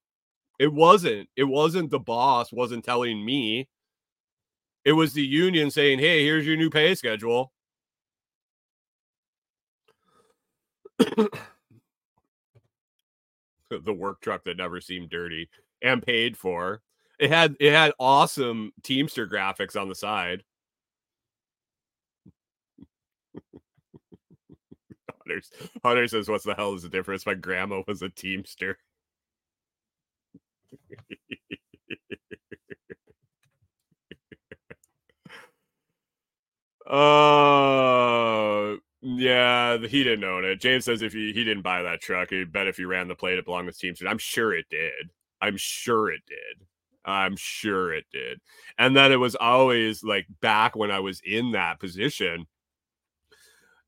It 0.59 0.73
wasn't. 0.73 1.29
It 1.37 1.45
wasn't 1.45 1.91
the 1.91 1.99
boss 2.01 2.53
wasn't 2.53 2.85
telling 2.85 3.25
me. 3.25 3.69
It 4.85 4.93
was 4.93 5.13
the 5.13 5.25
union 5.25 5.71
saying, 5.71 6.01
"Hey, 6.01 6.25
here's 6.25 6.47
your 6.47 6.57
new 6.57 6.71
pay 6.71 6.95
schedule." 6.95 7.53
the 13.81 13.93
work 13.93 14.21
truck 14.21 14.45
that 14.45 14.57
never 14.57 14.81
seemed 14.81 15.11
dirty 15.11 15.49
and 15.83 16.03
paid 16.03 16.37
for. 16.37 16.83
It 17.19 17.31
had 17.31 17.57
it 17.61 17.73
had 17.73 17.93
awesome 17.99 18.73
Teamster 18.83 19.27
graphics 19.29 19.81
on 19.81 19.89
the 19.89 19.95
side. 19.95 20.43
Hunter, 25.27 25.43
Hunter 25.85 26.09
says, 26.09 26.29
"What's 26.29 26.45
the 26.45 26.55
hell 26.55 26.75
is 26.75 26.83
the 26.83 26.89
difference?" 26.89 27.27
My 27.27 27.35
grandma 27.35 27.83
was 27.87 28.03
a 28.03 28.09
Teamster. 28.09 28.79
uh 36.87 38.77
yeah, 39.05 39.79
he 39.79 40.05
didn't 40.05 40.25
own 40.25 40.45
it. 40.45 40.61
James 40.61 40.85
says 40.85 41.03
if 41.03 41.13
he, 41.13 41.33
he 41.33 41.43
didn't 41.45 41.63
buy 41.63 41.83
that 41.83 42.01
truck, 42.01 42.31
he'd 42.31 42.53
bet 42.53 42.69
if 42.69 42.77
he 42.77 42.85
ran 42.85 43.09
the 43.09 43.17
plate 43.17 43.39
it 43.39 43.45
belonged 43.45 43.71
to 43.73 43.77
Teamster. 43.77 44.07
I'm 44.07 44.19
sure 44.19 44.55
it 44.55 44.67
did. 44.71 45.11
I'm 45.41 45.57
sure 45.57 46.11
it 46.13 46.23
did. 46.29 46.67
I'm 47.05 47.35
sure 47.37 47.93
it 47.93 48.05
did. 48.13 48.41
And 48.79 48.97
then 48.97 49.11
it 49.11 49.17
was 49.17 49.35
always 49.35 50.05
like 50.05 50.27
back 50.41 50.77
when 50.77 50.93
I 50.93 51.01
was 51.01 51.21
in 51.25 51.53
that 51.53 51.81
position. 51.81 52.47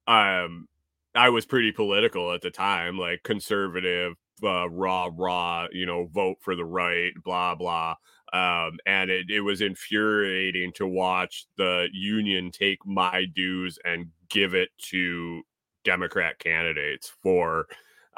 Um, 0.09 0.69
I 1.15 1.29
was 1.29 1.47
pretty 1.47 1.71
political 1.71 2.33
at 2.33 2.43
the 2.43 2.51
time, 2.51 2.99
like 2.99 3.23
conservative, 3.23 4.15
uh, 4.43 4.69
raw, 4.69 5.11
raw, 5.13 5.69
you 5.71 5.87
know, 5.87 6.07
vote 6.07 6.39
for 6.41 6.57
the 6.57 6.65
right, 6.65 7.13
blah, 7.23 7.55
blah. 7.55 7.95
Um, 8.35 8.79
and 8.85 9.11
it, 9.11 9.31
it 9.31 9.41
was 9.43 9.61
infuriating 9.61 10.73
to 10.75 10.89
watch 10.89 11.47
the 11.57 11.87
union 11.93 12.51
take 12.51 12.85
my 12.85 13.27
dues 13.33 13.79
and 13.85 14.09
give 14.29 14.55
it 14.55 14.71
to 14.91 15.43
Democrat 15.85 16.41
candidates 16.41 17.13
for 17.23 17.69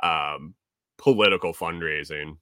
um, 0.02 0.54
political 0.96 1.52
fundraising. 1.52 2.38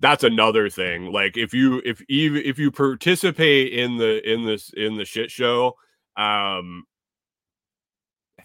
That's 0.00 0.24
another 0.24 0.70
thing. 0.70 1.12
Like 1.12 1.36
if 1.36 1.52
you 1.52 1.82
if 1.84 2.00
even 2.08 2.42
if 2.42 2.58
you 2.58 2.70
participate 2.70 3.74
in 3.74 3.98
the 3.98 4.26
in 4.30 4.46
this 4.46 4.70
in 4.74 4.96
the 4.96 5.04
shit 5.04 5.30
show, 5.30 5.76
um, 6.16 6.84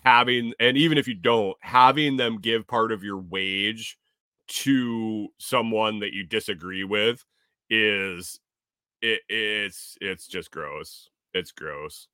having 0.04 0.54
and 0.60 0.76
even 0.76 0.98
if 0.98 1.08
you 1.08 1.14
don't 1.14 1.56
having 1.62 2.18
them 2.18 2.42
give 2.42 2.68
part 2.68 2.92
of 2.92 3.04
your 3.06 3.20
wage 3.20 3.98
to 4.52 5.30
someone 5.38 5.99
that 5.99 6.14
you 6.14 6.26
disagree 6.26 6.84
with 6.84 7.24
is 7.70 8.39
it, 9.02 9.22
it's 9.30 9.97
it's 10.02 10.28
just 10.28 10.52
gross. 10.52 11.10
It's 11.34 11.52
gross. 11.52 12.08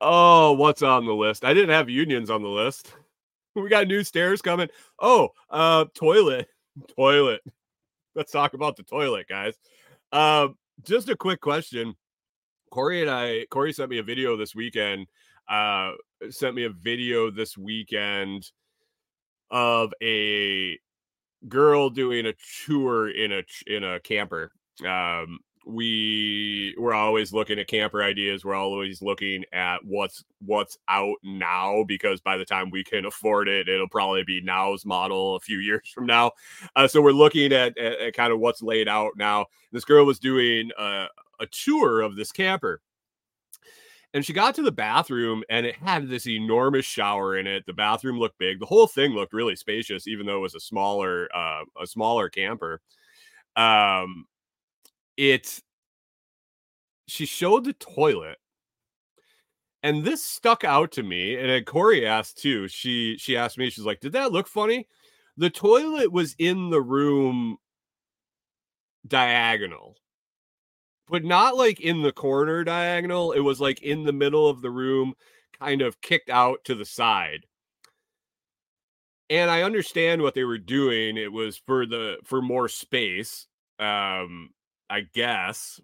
Oh 0.00 0.52
what's 0.52 0.82
on 0.82 1.06
the 1.06 1.14
list? 1.14 1.44
I 1.44 1.54
didn't 1.54 1.70
have 1.70 1.88
unions 1.88 2.30
on 2.30 2.42
the 2.42 2.48
list. 2.48 2.92
We 3.54 3.68
got 3.68 3.86
new 3.86 4.02
stairs 4.02 4.40
coming. 4.40 4.70
Oh 4.98 5.28
uh 5.50 5.84
toilet. 5.94 6.48
Toilet. 6.96 7.42
Let's 8.14 8.32
talk 8.32 8.54
about 8.54 8.76
the 8.76 8.82
toilet 8.82 9.28
guys. 9.28 9.54
Uh, 10.10 10.48
just 10.84 11.10
a 11.10 11.16
quick 11.16 11.42
question. 11.42 11.94
Corey 12.70 13.02
and 13.02 13.10
I, 13.10 13.44
Corey 13.50 13.74
sent 13.74 13.90
me 13.90 13.98
a 13.98 14.02
video 14.02 14.38
this 14.38 14.54
weekend. 14.54 15.06
Uh, 15.50 15.92
sent 16.30 16.54
me 16.54 16.64
a 16.64 16.70
video 16.70 17.30
this 17.30 17.58
weekend 17.58 18.50
of 19.52 19.92
a 20.02 20.78
girl 21.48 21.90
doing 21.90 22.26
a 22.26 22.34
tour 22.66 23.10
in 23.10 23.32
a 23.32 23.42
in 23.66 23.84
a 23.84 24.00
camper. 24.00 24.50
Um, 24.84 25.38
we 25.64 26.74
we're 26.76 26.94
always 26.94 27.32
looking 27.32 27.58
at 27.58 27.68
camper 27.68 28.02
ideas. 28.02 28.44
We're 28.44 28.54
always 28.54 29.00
looking 29.00 29.44
at 29.52 29.84
what's 29.84 30.24
what's 30.44 30.76
out 30.88 31.16
now 31.22 31.84
because 31.86 32.20
by 32.20 32.36
the 32.36 32.44
time 32.44 32.70
we 32.70 32.82
can 32.82 33.04
afford 33.04 33.48
it, 33.48 33.68
it'll 33.68 33.88
probably 33.88 34.24
be 34.24 34.40
now's 34.40 34.84
model 34.84 35.36
a 35.36 35.40
few 35.40 35.58
years 35.60 35.88
from 35.94 36.06
now. 36.06 36.32
Uh, 36.74 36.88
so 36.88 37.00
we're 37.00 37.12
looking 37.12 37.52
at, 37.52 37.76
at, 37.78 38.00
at, 38.00 38.14
kind 38.14 38.32
of 38.32 38.40
what's 38.40 38.62
laid 38.62 38.88
out 38.88 39.12
now. 39.16 39.46
This 39.70 39.84
girl 39.84 40.04
was 40.04 40.18
doing 40.18 40.70
a, 40.78 41.06
a 41.38 41.46
tour 41.46 42.00
of 42.00 42.16
this 42.16 42.32
camper. 42.32 42.80
And 44.14 44.24
she 44.24 44.32
got 44.34 44.54
to 44.56 44.62
the 44.62 44.72
bathroom 44.72 45.42
and 45.48 45.64
it 45.64 45.76
had 45.76 46.08
this 46.08 46.26
enormous 46.26 46.84
shower 46.84 47.38
in 47.38 47.46
it. 47.46 47.64
The 47.66 47.72
bathroom 47.72 48.18
looked 48.18 48.38
big. 48.38 48.60
The 48.60 48.66
whole 48.66 48.86
thing 48.86 49.12
looked 49.12 49.32
really 49.32 49.56
spacious, 49.56 50.06
even 50.06 50.26
though 50.26 50.36
it 50.36 50.40
was 50.40 50.54
a 50.54 50.60
smaller, 50.60 51.28
uh, 51.34 51.62
a 51.80 51.86
smaller 51.86 52.28
camper. 52.28 52.80
Um, 53.56 54.26
it 55.16 55.60
she 57.06 57.26
showed 57.26 57.64
the 57.64 57.72
toilet 57.74 58.38
and 59.82 60.04
this 60.04 60.22
stuck 60.22 60.64
out 60.64 60.92
to 60.92 61.02
me 61.02 61.36
and 61.36 61.66
corey 61.66 62.06
asked 62.06 62.38
too 62.38 62.68
she 62.68 63.16
she 63.18 63.36
asked 63.36 63.58
me 63.58 63.68
she's 63.68 63.84
like 63.84 64.00
did 64.00 64.12
that 64.12 64.32
look 64.32 64.48
funny 64.48 64.86
the 65.36 65.50
toilet 65.50 66.10
was 66.10 66.34
in 66.38 66.70
the 66.70 66.80
room 66.80 67.56
diagonal 69.06 69.96
but 71.08 71.24
not 71.24 71.56
like 71.56 71.80
in 71.80 72.02
the 72.02 72.12
corner 72.12 72.64
diagonal 72.64 73.32
it 73.32 73.40
was 73.40 73.60
like 73.60 73.82
in 73.82 74.04
the 74.04 74.12
middle 74.12 74.48
of 74.48 74.62
the 74.62 74.70
room 74.70 75.14
kind 75.58 75.82
of 75.82 76.00
kicked 76.00 76.30
out 76.30 76.58
to 76.64 76.74
the 76.74 76.84
side 76.84 77.46
and 79.30 79.50
i 79.50 79.62
understand 79.62 80.22
what 80.22 80.34
they 80.34 80.44
were 80.44 80.58
doing 80.58 81.16
it 81.16 81.32
was 81.32 81.56
for 81.66 81.86
the 81.86 82.16
for 82.24 82.42
more 82.42 82.68
space 82.68 83.46
um 83.78 84.50
i 84.90 85.00
guess 85.12 85.80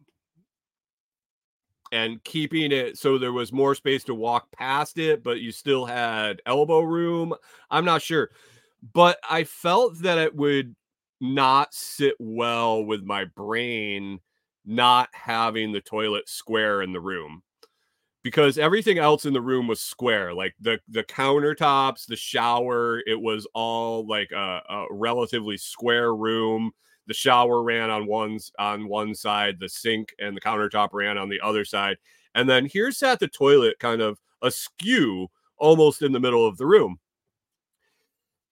and 1.92 2.22
keeping 2.24 2.72
it 2.72 2.98
so 2.98 3.18
there 3.18 3.32
was 3.32 3.52
more 3.52 3.74
space 3.74 4.04
to 4.04 4.14
walk 4.14 4.50
past 4.52 4.98
it, 4.98 5.22
but 5.22 5.40
you 5.40 5.50
still 5.52 5.86
had 5.86 6.42
elbow 6.46 6.80
room. 6.80 7.34
I'm 7.70 7.84
not 7.84 8.02
sure, 8.02 8.30
but 8.92 9.18
I 9.28 9.44
felt 9.44 9.98
that 10.02 10.18
it 10.18 10.34
would 10.34 10.74
not 11.20 11.74
sit 11.74 12.14
well 12.18 12.84
with 12.84 13.02
my 13.02 13.24
brain 13.24 14.20
not 14.68 15.08
having 15.12 15.72
the 15.72 15.80
toilet 15.80 16.28
square 16.28 16.82
in 16.82 16.92
the 16.92 17.00
room 17.00 17.42
because 18.22 18.58
everything 18.58 18.98
else 18.98 19.24
in 19.24 19.32
the 19.32 19.40
room 19.40 19.66
was 19.66 19.80
square 19.80 20.34
like 20.34 20.54
the 20.60 20.78
the 20.88 21.04
countertops 21.04 22.06
the 22.06 22.16
shower 22.16 23.00
it 23.06 23.20
was 23.20 23.46
all 23.54 24.06
like 24.06 24.30
a, 24.32 24.62
a 24.68 24.86
relatively 24.90 25.56
square 25.56 26.14
room 26.14 26.72
the 27.08 27.14
shower 27.14 27.62
ran 27.62 27.90
on 27.90 28.06
one 28.06 28.38
on 28.58 28.86
one 28.86 29.14
side, 29.14 29.58
the 29.58 29.68
sink 29.68 30.14
and 30.20 30.36
the 30.36 30.40
countertop 30.40 30.90
ran 30.92 31.18
on 31.18 31.28
the 31.28 31.40
other 31.40 31.64
side, 31.64 31.96
and 32.34 32.48
then 32.48 32.66
here 32.66 32.92
sat 32.92 33.18
the 33.18 33.26
toilet 33.26 33.78
kind 33.80 34.00
of 34.00 34.20
askew, 34.42 35.28
almost 35.56 36.02
in 36.02 36.12
the 36.12 36.20
middle 36.20 36.46
of 36.46 36.58
the 36.58 36.66
room. 36.66 36.98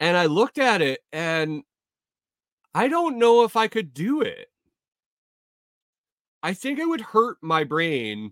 And 0.00 0.16
I 0.16 0.26
looked 0.26 0.58
at 0.58 0.82
it, 0.82 1.00
and 1.12 1.62
I 2.74 2.88
don't 2.88 3.18
know 3.18 3.44
if 3.44 3.56
I 3.56 3.68
could 3.68 3.94
do 3.94 4.22
it. 4.22 4.48
I 6.46 6.54
think 6.54 6.78
it 6.78 6.88
would 6.88 7.00
hurt 7.00 7.38
my 7.42 7.64
brain 7.64 8.30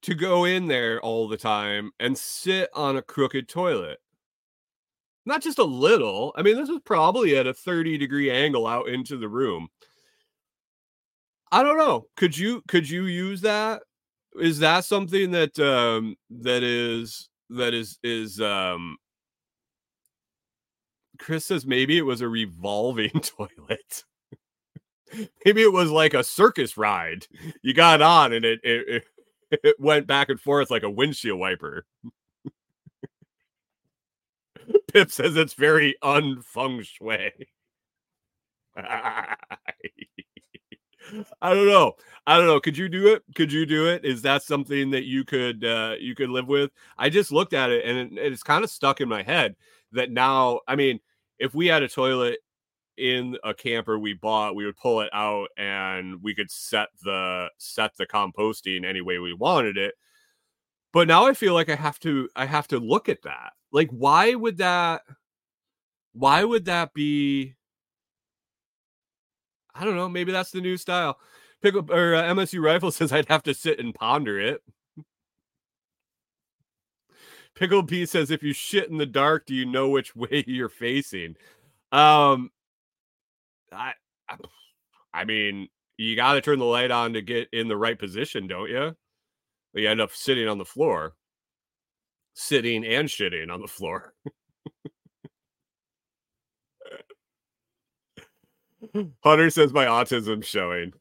to 0.00 0.14
go 0.14 0.46
in 0.46 0.66
there 0.66 0.98
all 1.00 1.28
the 1.28 1.36
time 1.36 1.90
and 2.00 2.16
sit 2.16 2.70
on 2.74 2.96
a 2.96 3.02
crooked 3.02 3.50
toilet 3.50 3.98
not 5.26 5.42
just 5.42 5.58
a 5.58 5.64
little. 5.64 6.32
I 6.34 6.42
mean, 6.42 6.56
this 6.56 6.70
was 6.70 6.80
probably 6.82 7.36
at 7.36 7.46
a 7.46 7.52
30 7.52 7.98
degree 7.98 8.30
angle 8.30 8.66
out 8.66 8.88
into 8.88 9.18
the 9.18 9.28
room. 9.28 9.68
I 11.52 11.62
don't 11.62 11.76
know. 11.76 12.06
Could 12.16 12.38
you 12.38 12.62
could 12.66 12.88
you 12.88 13.04
use 13.04 13.42
that? 13.42 13.82
Is 14.40 14.60
that 14.60 14.86
something 14.86 15.32
that 15.32 15.58
um 15.58 16.16
that 16.30 16.62
is 16.62 17.28
that 17.50 17.74
is 17.74 17.98
is 18.02 18.40
um 18.40 18.96
Chris 21.18 21.44
says 21.44 21.66
maybe 21.66 21.98
it 21.98 22.06
was 22.06 22.22
a 22.22 22.28
revolving 22.28 23.10
toilet. 23.20 24.04
Maybe 25.44 25.62
it 25.62 25.72
was 25.72 25.90
like 25.90 26.14
a 26.14 26.24
circus 26.24 26.76
ride. 26.76 27.26
You 27.62 27.74
got 27.74 28.02
on 28.02 28.32
and 28.32 28.44
it 28.44 28.60
it, 28.62 29.04
it, 29.50 29.76
went 29.78 30.06
back 30.06 30.28
and 30.28 30.40
forth 30.40 30.70
like 30.70 30.82
a 30.82 30.90
windshield 30.90 31.38
wiper. 31.38 31.86
Pip 34.92 35.10
says 35.10 35.36
it's 35.36 35.54
very 35.54 35.96
unfeng 36.02 36.84
shui. 36.84 37.32
I 41.42 41.54
don't 41.54 41.66
know. 41.66 41.94
I 42.26 42.36
don't 42.36 42.46
know. 42.46 42.60
Could 42.60 42.76
you 42.76 42.88
do 42.88 43.08
it? 43.08 43.22
Could 43.34 43.52
you 43.52 43.66
do 43.66 43.88
it? 43.88 44.04
Is 44.04 44.22
that 44.22 44.42
something 44.42 44.90
that 44.90 45.04
you 45.04 45.24
could 45.24 45.64
uh 45.64 45.94
you 45.98 46.14
could 46.14 46.30
live 46.30 46.46
with? 46.46 46.70
I 46.98 47.08
just 47.08 47.32
looked 47.32 47.52
at 47.52 47.70
it 47.70 47.84
and 47.84 48.18
it, 48.18 48.32
it's 48.32 48.42
kind 48.42 48.62
of 48.62 48.70
stuck 48.70 49.00
in 49.00 49.08
my 49.08 49.22
head 49.22 49.56
that 49.92 50.10
now, 50.10 50.60
I 50.68 50.76
mean, 50.76 51.00
if 51.38 51.54
we 51.54 51.66
had 51.66 51.82
a 51.82 51.88
toilet 51.88 52.38
in 53.00 53.36
a 53.42 53.54
camper 53.54 53.98
we 53.98 54.14
bought, 54.14 54.54
we 54.54 54.66
would 54.66 54.76
pull 54.76 55.00
it 55.00 55.10
out 55.12 55.48
and 55.56 56.22
we 56.22 56.34
could 56.34 56.50
set 56.50 56.88
the 57.02 57.48
set 57.58 57.96
the 57.96 58.06
composting 58.06 58.84
any 58.84 59.00
way 59.00 59.18
we 59.18 59.32
wanted 59.32 59.76
it. 59.76 59.94
But 60.92 61.08
now 61.08 61.26
I 61.26 61.34
feel 61.34 61.54
like 61.54 61.68
I 61.68 61.76
have 61.76 61.98
to 62.00 62.28
I 62.36 62.46
have 62.46 62.68
to 62.68 62.78
look 62.78 63.08
at 63.08 63.22
that 63.22 63.52
like, 63.72 63.90
why 63.90 64.34
would 64.34 64.58
that? 64.58 65.02
Why 66.12 66.44
would 66.44 66.64
that 66.64 66.92
be? 66.92 67.54
I 69.74 69.84
don't 69.84 69.96
know. 69.96 70.08
Maybe 70.08 70.32
that's 70.32 70.50
the 70.50 70.60
new 70.60 70.76
style. 70.76 71.18
Pickle 71.62 71.86
or 71.90 72.14
uh, 72.14 72.22
MSU 72.22 72.62
Rifle 72.62 72.90
says 72.90 73.12
I'd 73.12 73.28
have 73.28 73.42
to 73.44 73.54
sit 73.54 73.78
and 73.78 73.94
ponder 73.94 74.40
it. 74.40 74.62
Pickle 77.54 77.84
P 77.84 78.06
says 78.06 78.30
if 78.30 78.42
you 78.42 78.52
shit 78.52 78.88
in 78.88 78.96
the 78.96 79.06
dark, 79.06 79.46
do 79.46 79.54
you 79.54 79.66
know 79.66 79.88
which 79.88 80.16
way 80.16 80.44
you're 80.46 80.68
facing? 80.68 81.36
Um, 81.92 82.50
I, 83.72 83.92
I 85.12 85.24
mean, 85.24 85.68
you 85.96 86.16
got 86.16 86.34
to 86.34 86.40
turn 86.40 86.58
the 86.58 86.64
light 86.64 86.90
on 86.90 87.12
to 87.14 87.22
get 87.22 87.48
in 87.52 87.68
the 87.68 87.76
right 87.76 87.98
position, 87.98 88.46
don't 88.46 88.70
you? 88.70 88.96
You 89.74 89.88
end 89.88 90.00
up 90.00 90.12
sitting 90.12 90.48
on 90.48 90.58
the 90.58 90.64
floor 90.64 91.14
sitting 92.34 92.84
and 92.84 93.08
shitting 93.08 93.50
on 93.52 93.60
the 93.60 93.68
floor. 93.68 94.14
Hunter 99.22 99.50
says 99.50 99.72
my 99.72 99.84
autism 99.86 100.42
showing. 100.44 100.92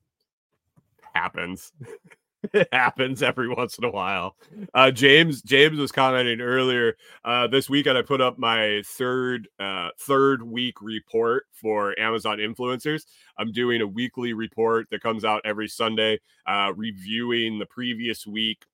Happens. 1.13 1.71
it 2.53 2.67
happens 2.71 3.21
every 3.21 3.49
once 3.49 3.77
in 3.77 3.83
a 3.83 3.91
while. 3.91 4.35
Uh, 4.73 4.91
James 4.91 5.41
James 5.41 5.77
was 5.77 5.91
commenting 5.91 6.41
earlier 6.41 6.95
uh, 7.25 7.47
this 7.47 7.69
weekend. 7.69 7.97
I 7.97 8.01
put 8.01 8.21
up 8.21 8.37
my 8.37 8.81
third 8.85 9.47
uh, 9.59 9.89
third 9.99 10.43
week 10.43 10.81
report 10.81 11.45
for 11.51 11.97
Amazon 11.99 12.37
influencers. 12.37 13.03
I'm 13.37 13.51
doing 13.51 13.81
a 13.81 13.87
weekly 13.87 14.33
report 14.33 14.87
that 14.91 15.01
comes 15.01 15.25
out 15.25 15.41
every 15.43 15.67
Sunday, 15.67 16.19
uh, 16.45 16.71
reviewing 16.75 17.59
the 17.59 17.65
previous 17.65 18.25
week 18.25 18.65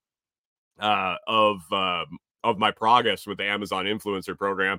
uh, 0.78 1.16
of 1.26 1.60
um, 1.72 2.18
of 2.44 2.58
my 2.58 2.70
progress 2.70 3.26
with 3.26 3.38
the 3.38 3.44
Amazon 3.44 3.86
influencer 3.86 4.38
program. 4.38 4.78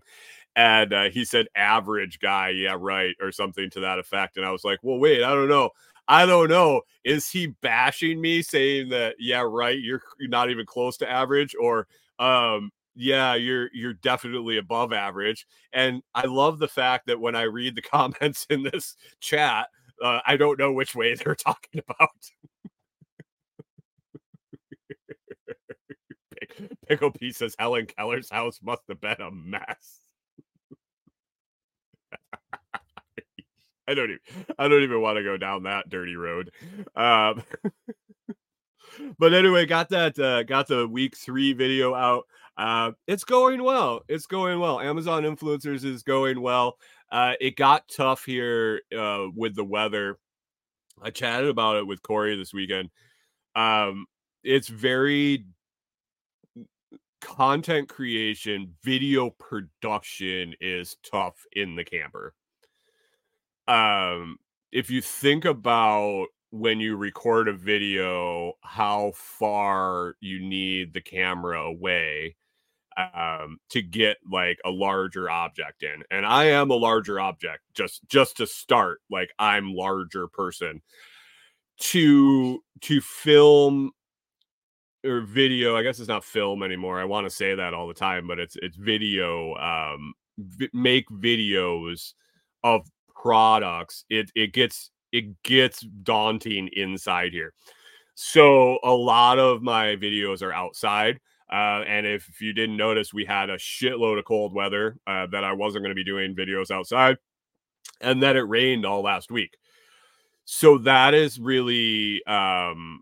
And 0.56 0.92
uh, 0.92 1.10
he 1.10 1.24
said, 1.24 1.48
average 1.56 2.20
guy. 2.20 2.50
Yeah, 2.50 2.78
right. 2.80 3.16
Or 3.22 3.32
something 3.32 3.70
to 3.72 3.82
that 3.82 4.00
effect. 4.00 4.38
And 4.38 4.46
I 4.46 4.52
was 4.52 4.64
like, 4.64 4.80
well, 4.82 4.98
wait, 4.98 5.24
I 5.24 5.34
don't 5.34 5.50
know. 5.50 5.70
I 6.08 6.26
don't 6.26 6.49
know. 6.49 6.82
Is 7.03 7.30
he 7.30 7.47
bashing 7.62 8.22
me 8.22 8.41
saying 8.41 8.89
that, 8.89 9.16
yeah, 9.20 9.41
right, 9.41 9.80
you're, 9.80 10.01
not 10.22 10.49
even 10.49 10.66
close 10.66 10.97
to 10.97 11.10
average? 11.10 11.55
Or, 11.60 11.88
um, 12.20 12.72
yeah, 12.95 13.36
you're 13.36 13.70
you're 13.74 13.93
definitely 13.93 14.58
above 14.58 14.91
average. 14.91 15.45
And 15.72 16.01
I 16.16 16.26
love 16.26 16.58
the 16.60 16.68
fact 16.68 17.08
that 17.08 17.20
when 17.20 17.36
I 17.36 17.43
read 17.43 17.76
the 17.76 17.82
comments 17.84 18.47
in 18.49 18.64
this 18.64 18.95
chat, 19.20 19.68
uh, 20.01 20.20
I 20.26 20.38
don't 20.38 20.60
know 20.60 20.74
which 20.74 20.95
way 20.95 21.14
they're 21.16 21.36
talking 21.47 21.82
about. 21.88 22.10
Pickle 26.88 27.12
P 27.12 27.32
says 27.32 27.55
Helen 27.60 27.86
Keller's 27.86 28.30
house 28.30 28.60
must 28.64 28.84
have 28.88 29.01
been 29.01 29.22
a 29.22 29.32
mess. 29.32 30.07
I 33.88 33.94
don't 33.94 34.12
even 34.12 34.46
I 34.60 34.68
don't 34.68 34.84
even 34.84 35.02
want 35.02 35.18
to 35.18 35.24
go 35.24 35.38
down 35.38 35.64
that 35.64 35.90
dirty 35.90 36.16
road. 36.16 36.52
Um, 36.96 37.44
but 39.20 39.34
anyway, 39.34 39.66
got 39.66 39.90
that 39.90 40.18
uh, 40.20 40.44
got 40.44 40.68
the 40.68 40.88
week 40.88 41.16
three 41.16 41.54
video 41.54 41.94
out. 41.96 42.26
Uh, 42.58 42.92
it's 43.08 43.24
going 43.24 43.64
well. 43.64 44.02
It's 44.08 44.26
going 44.26 44.60
well. 44.60 44.80
Amazon 44.80 45.24
influencers 45.24 45.86
is 45.86 46.04
going 46.04 46.42
well. 46.42 46.78
Uh, 47.12 47.34
it 47.40 47.56
got 47.56 47.88
tough 47.88 48.26
here 48.26 48.82
uh, 48.98 49.28
with 49.36 49.56
the 49.56 49.64
weather. 49.64 50.18
I 51.02 51.12
chatted 51.12 51.50
about 51.50 51.78
it 51.78 51.88
with 51.88 52.02
Corey 52.02 52.36
this 52.36 52.54
weekend. 52.54 52.90
Um, 53.56 54.08
it's 54.44 54.68
very 54.68 55.46
content 57.22 57.90
creation, 57.90 58.74
video 58.84 59.30
production 59.32 60.54
is 60.62 60.98
tough 61.04 61.36
in 61.54 61.76
the 61.76 61.84
camper. 61.84 62.34
Um, 63.68 64.38
if 64.72 64.89
you 64.89 65.01
think 65.01 65.45
about 65.45 66.28
when 66.51 66.80
you 66.80 66.95
record 66.95 67.47
a 67.47 67.53
video, 67.53 68.53
how 68.61 69.11
far 69.15 70.15
you 70.20 70.39
need 70.39 70.93
the 70.93 71.01
camera 71.01 71.61
away 71.61 72.36
um 73.13 73.59
to 73.70 73.80
get 73.84 74.18
like 74.32 74.57
a 74.65 74.72
larger 74.72 75.30
object 75.30 75.84
in 75.84 76.01
and 76.09 76.26
i 76.26 76.45
am 76.45 76.72
a 76.72 76.76
larger 76.76 77.20
object 77.20 77.61
just 77.76 78.01
just 78.07 78.38
to 78.38 78.47
start 78.47 79.01
like 79.11 79.32
i'm 79.38 79.72
larger 79.72 80.28
person 80.28 80.82
to 81.80 82.63
to 82.82 82.99
film 83.01 83.91
or 85.05 85.22
video. 85.22 85.76
I 85.76 85.84
guess 85.84 85.99
it's 85.99 86.07
not 86.07 86.24
film 86.24 86.63
anymore. 86.63 86.99
I 86.99 87.05
want 87.05 87.26
to 87.26 87.36
say 87.36 87.55
that 87.55 87.74
all 87.74 87.88
the 87.88 87.93
time, 87.93 88.28
but 88.28 88.39
it's 88.39 88.55
it's 88.61 88.78
video. 88.78 89.55
Um, 89.55 90.13
vi- 90.38 90.70
make 90.74 91.07
videos 91.09 92.13
of 92.63 92.88
products. 93.28 94.05
It 94.09 94.32
it 94.36 94.53
gets 94.53 94.89
it 95.11 95.41
gets 95.43 95.82
daunting 95.82 96.69
inside 96.73 97.34
here. 97.34 97.53
So 98.15 98.80
a 98.84 98.91
lot 98.91 99.38
of 99.38 99.61
my 99.61 99.97
videos 99.97 100.41
are 100.41 100.53
outside. 100.53 101.19
Uh, 101.51 101.84
and 101.88 102.05
if, 102.05 102.41
you 102.41 102.51
didn't 102.51 102.75
notice, 102.75 103.13
we 103.13 103.23
had 103.23 103.49
a 103.49 103.57
shitload 103.57 104.19
of 104.19 104.25
cold 104.25 104.53
weather 104.53 104.97
uh, 105.07 105.28
that 105.32 105.45
I 105.45 105.53
wasn't 105.53 105.84
going 105.84 105.91
to 105.91 105.95
be 105.95 106.03
doing 106.03 106.36
videos 106.36 106.71
outside. 106.71 107.17
And 108.01 108.21
then 108.21 108.36
it 108.36 108.41
rained 108.41 108.86
all 108.86 109.01
last 109.01 109.32
week. 109.32 109.57
So 110.45 110.78
that 110.80 111.13
is 111.13 111.39
really 111.39 112.23
um, 112.25 113.01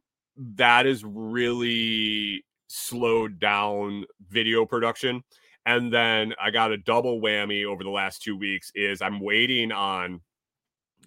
that 0.56 0.86
is 0.86 1.04
really 1.04 2.44
slowed 2.68 3.40
down 3.40 4.06
video 4.30 4.66
production. 4.66 5.24
And 5.66 5.92
then 5.92 6.34
I 6.42 6.52
got 6.52 6.72
a 6.72 6.78
double 6.78 7.20
whammy 7.20 7.66
over 7.66 7.84
the 7.84 7.90
last 7.90 8.22
two 8.22 8.38
weeks 8.38 8.72
is 8.76 9.02
I'm 9.02 9.20
waiting 9.20 9.72
on, 9.72 10.22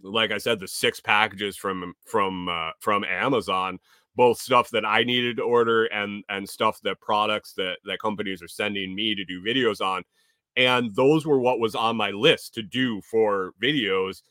like 0.02 0.32
I 0.32 0.38
said, 0.38 0.58
the 0.58 0.66
six 0.66 1.00
packages 1.00 1.56
from 1.56 1.94
from 2.04 2.48
uh, 2.48 2.70
from 2.80 3.04
Amazon, 3.04 3.78
both 4.16 4.38
stuff 4.38 4.70
that 4.70 4.84
I 4.84 5.04
needed 5.04 5.36
to 5.36 5.44
order 5.44 5.86
and 5.86 6.24
and 6.28 6.48
stuff 6.48 6.80
that 6.82 7.00
products 7.00 7.52
that 7.54 7.78
that 7.84 8.00
companies 8.00 8.42
are 8.42 8.48
sending 8.48 8.94
me 8.94 9.14
to 9.14 9.24
do 9.24 9.42
videos 9.42 9.80
on. 9.80 10.02
And 10.56 10.92
those 10.96 11.24
were 11.24 11.38
what 11.38 11.60
was 11.60 11.76
on 11.76 11.96
my 11.96 12.10
list 12.10 12.54
to 12.54 12.62
do 12.62 13.00
for 13.02 13.52
videos. 13.62 14.22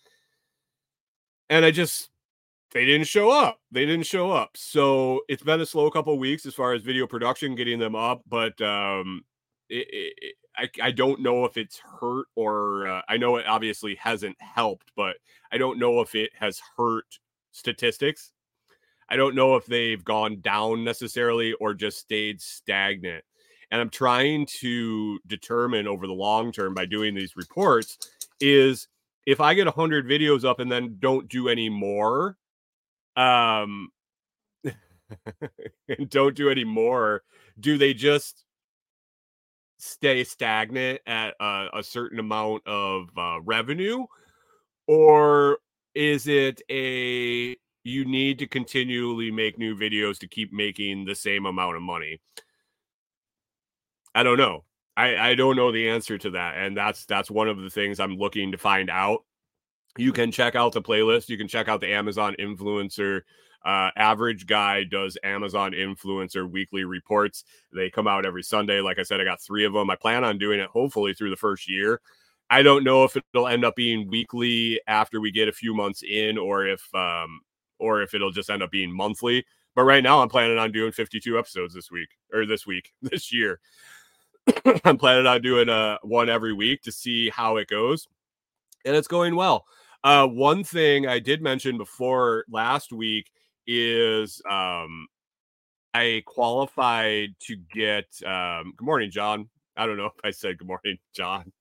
And 1.50 1.64
I 1.64 1.72
just 1.72 2.10
they 2.72 2.86
didn't 2.86 3.08
show 3.08 3.32
up. 3.32 3.60
They 3.72 3.86
didn't 3.86 4.06
show 4.06 4.32
up. 4.32 4.58
So 4.58 5.22
it's 5.30 5.44
been 5.44 5.62
a 5.62 5.66
slow 5.66 5.90
couple 5.90 6.18
weeks 6.20 6.46
as 6.46 6.54
far 6.54 6.74
as 6.74 6.82
video 6.82 7.08
production, 7.08 7.56
getting 7.56 7.80
them 7.80 7.96
up. 7.96 8.24
But 8.28 8.60
um, 8.62 9.24
it, 9.70 9.88
it, 9.90 10.36
I, 10.56 10.70
I 10.88 10.92
don't 10.92 11.22
know 11.22 11.46
if 11.46 11.58
it's 11.58 11.80
hurt 11.80 12.28
or 12.36 12.88
uh, 12.88 13.02
I 13.08 13.18
know 13.18 13.38
it 13.38 13.48
obviously 13.48 13.96
hasn't 13.96 14.36
helped, 14.40 14.92
but 14.96 15.18
I 15.52 15.58
don't 15.58 15.80
know 15.80 16.02
if 16.02 16.16
it 16.16 16.32
has 16.40 16.62
hurt 16.78 17.20
statistics. 17.52 18.32
I 19.10 19.16
don't 19.16 19.36
know 19.36 19.56
if 19.56 19.66
they've 19.66 20.04
gone 20.04 20.42
down 20.42 20.84
necessarily 20.84 21.54
or 21.54 21.74
just 21.74 22.00
stayed 22.00 22.42
stagnant. 22.42 23.24
And 23.72 23.82
I'm 23.82 23.90
trying 23.90 24.46
to 24.60 25.20
determine 25.28 25.88
over 25.88 26.08
the 26.08 26.14
long 26.14 26.52
term 26.52 26.74
by 26.74 26.86
doing 26.86 27.14
these 27.14 27.36
reports 27.36 27.98
is 28.40 28.88
if 29.26 29.42
I 29.42 29.54
get 29.54 29.66
100 29.66 30.08
videos 30.08 30.46
up 30.46 30.60
and 30.60 30.72
then 30.72 30.98
don't 31.00 31.30
do 31.30 31.50
any 31.50 31.70
more, 31.70 32.38
um 33.16 33.90
don't 36.10 36.36
do 36.36 36.50
any 36.50 36.64
more 36.64 37.24
do 37.60 37.78
they 37.78 37.94
just 37.94 38.44
stay 39.78 40.24
stagnant 40.24 41.00
at 41.08 41.34
a, 41.40 41.68
a 41.76 41.84
certain 41.84 42.20
amount 42.20 42.66
of 42.68 43.10
uh, 43.18 43.40
revenue 43.44 44.06
or 44.88 45.60
is 45.96 46.28
it 46.28 46.62
a 46.70 47.56
you 47.84 48.06
need 48.06 48.40
to 48.40 48.48
continually 48.48 49.32
make 49.32 49.58
new 49.58 49.76
videos 49.76 50.18
to 50.18 50.28
keep 50.28 50.52
making 50.52 51.06
the 51.06 51.16
same 51.16 51.46
amount 51.46 51.76
of 51.76 51.82
money 51.82 52.20
i 54.16 54.24
don't 54.24 54.38
know 54.38 54.64
i 54.96 55.16
i 55.18 55.36
don't 55.36 55.56
know 55.56 55.72
the 55.72 55.90
answer 55.90 56.18
to 56.18 56.32
that 56.32 56.58
and 56.58 56.76
that's 56.76 57.06
that's 57.06 57.32
one 57.32 57.48
of 57.48 57.60
the 57.60 57.70
things 57.70 58.00
i'm 58.00 58.18
looking 58.18 58.52
to 58.52 58.58
find 58.58 58.90
out 58.90 59.24
you 59.98 60.14
can 60.14 60.32
check 60.32 60.56
out 60.56 60.74
the 60.74 60.82
playlist. 60.82 61.30
You 61.30 61.38
can 61.38 61.48
check 61.48 61.68
out 61.68 61.82
the 61.82 61.92
Amazon 61.92 62.36
influencer. 62.40 63.22
Uh, 63.68 63.92
average 63.98 64.48
guy 64.48 64.86
does 64.86 65.18
Amazon 65.26 65.74
influencer 65.74 66.50
weekly 66.50 66.86
reports. 66.86 67.44
They 67.74 67.90
come 67.90 68.08
out 68.08 68.26
every 68.26 68.42
Sunday. 68.42 68.80
Like 68.80 68.98
I 68.98 69.04
said, 69.04 69.20
I 69.20 69.26
got 69.26 69.42
three 69.42 69.66
of 69.66 69.74
them. 69.74 69.90
I 69.90 69.98
plan 69.98 70.24
on 70.24 70.38
doing 70.38 70.62
it 70.62 70.70
hopefully 70.70 71.14
through 71.14 71.32
the 71.32 71.36
first 71.36 71.70
year. 71.70 72.00
I 72.50 72.62
don't 72.62 72.86
know 72.86 73.04
if 73.04 73.18
it'll 73.18 73.50
end 73.50 73.66
up 73.66 73.76
being 73.76 74.08
weekly 74.08 74.80
after 74.88 75.20
we 75.20 75.32
get 75.32 75.50
a 75.50 75.52
few 75.52 75.76
months 75.76 76.02
in, 76.02 76.38
or 76.38 76.66
if 76.66 76.82
um, 76.96 77.42
or 77.78 78.02
if 78.02 78.14
it'll 78.14 78.32
just 78.32 78.50
end 78.50 78.64
up 78.64 78.72
being 78.72 78.90
monthly. 78.90 79.46
But 79.76 79.84
right 79.84 80.02
now, 80.02 80.22
I'm 80.22 80.30
planning 80.30 80.58
on 80.58 80.72
doing 80.72 80.94
52 80.94 81.38
episodes 81.38 81.74
this 81.74 81.92
week 81.92 82.08
or 82.34 82.46
this 82.46 82.66
week 82.66 82.94
this 83.02 83.34
year. 83.34 83.60
I'm 84.86 84.98
planning 84.98 85.28
on 85.28 85.42
doing 85.42 85.68
uh, 85.68 85.98
one 86.04 86.30
every 86.30 86.54
week 86.54 86.84
to 86.84 86.92
see 86.94 87.30
how 87.30 87.58
it 87.58 87.68
goes, 87.68 88.08
and 88.86 88.96
it's 88.96 89.10
going 89.10 89.36
well. 89.36 89.66
Uh, 90.06 90.26
one 90.26 90.64
thing 90.64 91.06
I 91.06 91.20
did 91.20 91.42
mention 91.42 91.78
before 91.78 92.46
last 92.50 92.94
week 92.94 93.30
is 93.68 94.42
um, 94.50 95.08
I 95.94 96.24
qualified 96.26 97.36
to 97.42 97.56
get. 97.74 98.06
Um, 98.26 98.74
good 98.78 98.86
morning, 98.86 99.12
John. 99.12 99.50
I 99.76 99.86
don't 99.86 99.98
know 99.98 100.08
if 100.08 100.14
I 100.24 100.32
said 100.32 100.58
good 100.58 100.68
morning, 100.68 100.98
John. 101.14 101.52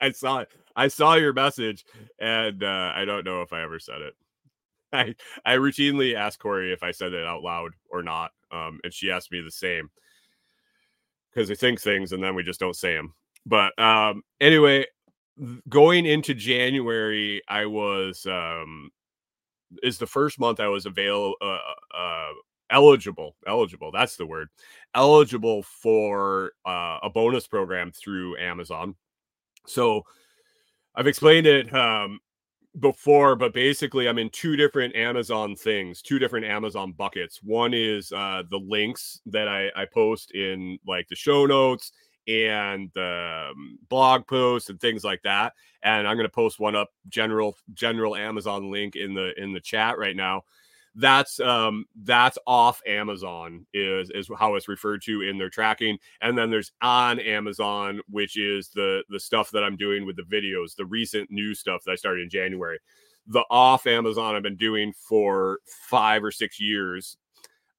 I 0.00 0.12
saw 0.12 0.38
it. 0.38 0.48
I 0.76 0.88
saw 0.88 1.14
your 1.14 1.32
message, 1.32 1.84
and 2.18 2.62
uh, 2.64 2.92
I 2.94 3.04
don't 3.04 3.24
know 3.24 3.42
if 3.42 3.52
I 3.52 3.62
ever 3.62 3.78
said 3.78 4.00
it. 4.02 4.14
I 4.92 5.14
I 5.44 5.56
routinely 5.56 6.14
ask 6.14 6.38
Corey 6.38 6.72
if 6.72 6.82
I 6.82 6.90
said 6.90 7.12
it 7.12 7.26
out 7.26 7.42
loud 7.42 7.72
or 7.90 8.02
not, 8.02 8.32
um, 8.50 8.80
and 8.82 8.92
she 8.92 9.10
asked 9.10 9.30
me 9.30 9.40
the 9.40 9.50
same 9.50 9.90
because 11.30 11.50
I 11.50 11.54
think 11.54 11.80
things 11.80 12.12
and 12.12 12.22
then 12.22 12.34
we 12.34 12.42
just 12.42 12.60
don't 12.60 12.76
say 12.76 12.94
them. 12.94 13.14
But 13.46 13.78
um, 13.78 14.22
anyway, 14.40 14.86
going 15.68 16.06
into 16.06 16.34
January, 16.34 17.42
I 17.48 17.66
was 17.66 18.26
um 18.26 18.90
is 19.82 19.98
the 19.98 20.06
first 20.06 20.38
month 20.38 20.60
I 20.60 20.68
was 20.68 20.86
available 20.86 21.36
uh, 21.40 21.58
uh 21.96 22.32
eligible 22.70 23.36
eligible 23.46 23.90
that's 23.90 24.16
the 24.16 24.26
word 24.26 24.48
eligible 24.94 25.62
for 25.62 26.52
uh, 26.66 26.98
a 27.02 27.10
bonus 27.10 27.46
program 27.46 27.90
through 27.90 28.36
Amazon. 28.38 28.94
So 29.66 30.02
I've 30.94 31.06
explained 31.06 31.46
it 31.46 31.74
um 31.74 32.20
before, 32.78 33.34
but 33.34 33.52
basically 33.52 34.08
I'm 34.08 34.18
in 34.18 34.30
two 34.30 34.54
different 34.54 34.94
Amazon 34.94 35.56
things, 35.56 36.02
two 36.02 36.20
different 36.20 36.46
Amazon 36.46 36.92
buckets. 36.92 37.42
One 37.42 37.74
is 37.74 38.12
uh 38.12 38.42
the 38.48 38.58
links 38.58 39.20
that 39.26 39.48
I, 39.48 39.70
I 39.74 39.86
post 39.86 40.32
in 40.32 40.78
like 40.86 41.08
the 41.08 41.16
show 41.16 41.46
notes 41.46 41.92
and 42.30 42.96
um, 42.96 43.78
blog 43.88 44.26
posts 44.26 44.70
and 44.70 44.80
things 44.80 45.02
like 45.02 45.22
that. 45.22 45.54
And 45.82 46.06
I'm 46.06 46.16
going 46.16 46.28
to 46.28 46.32
post 46.32 46.60
one 46.60 46.76
up 46.76 46.90
general 47.08 47.56
general 47.74 48.14
Amazon 48.14 48.70
link 48.70 48.96
in 48.96 49.14
the 49.14 49.32
in 49.40 49.52
the 49.52 49.60
chat 49.60 49.98
right 49.98 50.14
now. 50.14 50.42
That's 50.94 51.40
um 51.40 51.86
that's 52.02 52.38
off 52.46 52.82
Amazon 52.86 53.66
is 53.72 54.10
is 54.10 54.28
how 54.38 54.54
it's 54.54 54.68
referred 54.68 55.02
to 55.02 55.22
in 55.22 55.38
their 55.38 55.50
tracking. 55.50 55.98
And 56.20 56.36
then 56.36 56.50
there's 56.50 56.72
on 56.82 57.18
Amazon, 57.18 58.00
which 58.08 58.36
is 58.36 58.68
the 58.70 59.02
the 59.08 59.20
stuff 59.20 59.50
that 59.52 59.64
I'm 59.64 59.76
doing 59.76 60.06
with 60.06 60.16
the 60.16 60.22
videos, 60.22 60.76
the 60.76 60.86
recent 60.86 61.30
new 61.30 61.54
stuff 61.54 61.82
that 61.84 61.92
I 61.92 61.96
started 61.96 62.22
in 62.22 62.30
January. 62.30 62.78
The 63.26 63.44
off 63.50 63.86
Amazon 63.86 64.34
I've 64.34 64.42
been 64.42 64.56
doing 64.56 64.92
for 64.92 65.60
five 65.66 66.22
or 66.24 66.30
six 66.30 66.60
years 66.60 67.16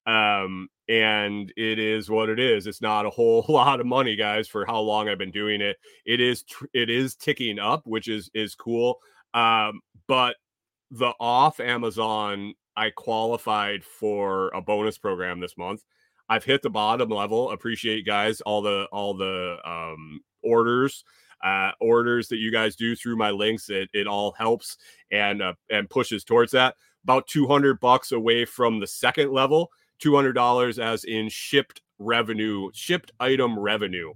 um 0.07 0.67
and 0.91 1.53
it 1.55 1.79
is 1.79 2.09
what 2.09 2.27
it 2.27 2.37
is. 2.37 2.67
It's 2.67 2.81
not 2.81 3.05
a 3.05 3.09
whole 3.09 3.45
lot 3.49 3.79
of 3.79 3.85
money 3.85 4.17
guys 4.17 4.47
for 4.47 4.65
how 4.65 4.81
long 4.81 5.07
i've 5.07 5.17
been 5.17 5.31
doing 5.31 5.61
it. 5.61 5.77
It 6.05 6.19
is 6.19 6.43
tr- 6.43 6.65
it 6.73 6.89
is 6.89 7.15
ticking 7.15 7.57
up 7.57 7.83
which 7.85 8.07
is 8.09 8.29
is 8.33 8.53
cool 8.53 8.99
um 9.33 9.79
but 10.07 10.35
the 10.91 11.13
off 11.21 11.61
amazon 11.61 12.53
i 12.75 12.89
qualified 12.89 13.85
for 13.85 14.49
a 14.49 14.61
bonus 14.61 14.97
program 14.97 15.39
this 15.39 15.57
month. 15.57 15.83
I've 16.27 16.43
hit 16.43 16.61
the 16.61 16.69
bottom 16.69 17.09
level 17.09 17.51
appreciate 17.51 18.05
guys 18.05 18.41
all 18.41 18.61
the 18.61 18.87
all 18.91 19.13
the 19.13 19.57
um 19.65 20.19
orders 20.43 21.05
uh, 21.43 21.71
orders 21.79 22.27
that 22.27 22.37
you 22.37 22.51
guys 22.51 22.75
do 22.75 22.95
through 22.95 23.15
my 23.15 23.31
links 23.31 23.69
it, 23.69 23.89
it 23.93 24.05
all 24.05 24.31
helps 24.33 24.77
and 25.11 25.41
uh, 25.41 25.53
and 25.71 25.89
pushes 25.89 26.23
towards 26.23 26.51
that. 26.51 26.75
About 27.03 27.27
200 27.27 27.79
bucks 27.79 28.11
away 28.11 28.45
from 28.45 28.79
the 28.79 28.85
second 28.85 29.31
level 29.31 29.71
$200 30.03 30.79
as 30.79 31.03
in 31.03 31.29
shipped 31.29 31.81
revenue, 31.99 32.69
shipped 32.73 33.11
item 33.19 33.57
revenue. 33.57 34.13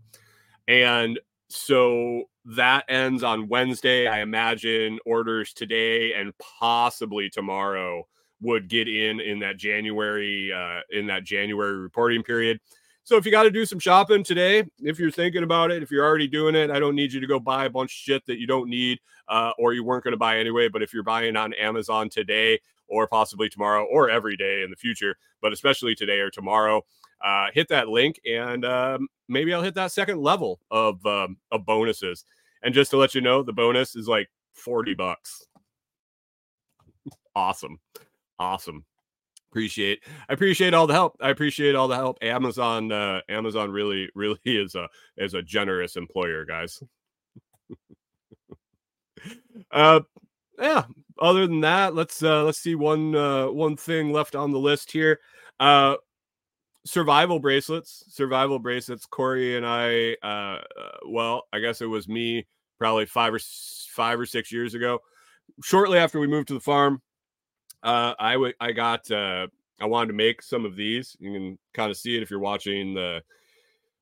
And 0.67 1.19
so 1.49 2.23
that 2.45 2.85
ends 2.89 3.23
on 3.23 3.47
Wednesday. 3.47 4.07
I 4.07 4.21
imagine 4.21 4.99
orders 5.05 5.53
today 5.53 6.13
and 6.13 6.33
possibly 6.37 7.29
tomorrow 7.29 8.07
would 8.41 8.67
get 8.67 8.87
in 8.87 9.19
in 9.19 9.39
that 9.39 9.57
January 9.57 10.51
uh, 10.51 10.81
in 10.91 11.07
that 11.07 11.23
January 11.23 11.77
reporting 11.77 12.23
period. 12.23 12.59
So 13.03 13.17
if 13.17 13.25
you 13.25 13.31
got 13.31 13.43
to 13.43 13.51
do 13.51 13.65
some 13.65 13.77
shopping 13.77 14.23
today, 14.23 14.63
if 14.79 14.97
you're 14.97 15.11
thinking 15.11 15.43
about 15.43 15.69
it, 15.69 15.83
if 15.83 15.91
you're 15.91 16.03
already 16.03 16.27
doing 16.27 16.55
it, 16.55 16.71
I 16.71 16.79
don't 16.79 16.95
need 16.95 17.13
you 17.13 17.19
to 17.19 17.27
go 17.27 17.39
buy 17.39 17.65
a 17.65 17.69
bunch 17.69 17.91
of 17.91 17.95
shit 17.95 18.25
that 18.25 18.39
you 18.39 18.47
don't 18.47 18.67
need 18.67 18.99
uh, 19.27 19.51
or 19.59 19.73
you 19.73 19.83
weren't 19.83 20.03
going 20.03 20.13
to 20.13 20.17
buy 20.17 20.39
anyway. 20.39 20.69
But 20.69 20.81
if 20.81 20.91
you're 20.91 21.03
buying 21.03 21.35
on 21.35 21.53
Amazon 21.53 22.09
today, 22.09 22.59
or 22.87 23.07
possibly 23.07 23.49
tomorrow 23.49 23.85
or 23.85 24.09
every 24.09 24.37
day 24.37 24.61
in 24.63 24.69
the 24.69 24.75
future, 24.75 25.15
but 25.41 25.53
especially 25.53 25.95
today 25.95 26.19
or 26.19 26.29
tomorrow. 26.29 26.81
Uh, 27.23 27.47
hit 27.53 27.67
that 27.69 27.87
link 27.87 28.19
and 28.29 28.65
um, 28.65 29.07
maybe 29.27 29.53
I'll 29.53 29.63
hit 29.63 29.73
that 29.75 29.91
second 29.91 30.21
level 30.21 30.59
of 30.69 31.03
um, 31.05 31.37
of 31.51 31.65
bonuses. 31.65 32.25
And 32.61 32.73
just 32.73 32.91
to 32.91 32.97
let 32.97 33.15
you 33.15 33.21
know, 33.21 33.43
the 33.43 33.53
bonus 33.53 33.95
is 33.95 34.07
like 34.07 34.29
40 34.53 34.93
bucks. 34.95 35.45
awesome. 37.35 37.79
Awesome. 38.39 38.85
appreciate 39.51 40.03
I 40.27 40.33
appreciate 40.33 40.73
all 40.73 40.87
the 40.87 40.93
help. 40.93 41.15
I 41.21 41.29
appreciate 41.29 41.75
all 41.75 41.87
the 41.87 41.95
help. 41.95 42.17
Amazon 42.21 42.91
uh 42.91 43.21
Amazon 43.29 43.71
really 43.71 44.09
really 44.15 44.39
is 44.45 44.75
a 44.75 44.89
is 45.17 45.33
a 45.33 45.41
generous 45.41 45.95
employer, 45.95 46.45
guys. 46.45 46.81
uh 49.71 50.01
yeah, 50.59 50.83
other 51.19 51.47
than 51.47 51.61
that, 51.61 51.95
let's 51.95 52.21
uh 52.23 52.43
let's 52.43 52.59
see 52.59 52.75
one 52.75 53.15
uh 53.15 53.47
one 53.47 53.77
thing 53.77 54.11
left 54.11 54.35
on 54.35 54.51
the 54.51 54.59
list 54.59 54.91
here. 54.91 55.19
Uh 55.59 55.95
survival 56.85 57.39
bracelets, 57.39 58.03
survival 58.09 58.59
bracelets. 58.59 59.05
Corey 59.05 59.57
and 59.57 59.65
I 59.65 60.15
uh 60.23 60.61
well, 61.07 61.43
I 61.53 61.59
guess 61.59 61.81
it 61.81 61.87
was 61.87 62.07
me 62.07 62.45
probably 62.77 63.05
5 63.05 63.33
or 63.33 63.39
5 63.39 64.19
or 64.19 64.25
6 64.25 64.51
years 64.51 64.73
ago. 64.73 64.99
Shortly 65.63 65.97
after 65.97 66.19
we 66.19 66.27
moved 66.27 66.49
to 66.49 66.53
the 66.53 66.59
farm, 66.59 67.01
uh, 67.83 68.15
I 68.19 68.35
would 68.35 68.55
I 68.59 68.71
got 68.71 69.09
uh, 69.11 69.47
I 69.79 69.85
wanted 69.85 70.07
to 70.07 70.13
make 70.13 70.41
some 70.41 70.65
of 70.65 70.75
these. 70.75 71.15
You 71.19 71.31
can 71.31 71.59
kind 71.73 71.91
of 71.91 71.97
see 71.97 72.15
it 72.15 72.23
if 72.23 72.29
you're 72.29 72.39
watching 72.39 72.95
the 72.95 73.21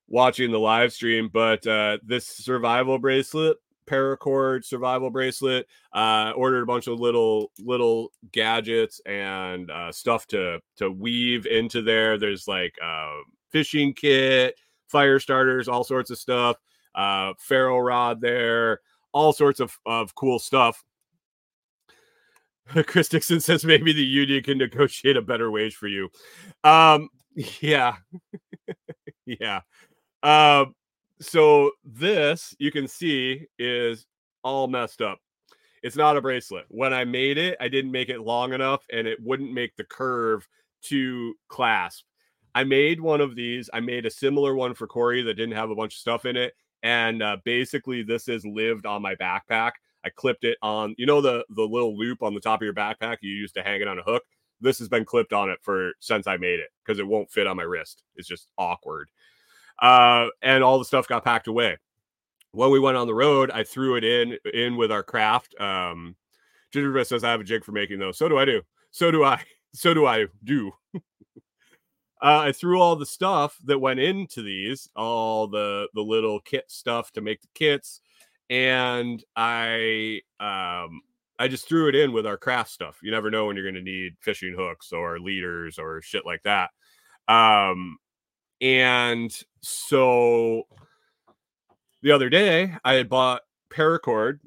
watching 0.07 0.51
the 0.51 0.59
live 0.59 0.93
stream. 0.93 1.29
But 1.31 1.67
uh, 1.67 1.97
this 2.03 2.25
survival 2.25 2.97
bracelet, 2.97 3.57
paracord 3.86 4.65
survival 4.65 5.09
bracelet, 5.09 5.67
uh, 5.93 6.34
ordered 6.36 6.63
a 6.63 6.65
bunch 6.65 6.88
of 6.88 6.99
little 6.99 7.51
little 7.59 8.11
gadgets 8.31 8.99
and 9.05 9.71
uh, 9.71 9.91
stuff 9.91 10.27
to 10.27 10.59
to 10.77 10.91
weave 10.91 11.45
into 11.45 11.81
there. 11.81 12.17
There's 12.17 12.47
like 12.47 12.75
uh, 12.84 13.17
fishing 13.51 13.93
kit, 13.93 14.55
fire 14.88 15.19
starters, 15.19 15.67
all 15.67 15.84
sorts 15.84 16.09
of 16.09 16.17
stuff. 16.17 16.57
Uh, 16.95 17.34
ferro 17.39 17.79
rod 17.79 18.21
there, 18.21 18.81
all 19.11 19.34
sorts 19.34 19.59
of 19.59 19.77
of 19.86 20.13
cool 20.15 20.39
stuff 20.39 20.84
Chris 22.88 23.09
Dixon 23.09 23.39
says 23.39 23.65
maybe 23.65 23.93
the 23.93 24.03
union 24.03 24.43
can 24.43 24.57
negotiate 24.57 25.17
a 25.17 25.21
better 25.21 25.51
wage 25.51 25.75
for 25.75 25.88
you. 25.88 26.09
Um, 26.63 27.09
yeah, 27.61 27.95
yeah. 29.25 29.61
Um, 30.21 30.75
so 31.24 31.71
this 31.84 32.55
you 32.59 32.71
can 32.71 32.88
see 32.88 33.47
is 33.57 34.05
all 34.43 34.67
messed 34.67 35.01
up. 35.01 35.19
It's 35.82 35.95
not 35.95 36.17
a 36.17 36.21
bracelet. 36.21 36.65
When 36.69 36.93
I 36.93 37.03
made 37.03 37.38
it, 37.38 37.57
I 37.59 37.67
didn't 37.67 37.91
make 37.91 38.09
it 38.09 38.21
long 38.21 38.53
enough, 38.53 38.86
and 38.91 39.07
it 39.07 39.19
wouldn't 39.21 39.51
make 39.51 39.76
the 39.76 39.84
curve 39.84 40.47
to 40.84 41.34
clasp. 41.49 42.05
I 42.55 42.63
made 42.63 43.01
one 43.01 43.19
of 43.19 43.36
these. 43.36 43.69
I 43.74 43.80
made 43.80 44.05
a 44.05 44.11
similar 44.11 44.55
one 44.55 44.76
for 44.76 44.88
Corey 44.88 45.24
that 45.24 45.34
didn't 45.34 45.55
have 45.55 45.71
a 45.71 45.76
bunch 45.76 45.95
of 45.95 45.99
stuff 45.99 46.26
in 46.26 46.38
it, 46.38 46.53
and 46.84 47.21
uh, 47.21 47.38
basically 47.43 48.03
this 48.03 48.28
has 48.28 48.45
lived 48.45 48.86
on 48.86 49.01
my 49.01 49.15
backpack 49.15 49.71
I 50.03 50.09
clipped 50.09 50.43
it 50.43 50.57
on, 50.61 50.95
you 50.97 51.05
know, 51.05 51.21
the 51.21 51.45
the 51.49 51.63
little 51.63 51.97
loop 51.97 52.24
on 52.24 52.34
the 52.34 52.41
top 52.41 52.61
of 52.61 52.65
your 52.65 52.74
backpack 52.74 53.17
you 53.21 53.32
used 53.32 53.55
to 53.55 53.63
hang 53.63 53.82
it 53.82 53.88
on 53.88 53.99
a 53.99 54.03
hook. 54.03 54.24
This 54.61 54.80
has 54.80 54.89
been 54.89 55.05
clipped 55.05 55.34
on 55.34 55.49
it 55.49 55.59
for 55.61 55.93
since 55.99 56.28
I 56.28 56.38
made 56.38 56.59
it 56.59 56.69
because 56.84 56.99
it 56.99 57.07
won't 57.07 57.32
fit 57.32 57.47
on 57.47 57.57
my 57.57 57.63
wrist. 57.63 58.03
It's 58.15 58.28
just 58.28 58.47
awkward. 58.57 59.09
Uh, 59.84 60.29
and 60.41 60.63
all 60.63 60.79
the 60.79 60.86
stuff 60.86 61.09
got 61.09 61.25
packed 61.25 61.47
away. 61.47 61.77
When 62.53 62.71
we 62.71 62.79
went 62.79 62.95
on 62.95 63.05
the 63.05 63.13
road, 63.13 63.51
I 63.51 63.63
threw 63.65 63.97
it 63.97 64.05
in 64.05 64.38
in 64.53 64.77
with 64.77 64.91
our 64.91 65.03
craft. 65.03 65.59
Um, 65.59 66.15
Gingerbread 66.71 67.05
says 67.05 67.23
I 67.23 67.31
have 67.31 67.41
a 67.41 67.43
jig 67.43 67.65
for 67.65 67.73
making 67.73 67.99
those. 67.99 68.17
So 68.17 68.29
do 68.29 68.38
I 68.38 68.45
do. 68.45 68.61
So 68.91 69.11
do 69.11 69.23
I. 69.23 69.43
So 69.75 69.91
do 69.91 70.05
I 70.05 70.27
do. 70.43 70.71
uh, 70.95 70.99
I 72.21 72.51
threw 72.51 72.79
all 72.79 72.95
the 72.95 73.07
stuff 73.07 73.57
that 73.63 73.79
went 73.79 73.99
into 73.99 74.43
these, 74.43 74.88
all 74.95 75.47
the 75.47 75.88
the 75.95 76.01
little 76.01 76.39
kit 76.41 76.65
stuff 76.67 77.11
to 77.13 77.21
make 77.21 77.41
the 77.41 77.47
kits, 77.55 77.99
and 78.51 79.23
I 79.36 80.21
um 80.39 81.01
I 81.39 81.47
just 81.47 81.67
threw 81.67 81.89
it 81.89 81.95
in 81.95 82.13
with 82.13 82.27
our 82.27 82.38
craft 82.38 82.69
stuff. 82.69 82.99
You 83.01 83.09
never 83.09 83.31
know 83.31 83.47
when 83.47 83.55
you're 83.55 83.65
going 83.65 83.84
to 83.84 83.91
need 83.91 84.13
fishing 84.19 84.53
hooks 84.55 84.93
or 84.93 85.19
leaders 85.19 85.79
or 85.79 86.03
shit 86.03 86.23
like 86.23 86.43
that. 86.43 86.69
Um 87.27 87.97
and 88.64 89.38
so 89.61 90.64
the 92.01 92.11
other 92.11 92.30
day 92.30 92.74
I 92.86 92.93
had 92.93 93.09
bought 93.09 93.41
paracord 93.70 94.39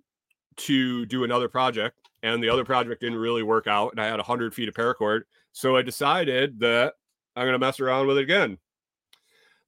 to 0.57 1.05
do 1.05 1.25
another 1.25 1.51
project 1.51 1.99
and 2.23 2.43
the 2.43 2.49
other 2.49 2.65
project 2.65 3.03
didn't 3.03 3.19
really 3.19 3.43
work 3.43 3.67
out 3.67 3.93
and 3.93 4.01
I 4.01 4.07
had 4.07 4.17
100 4.17 4.55
feet 4.55 4.69
of 4.69 4.75
paracord. 4.75 5.23
So 5.53 5.77
I 5.77 5.83
decided 5.83 6.59
that 6.61 6.95
I'm 7.37 7.45
going 7.45 7.53
to 7.53 7.59
mess 7.59 7.79
around 7.79 8.07
with 8.07 8.17
it 8.17 8.23
again. 8.23 8.57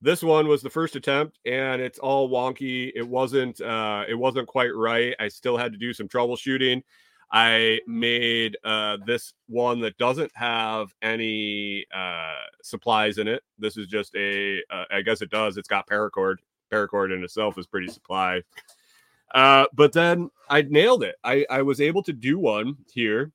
This 0.01 0.23
one 0.23 0.49
was 0.49 0.63
the 0.63 0.71
first 0.71 0.97
attempt, 0.97 1.41
and 1.45 1.83
it's 1.83 1.99
all 1.99 2.31
wonky. 2.31 2.93
It 2.95 3.07
wasn't. 3.07 3.61
Uh, 3.61 4.05
it 4.09 4.15
wasn't 4.15 4.47
quite 4.47 4.73
right. 4.73 5.15
I 5.19 5.27
still 5.27 5.57
had 5.57 5.73
to 5.73 5.79
do 5.79 5.93
some 5.93 6.07
troubleshooting. 6.07 6.83
I 7.31 7.81
made 7.87 8.57
uh, 8.65 8.99
this 9.07 9.35
one 9.49 9.81
that 9.81 9.99
doesn't 9.99 10.33
have 10.35 10.95
any 11.03 11.85
uh, 11.95 12.35
supplies 12.63 13.19
in 13.19 13.29
it. 13.29 13.43
This 13.59 13.77
is 13.77 13.87
just 13.87 14.15
a. 14.17 14.63
Uh, 14.71 14.85
I 14.91 15.03
guess 15.03 15.21
it 15.21 15.31
does. 15.31 15.57
It's 15.57 15.69
got 15.69 15.87
paracord. 15.87 16.37
Paracord 16.73 17.15
in 17.15 17.23
itself 17.23 17.59
is 17.59 17.67
pretty 17.67 17.89
supply. 17.89 18.43
Uh, 19.35 19.67
but 19.75 19.93
then 19.93 20.31
I 20.49 20.63
nailed 20.63 21.03
it. 21.03 21.17
I, 21.23 21.45
I 21.51 21.63
was 21.63 21.81
able 21.81 22.03
to 22.05 22.13
do 22.13 22.39
one 22.39 22.77
here 22.93 23.33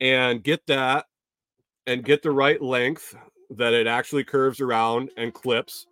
and 0.00 0.42
get 0.42 0.66
that 0.68 1.06
and 1.86 2.04
get 2.04 2.22
the 2.22 2.30
right 2.30 2.60
length 2.62 3.14
that 3.50 3.74
it 3.74 3.86
actually 3.86 4.24
curves 4.24 4.60
around 4.60 5.10
and 5.16 5.34
clips. 5.34 5.86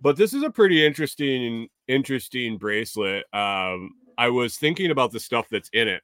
But 0.00 0.16
this 0.16 0.34
is 0.34 0.42
a 0.42 0.50
pretty 0.50 0.84
interesting, 0.84 1.68
interesting 1.88 2.58
bracelet. 2.58 3.24
Um, 3.32 3.92
I 4.18 4.28
was 4.28 4.56
thinking 4.56 4.90
about 4.90 5.12
the 5.12 5.20
stuff 5.20 5.46
that's 5.50 5.68
in 5.72 5.88
it. 5.88 6.02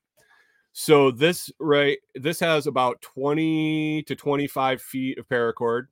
So 0.73 1.11
this 1.11 1.51
right, 1.59 1.99
this 2.15 2.41
has 2.41 2.67
about 2.67 3.03
20 3.03 4.05
to 4.05 4.17
25 4.17 4.81
feet 4.81 5.19
of 5.19 5.29
paracord. 5.29 5.87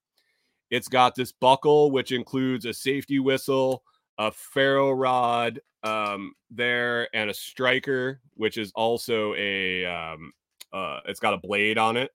It's 0.70 0.88
got 0.88 1.14
this 1.14 1.32
buckle, 1.32 1.90
which 1.90 2.12
includes 2.12 2.64
a 2.64 2.72
safety 2.72 3.18
whistle, 3.18 3.82
a 4.18 4.30
ferro 4.30 4.92
rod 4.92 5.60
um, 5.82 6.34
there, 6.50 7.08
and 7.14 7.28
a 7.28 7.34
striker, 7.34 8.20
which 8.34 8.56
is 8.56 8.72
also 8.74 9.34
a 9.34 9.84
um, 9.84 10.32
uh, 10.72 11.00
it's 11.06 11.20
got 11.20 11.34
a 11.34 11.38
blade 11.38 11.76
on 11.76 11.96
it. 11.96 12.10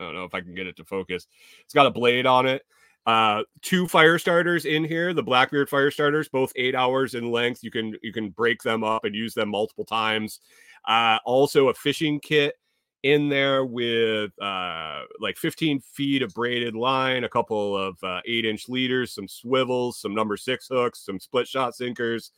I 0.00 0.04
don't 0.04 0.14
know 0.14 0.24
if 0.24 0.34
I 0.34 0.40
can 0.40 0.54
get 0.54 0.66
it 0.66 0.76
to 0.76 0.84
focus. 0.84 1.26
It's 1.64 1.74
got 1.74 1.86
a 1.86 1.90
blade 1.90 2.26
on 2.26 2.46
it. 2.46 2.62
Uh, 3.06 3.42
two 3.62 3.88
fire 3.88 4.18
starters 4.18 4.66
in 4.66 4.84
here, 4.84 5.14
the 5.14 5.22
Blackbeard 5.22 5.70
fire 5.70 5.90
starters, 5.90 6.28
both 6.28 6.52
eight 6.56 6.74
hours 6.74 7.14
in 7.14 7.30
length. 7.30 7.64
You 7.64 7.70
can 7.70 7.94
you 8.02 8.12
can 8.12 8.30
break 8.30 8.62
them 8.62 8.84
up 8.84 9.04
and 9.04 9.14
use 9.14 9.34
them 9.34 9.48
multiple 9.48 9.84
times. 9.84 10.40
Uh, 10.86 11.18
also 11.24 11.68
a 11.68 11.74
fishing 11.74 12.20
kit 12.20 12.54
in 13.02 13.28
there 13.28 13.64
with 13.64 14.30
uh, 14.42 15.02
like 15.20 15.36
15 15.36 15.80
feet 15.80 16.22
of 16.22 16.34
braided 16.34 16.74
line, 16.74 17.24
a 17.24 17.28
couple 17.28 17.76
of 17.76 18.02
uh, 18.02 18.20
eight 18.26 18.44
inch 18.44 18.68
leaders, 18.68 19.14
some 19.14 19.28
swivels, 19.28 19.98
some 19.98 20.14
number 20.14 20.36
six 20.36 20.66
hooks, 20.68 21.04
some 21.04 21.20
split 21.20 21.46
shot 21.46 21.74
sinkers. 21.74 22.32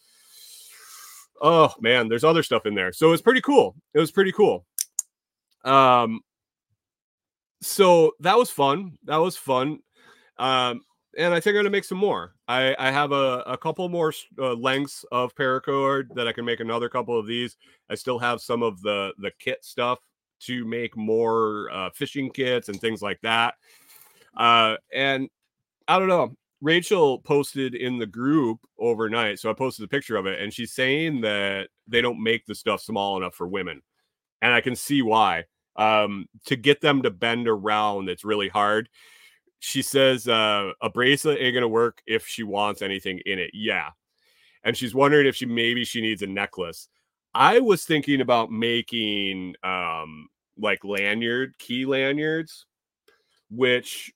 Oh 1.40 1.72
man, 1.80 2.08
there's 2.08 2.24
other 2.24 2.42
stuff 2.42 2.66
in 2.66 2.74
there. 2.74 2.92
So 2.92 3.12
it's 3.12 3.22
pretty 3.22 3.40
cool. 3.40 3.74
It 3.94 3.98
was 3.98 4.10
pretty 4.10 4.32
cool. 4.32 4.66
Um, 5.64 6.20
so 7.62 8.12
that 8.20 8.36
was 8.36 8.50
fun. 8.50 8.98
That 9.04 9.18
was 9.18 9.36
fun. 9.36 9.80
Um, 10.40 10.80
and 11.18 11.34
I 11.34 11.40
think 11.40 11.54
I'm 11.54 11.60
gonna 11.60 11.70
make 11.70 11.84
some 11.84 11.98
more. 11.98 12.34
I, 12.48 12.74
I 12.78 12.90
have 12.90 13.12
a, 13.12 13.42
a 13.46 13.58
couple 13.58 13.88
more 13.88 14.12
uh, 14.38 14.54
lengths 14.54 15.04
of 15.12 15.34
paracord 15.34 16.14
that 16.14 16.26
I 16.26 16.32
can 16.32 16.44
make 16.44 16.60
another 16.60 16.88
couple 16.88 17.18
of 17.18 17.26
these. 17.26 17.56
I 17.90 17.94
still 17.94 18.18
have 18.18 18.40
some 18.40 18.62
of 18.62 18.80
the 18.82 19.12
the 19.18 19.30
kit 19.38 19.64
stuff 19.64 19.98
to 20.40 20.64
make 20.64 20.96
more 20.96 21.70
uh, 21.72 21.90
fishing 21.94 22.30
kits 22.30 22.68
and 22.68 22.80
things 22.80 23.02
like 23.02 23.20
that. 23.22 23.54
Uh, 24.36 24.76
and 24.94 25.28
I 25.86 25.98
don't 25.98 26.08
know. 26.08 26.34
Rachel 26.62 27.18
posted 27.18 27.74
in 27.74 27.98
the 27.98 28.06
group 28.06 28.60
overnight, 28.78 29.38
so 29.38 29.50
I 29.50 29.54
posted 29.54 29.84
a 29.84 29.88
picture 29.88 30.16
of 30.16 30.26
it, 30.26 30.40
and 30.40 30.52
she's 30.52 30.72
saying 30.72 31.22
that 31.22 31.68
they 31.88 32.02
don't 32.02 32.22
make 32.22 32.44
the 32.46 32.54
stuff 32.54 32.82
small 32.82 33.16
enough 33.16 33.34
for 33.34 33.48
women, 33.48 33.82
and 34.42 34.52
I 34.52 34.60
can 34.60 34.76
see 34.76 35.02
why 35.02 35.44
um, 35.76 36.26
to 36.46 36.56
get 36.56 36.80
them 36.80 37.02
to 37.02 37.10
bend 37.10 37.48
around, 37.48 38.08
it's 38.08 38.24
really 38.24 38.48
hard. 38.48 38.88
She 39.60 39.82
says 39.82 40.26
uh, 40.26 40.72
a 40.80 40.90
bracelet 40.90 41.38
ain't 41.40 41.54
gonna 41.54 41.68
work 41.68 42.02
if 42.06 42.26
she 42.26 42.42
wants 42.42 42.82
anything 42.82 43.20
in 43.26 43.38
it. 43.38 43.50
Yeah, 43.52 43.90
and 44.64 44.76
she's 44.76 44.94
wondering 44.94 45.26
if 45.26 45.36
she 45.36 45.46
maybe 45.46 45.84
she 45.84 46.00
needs 46.00 46.22
a 46.22 46.26
necklace. 46.26 46.88
I 47.34 47.60
was 47.60 47.84
thinking 47.84 48.20
about 48.20 48.50
making 48.50 49.54
um, 49.62 50.28
like 50.58 50.84
lanyard 50.84 51.58
key 51.58 51.86
lanyards, 51.86 52.66
which 53.50 54.12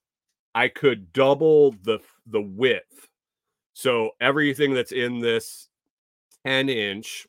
I 0.55 0.69
could 0.69 1.13
double 1.13 1.73
the 1.83 2.01
the 2.27 2.43
width. 2.43 3.09
So 3.75 4.11
everything 4.21 4.73
that's 4.73 4.93
in 4.93 5.19
this 5.19 5.69
10 6.47 6.69
inch 6.69 7.27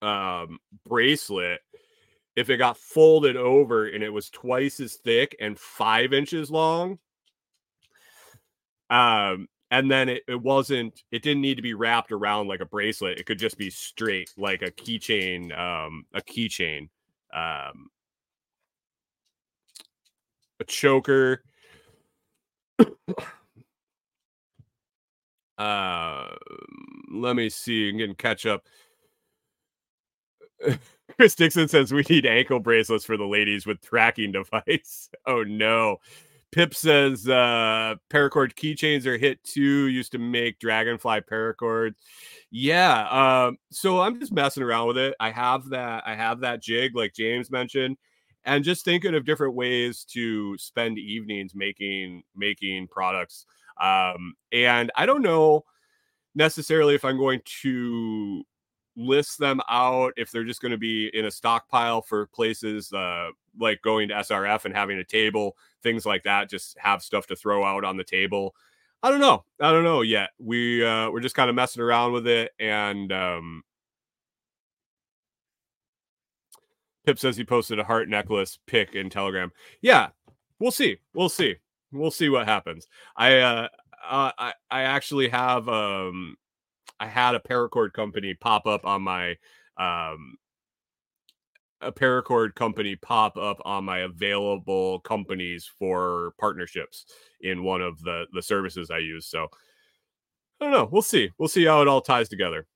um, 0.00 0.58
bracelet 0.86 1.60
if 2.34 2.48
it 2.48 2.56
got 2.56 2.78
folded 2.78 3.36
over 3.36 3.86
and 3.86 4.02
it 4.02 4.08
was 4.08 4.30
twice 4.30 4.80
as 4.80 4.94
thick 4.94 5.36
and 5.40 5.58
five 5.58 6.12
inches 6.12 6.50
long 6.50 6.98
um 8.92 9.48
and 9.70 9.90
then 9.90 10.08
it, 10.08 10.22
it 10.28 10.40
wasn't 10.40 11.02
it 11.10 11.22
didn't 11.22 11.40
need 11.42 11.56
to 11.56 11.62
be 11.62 11.74
wrapped 11.74 12.12
around 12.12 12.46
like 12.46 12.60
a 12.60 12.66
bracelet 12.66 13.18
it 13.18 13.26
could 13.26 13.38
just 13.38 13.58
be 13.58 13.70
straight 13.70 14.30
like 14.36 14.62
a 14.62 14.70
keychain 14.70 15.56
um 15.58 16.04
a 16.14 16.20
keychain 16.20 16.88
um 17.34 17.88
a 20.62 20.64
choker. 20.64 21.42
uh, 25.58 26.28
let 27.12 27.36
me 27.36 27.50
see. 27.50 27.90
I'm 27.90 27.98
getting 27.98 28.14
catch 28.14 28.46
up. 28.46 28.64
Chris 31.16 31.34
Dixon 31.34 31.68
says 31.68 31.92
we 31.92 32.04
need 32.08 32.24
ankle 32.24 32.60
bracelets 32.60 33.04
for 33.04 33.16
the 33.18 33.26
ladies 33.26 33.66
with 33.66 33.82
tracking 33.82 34.32
device. 34.38 35.10
Oh 35.26 35.42
no. 35.42 35.98
Pip 36.52 36.74
says 36.74 37.26
uh 37.26 37.94
paracord 38.10 38.54
keychains 38.54 39.06
are 39.06 39.16
hit 39.16 39.42
too. 39.42 39.88
Used 39.88 40.12
to 40.12 40.18
make 40.18 40.58
dragonfly 40.58 41.22
paracord. 41.22 41.94
Yeah. 42.50 43.08
Um, 43.08 43.56
so 43.70 44.00
I'm 44.00 44.20
just 44.20 44.32
messing 44.32 44.62
around 44.62 44.88
with 44.88 44.98
it. 44.98 45.14
I 45.18 45.30
have 45.30 45.70
that, 45.70 46.04
I 46.06 46.14
have 46.14 46.40
that 46.40 46.62
jig, 46.62 46.94
like 46.94 47.14
James 47.14 47.50
mentioned, 47.50 47.96
and 48.44 48.62
just 48.62 48.84
thinking 48.84 49.14
of 49.14 49.24
different 49.24 49.54
ways 49.54 50.04
to 50.10 50.56
spend 50.58 50.98
evenings 50.98 51.54
making 51.54 52.22
making 52.36 52.88
products. 52.88 53.46
Um, 53.80 54.34
and 54.52 54.92
I 54.94 55.06
don't 55.06 55.22
know 55.22 55.64
necessarily 56.34 56.94
if 56.94 57.04
I'm 57.04 57.16
going 57.18 57.40
to 57.62 58.44
list 58.96 59.38
them 59.38 59.60
out 59.70 60.12
if 60.18 60.30
they're 60.30 60.44
just 60.44 60.60
going 60.60 60.72
to 60.72 60.78
be 60.78 61.10
in 61.14 61.24
a 61.24 61.30
stockpile 61.30 62.02
for 62.02 62.26
places 62.26 62.92
uh, 62.92 63.28
like 63.58 63.80
going 63.82 64.08
to 64.08 64.14
SRF 64.14 64.66
and 64.66 64.74
having 64.74 64.98
a 64.98 65.04
table, 65.04 65.56
things 65.82 66.06
like 66.06 66.24
that, 66.24 66.50
just 66.50 66.76
have 66.78 67.02
stuff 67.02 67.26
to 67.28 67.36
throw 67.36 67.64
out 67.64 67.84
on 67.84 67.96
the 67.96 68.04
table. 68.04 68.54
I 69.02 69.10
don't 69.10 69.20
know. 69.20 69.44
I 69.60 69.72
don't 69.72 69.84
know 69.84 70.02
yet. 70.02 70.30
We 70.38 70.84
uh, 70.84 71.10
we're 71.10 71.20
just 71.20 71.34
kind 71.34 71.50
of 71.50 71.56
messing 71.56 71.82
around 71.82 72.12
with 72.12 72.26
it, 72.26 72.52
and 72.60 73.12
um, 73.12 73.64
Pip 77.04 77.18
says 77.18 77.36
he 77.36 77.44
posted 77.44 77.78
a 77.78 77.84
heart 77.84 78.08
necklace 78.08 78.58
pic 78.66 78.94
in 78.94 79.10
Telegram. 79.10 79.50
Yeah, 79.80 80.10
we'll 80.58 80.70
see. 80.70 80.98
We'll 81.14 81.28
see. 81.28 81.56
We'll 81.90 82.10
see 82.10 82.28
what 82.28 82.46
happens. 82.46 82.86
I 83.16 83.38
uh, 83.38 83.68
uh 84.08 84.32
I 84.38 84.52
I 84.70 84.82
actually 84.82 85.28
have 85.28 85.68
um 85.68 86.36
I 87.00 87.06
had 87.06 87.34
a 87.34 87.40
paracord 87.40 87.92
company 87.92 88.34
pop 88.34 88.66
up 88.66 88.86
on 88.86 89.02
my 89.02 89.36
um 89.76 90.36
a 91.82 91.92
paracord 91.92 92.54
company 92.54 92.96
pop 92.96 93.36
up 93.36 93.60
on 93.64 93.84
my 93.84 94.00
available 94.00 95.00
companies 95.00 95.70
for 95.78 96.32
partnerships 96.38 97.06
in 97.40 97.64
one 97.64 97.82
of 97.82 98.00
the 98.02 98.26
the 98.32 98.42
services 98.42 98.90
I 98.90 98.98
use. 98.98 99.26
So 99.26 99.48
I 100.60 100.64
don't 100.64 100.72
know. 100.72 100.88
We'll 100.90 101.02
see. 101.02 101.30
We'll 101.38 101.48
see 101.48 101.64
how 101.64 101.82
it 101.82 101.88
all 101.88 102.00
ties 102.00 102.28
together. 102.28 102.66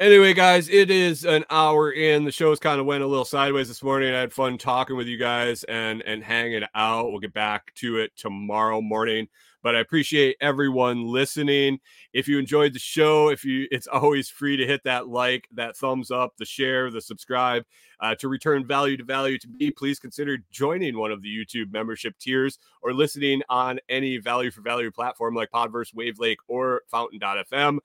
Anyway, 0.00 0.34
guys, 0.34 0.68
it 0.68 0.90
is 0.90 1.24
an 1.24 1.44
hour 1.50 1.92
in. 1.92 2.24
The 2.24 2.32
show's 2.32 2.58
kind 2.58 2.80
of 2.80 2.86
went 2.86 3.04
a 3.04 3.06
little 3.06 3.24
sideways 3.24 3.68
this 3.68 3.82
morning. 3.82 4.12
I 4.12 4.18
had 4.18 4.32
fun 4.32 4.58
talking 4.58 4.96
with 4.96 5.06
you 5.06 5.18
guys 5.18 5.62
and 5.64 6.02
and 6.02 6.22
hanging 6.22 6.64
out. 6.74 7.10
We'll 7.10 7.20
get 7.20 7.34
back 7.34 7.72
to 7.76 7.98
it 7.98 8.10
tomorrow 8.16 8.80
morning 8.80 9.28
but 9.64 9.74
I 9.74 9.80
appreciate 9.80 10.36
everyone 10.42 11.06
listening. 11.06 11.80
If 12.12 12.28
you 12.28 12.38
enjoyed 12.38 12.74
the 12.74 12.78
show, 12.78 13.30
if 13.30 13.46
you, 13.46 13.66
it's 13.70 13.86
always 13.86 14.28
free 14.28 14.58
to 14.58 14.66
hit 14.66 14.84
that 14.84 15.08
like, 15.08 15.48
that 15.54 15.74
thumbs 15.74 16.10
up, 16.10 16.34
the 16.36 16.44
share, 16.44 16.90
the 16.90 17.00
subscribe. 17.00 17.64
Uh, 17.98 18.14
to 18.16 18.28
return 18.28 18.66
value 18.66 18.98
to 18.98 19.04
value 19.04 19.38
to 19.38 19.48
me, 19.48 19.70
please 19.70 19.98
consider 19.98 20.36
joining 20.50 20.98
one 20.98 21.10
of 21.10 21.22
the 21.22 21.28
YouTube 21.28 21.72
membership 21.72 22.14
tiers 22.18 22.58
or 22.82 22.92
listening 22.92 23.40
on 23.48 23.78
any 23.88 24.18
value 24.18 24.50
for 24.50 24.60
value 24.60 24.90
platform 24.90 25.34
like 25.34 25.50
Podverse, 25.50 25.94
Wavlake, 25.94 26.36
or 26.46 26.82
Fountain.fm. 26.90 27.78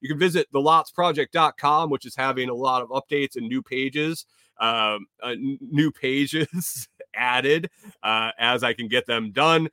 You 0.00 0.08
can 0.08 0.18
visit 0.18 0.46
thelotsproject.com, 0.54 1.90
which 1.90 2.06
is 2.06 2.16
having 2.16 2.48
a 2.48 2.54
lot 2.54 2.80
of 2.80 2.88
updates 2.88 3.36
and 3.36 3.46
new 3.46 3.60
pages, 3.60 4.24
um, 4.58 5.06
uh, 5.22 5.34
new 5.36 5.90
pages 5.90 6.88
added 7.14 7.68
uh, 8.02 8.30
as 8.38 8.64
I 8.64 8.72
can 8.72 8.88
get 8.88 9.06
them 9.06 9.32
done 9.32 9.68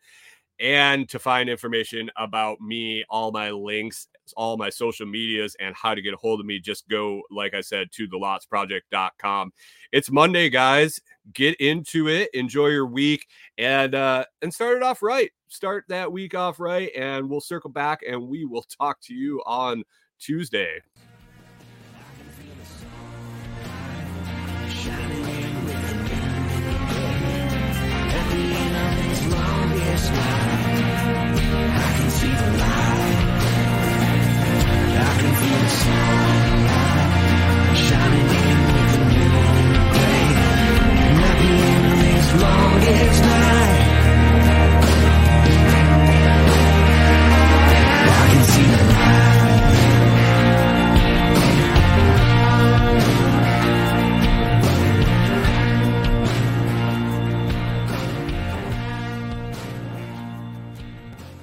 and 0.59 1.09
to 1.09 1.19
find 1.19 1.49
information 1.49 2.09
about 2.17 2.61
me, 2.61 3.03
all 3.09 3.31
my 3.31 3.51
links, 3.51 4.07
all 4.37 4.57
my 4.57 4.69
social 4.69 5.05
medias, 5.05 5.55
and 5.59 5.75
how 5.75 5.93
to 5.93 6.01
get 6.01 6.13
a 6.13 6.17
hold 6.17 6.39
of 6.39 6.45
me, 6.45 6.59
just 6.59 6.87
go, 6.87 7.21
like 7.31 7.53
I 7.53 7.61
said, 7.61 7.91
to 7.93 8.07
thelotsproject.com. 8.07 9.51
It's 9.91 10.11
Monday, 10.11 10.49
guys. 10.49 10.99
Get 11.33 11.55
into 11.55 12.07
it, 12.07 12.29
enjoy 12.33 12.67
your 12.67 12.87
week, 12.87 13.27
and 13.57 13.95
uh, 13.95 14.25
and 14.41 14.53
start 14.53 14.77
it 14.77 14.83
off 14.83 15.01
right. 15.01 15.31
Start 15.47 15.85
that 15.89 16.11
week 16.11 16.35
off 16.35 16.59
right, 16.59 16.91
and 16.95 17.29
we'll 17.29 17.41
circle 17.41 17.69
back 17.69 18.01
and 18.07 18.27
we 18.27 18.45
will 18.45 18.65
talk 18.79 18.99
to 19.03 19.13
you 19.13 19.41
on 19.45 19.83
Tuesday. 20.19 20.81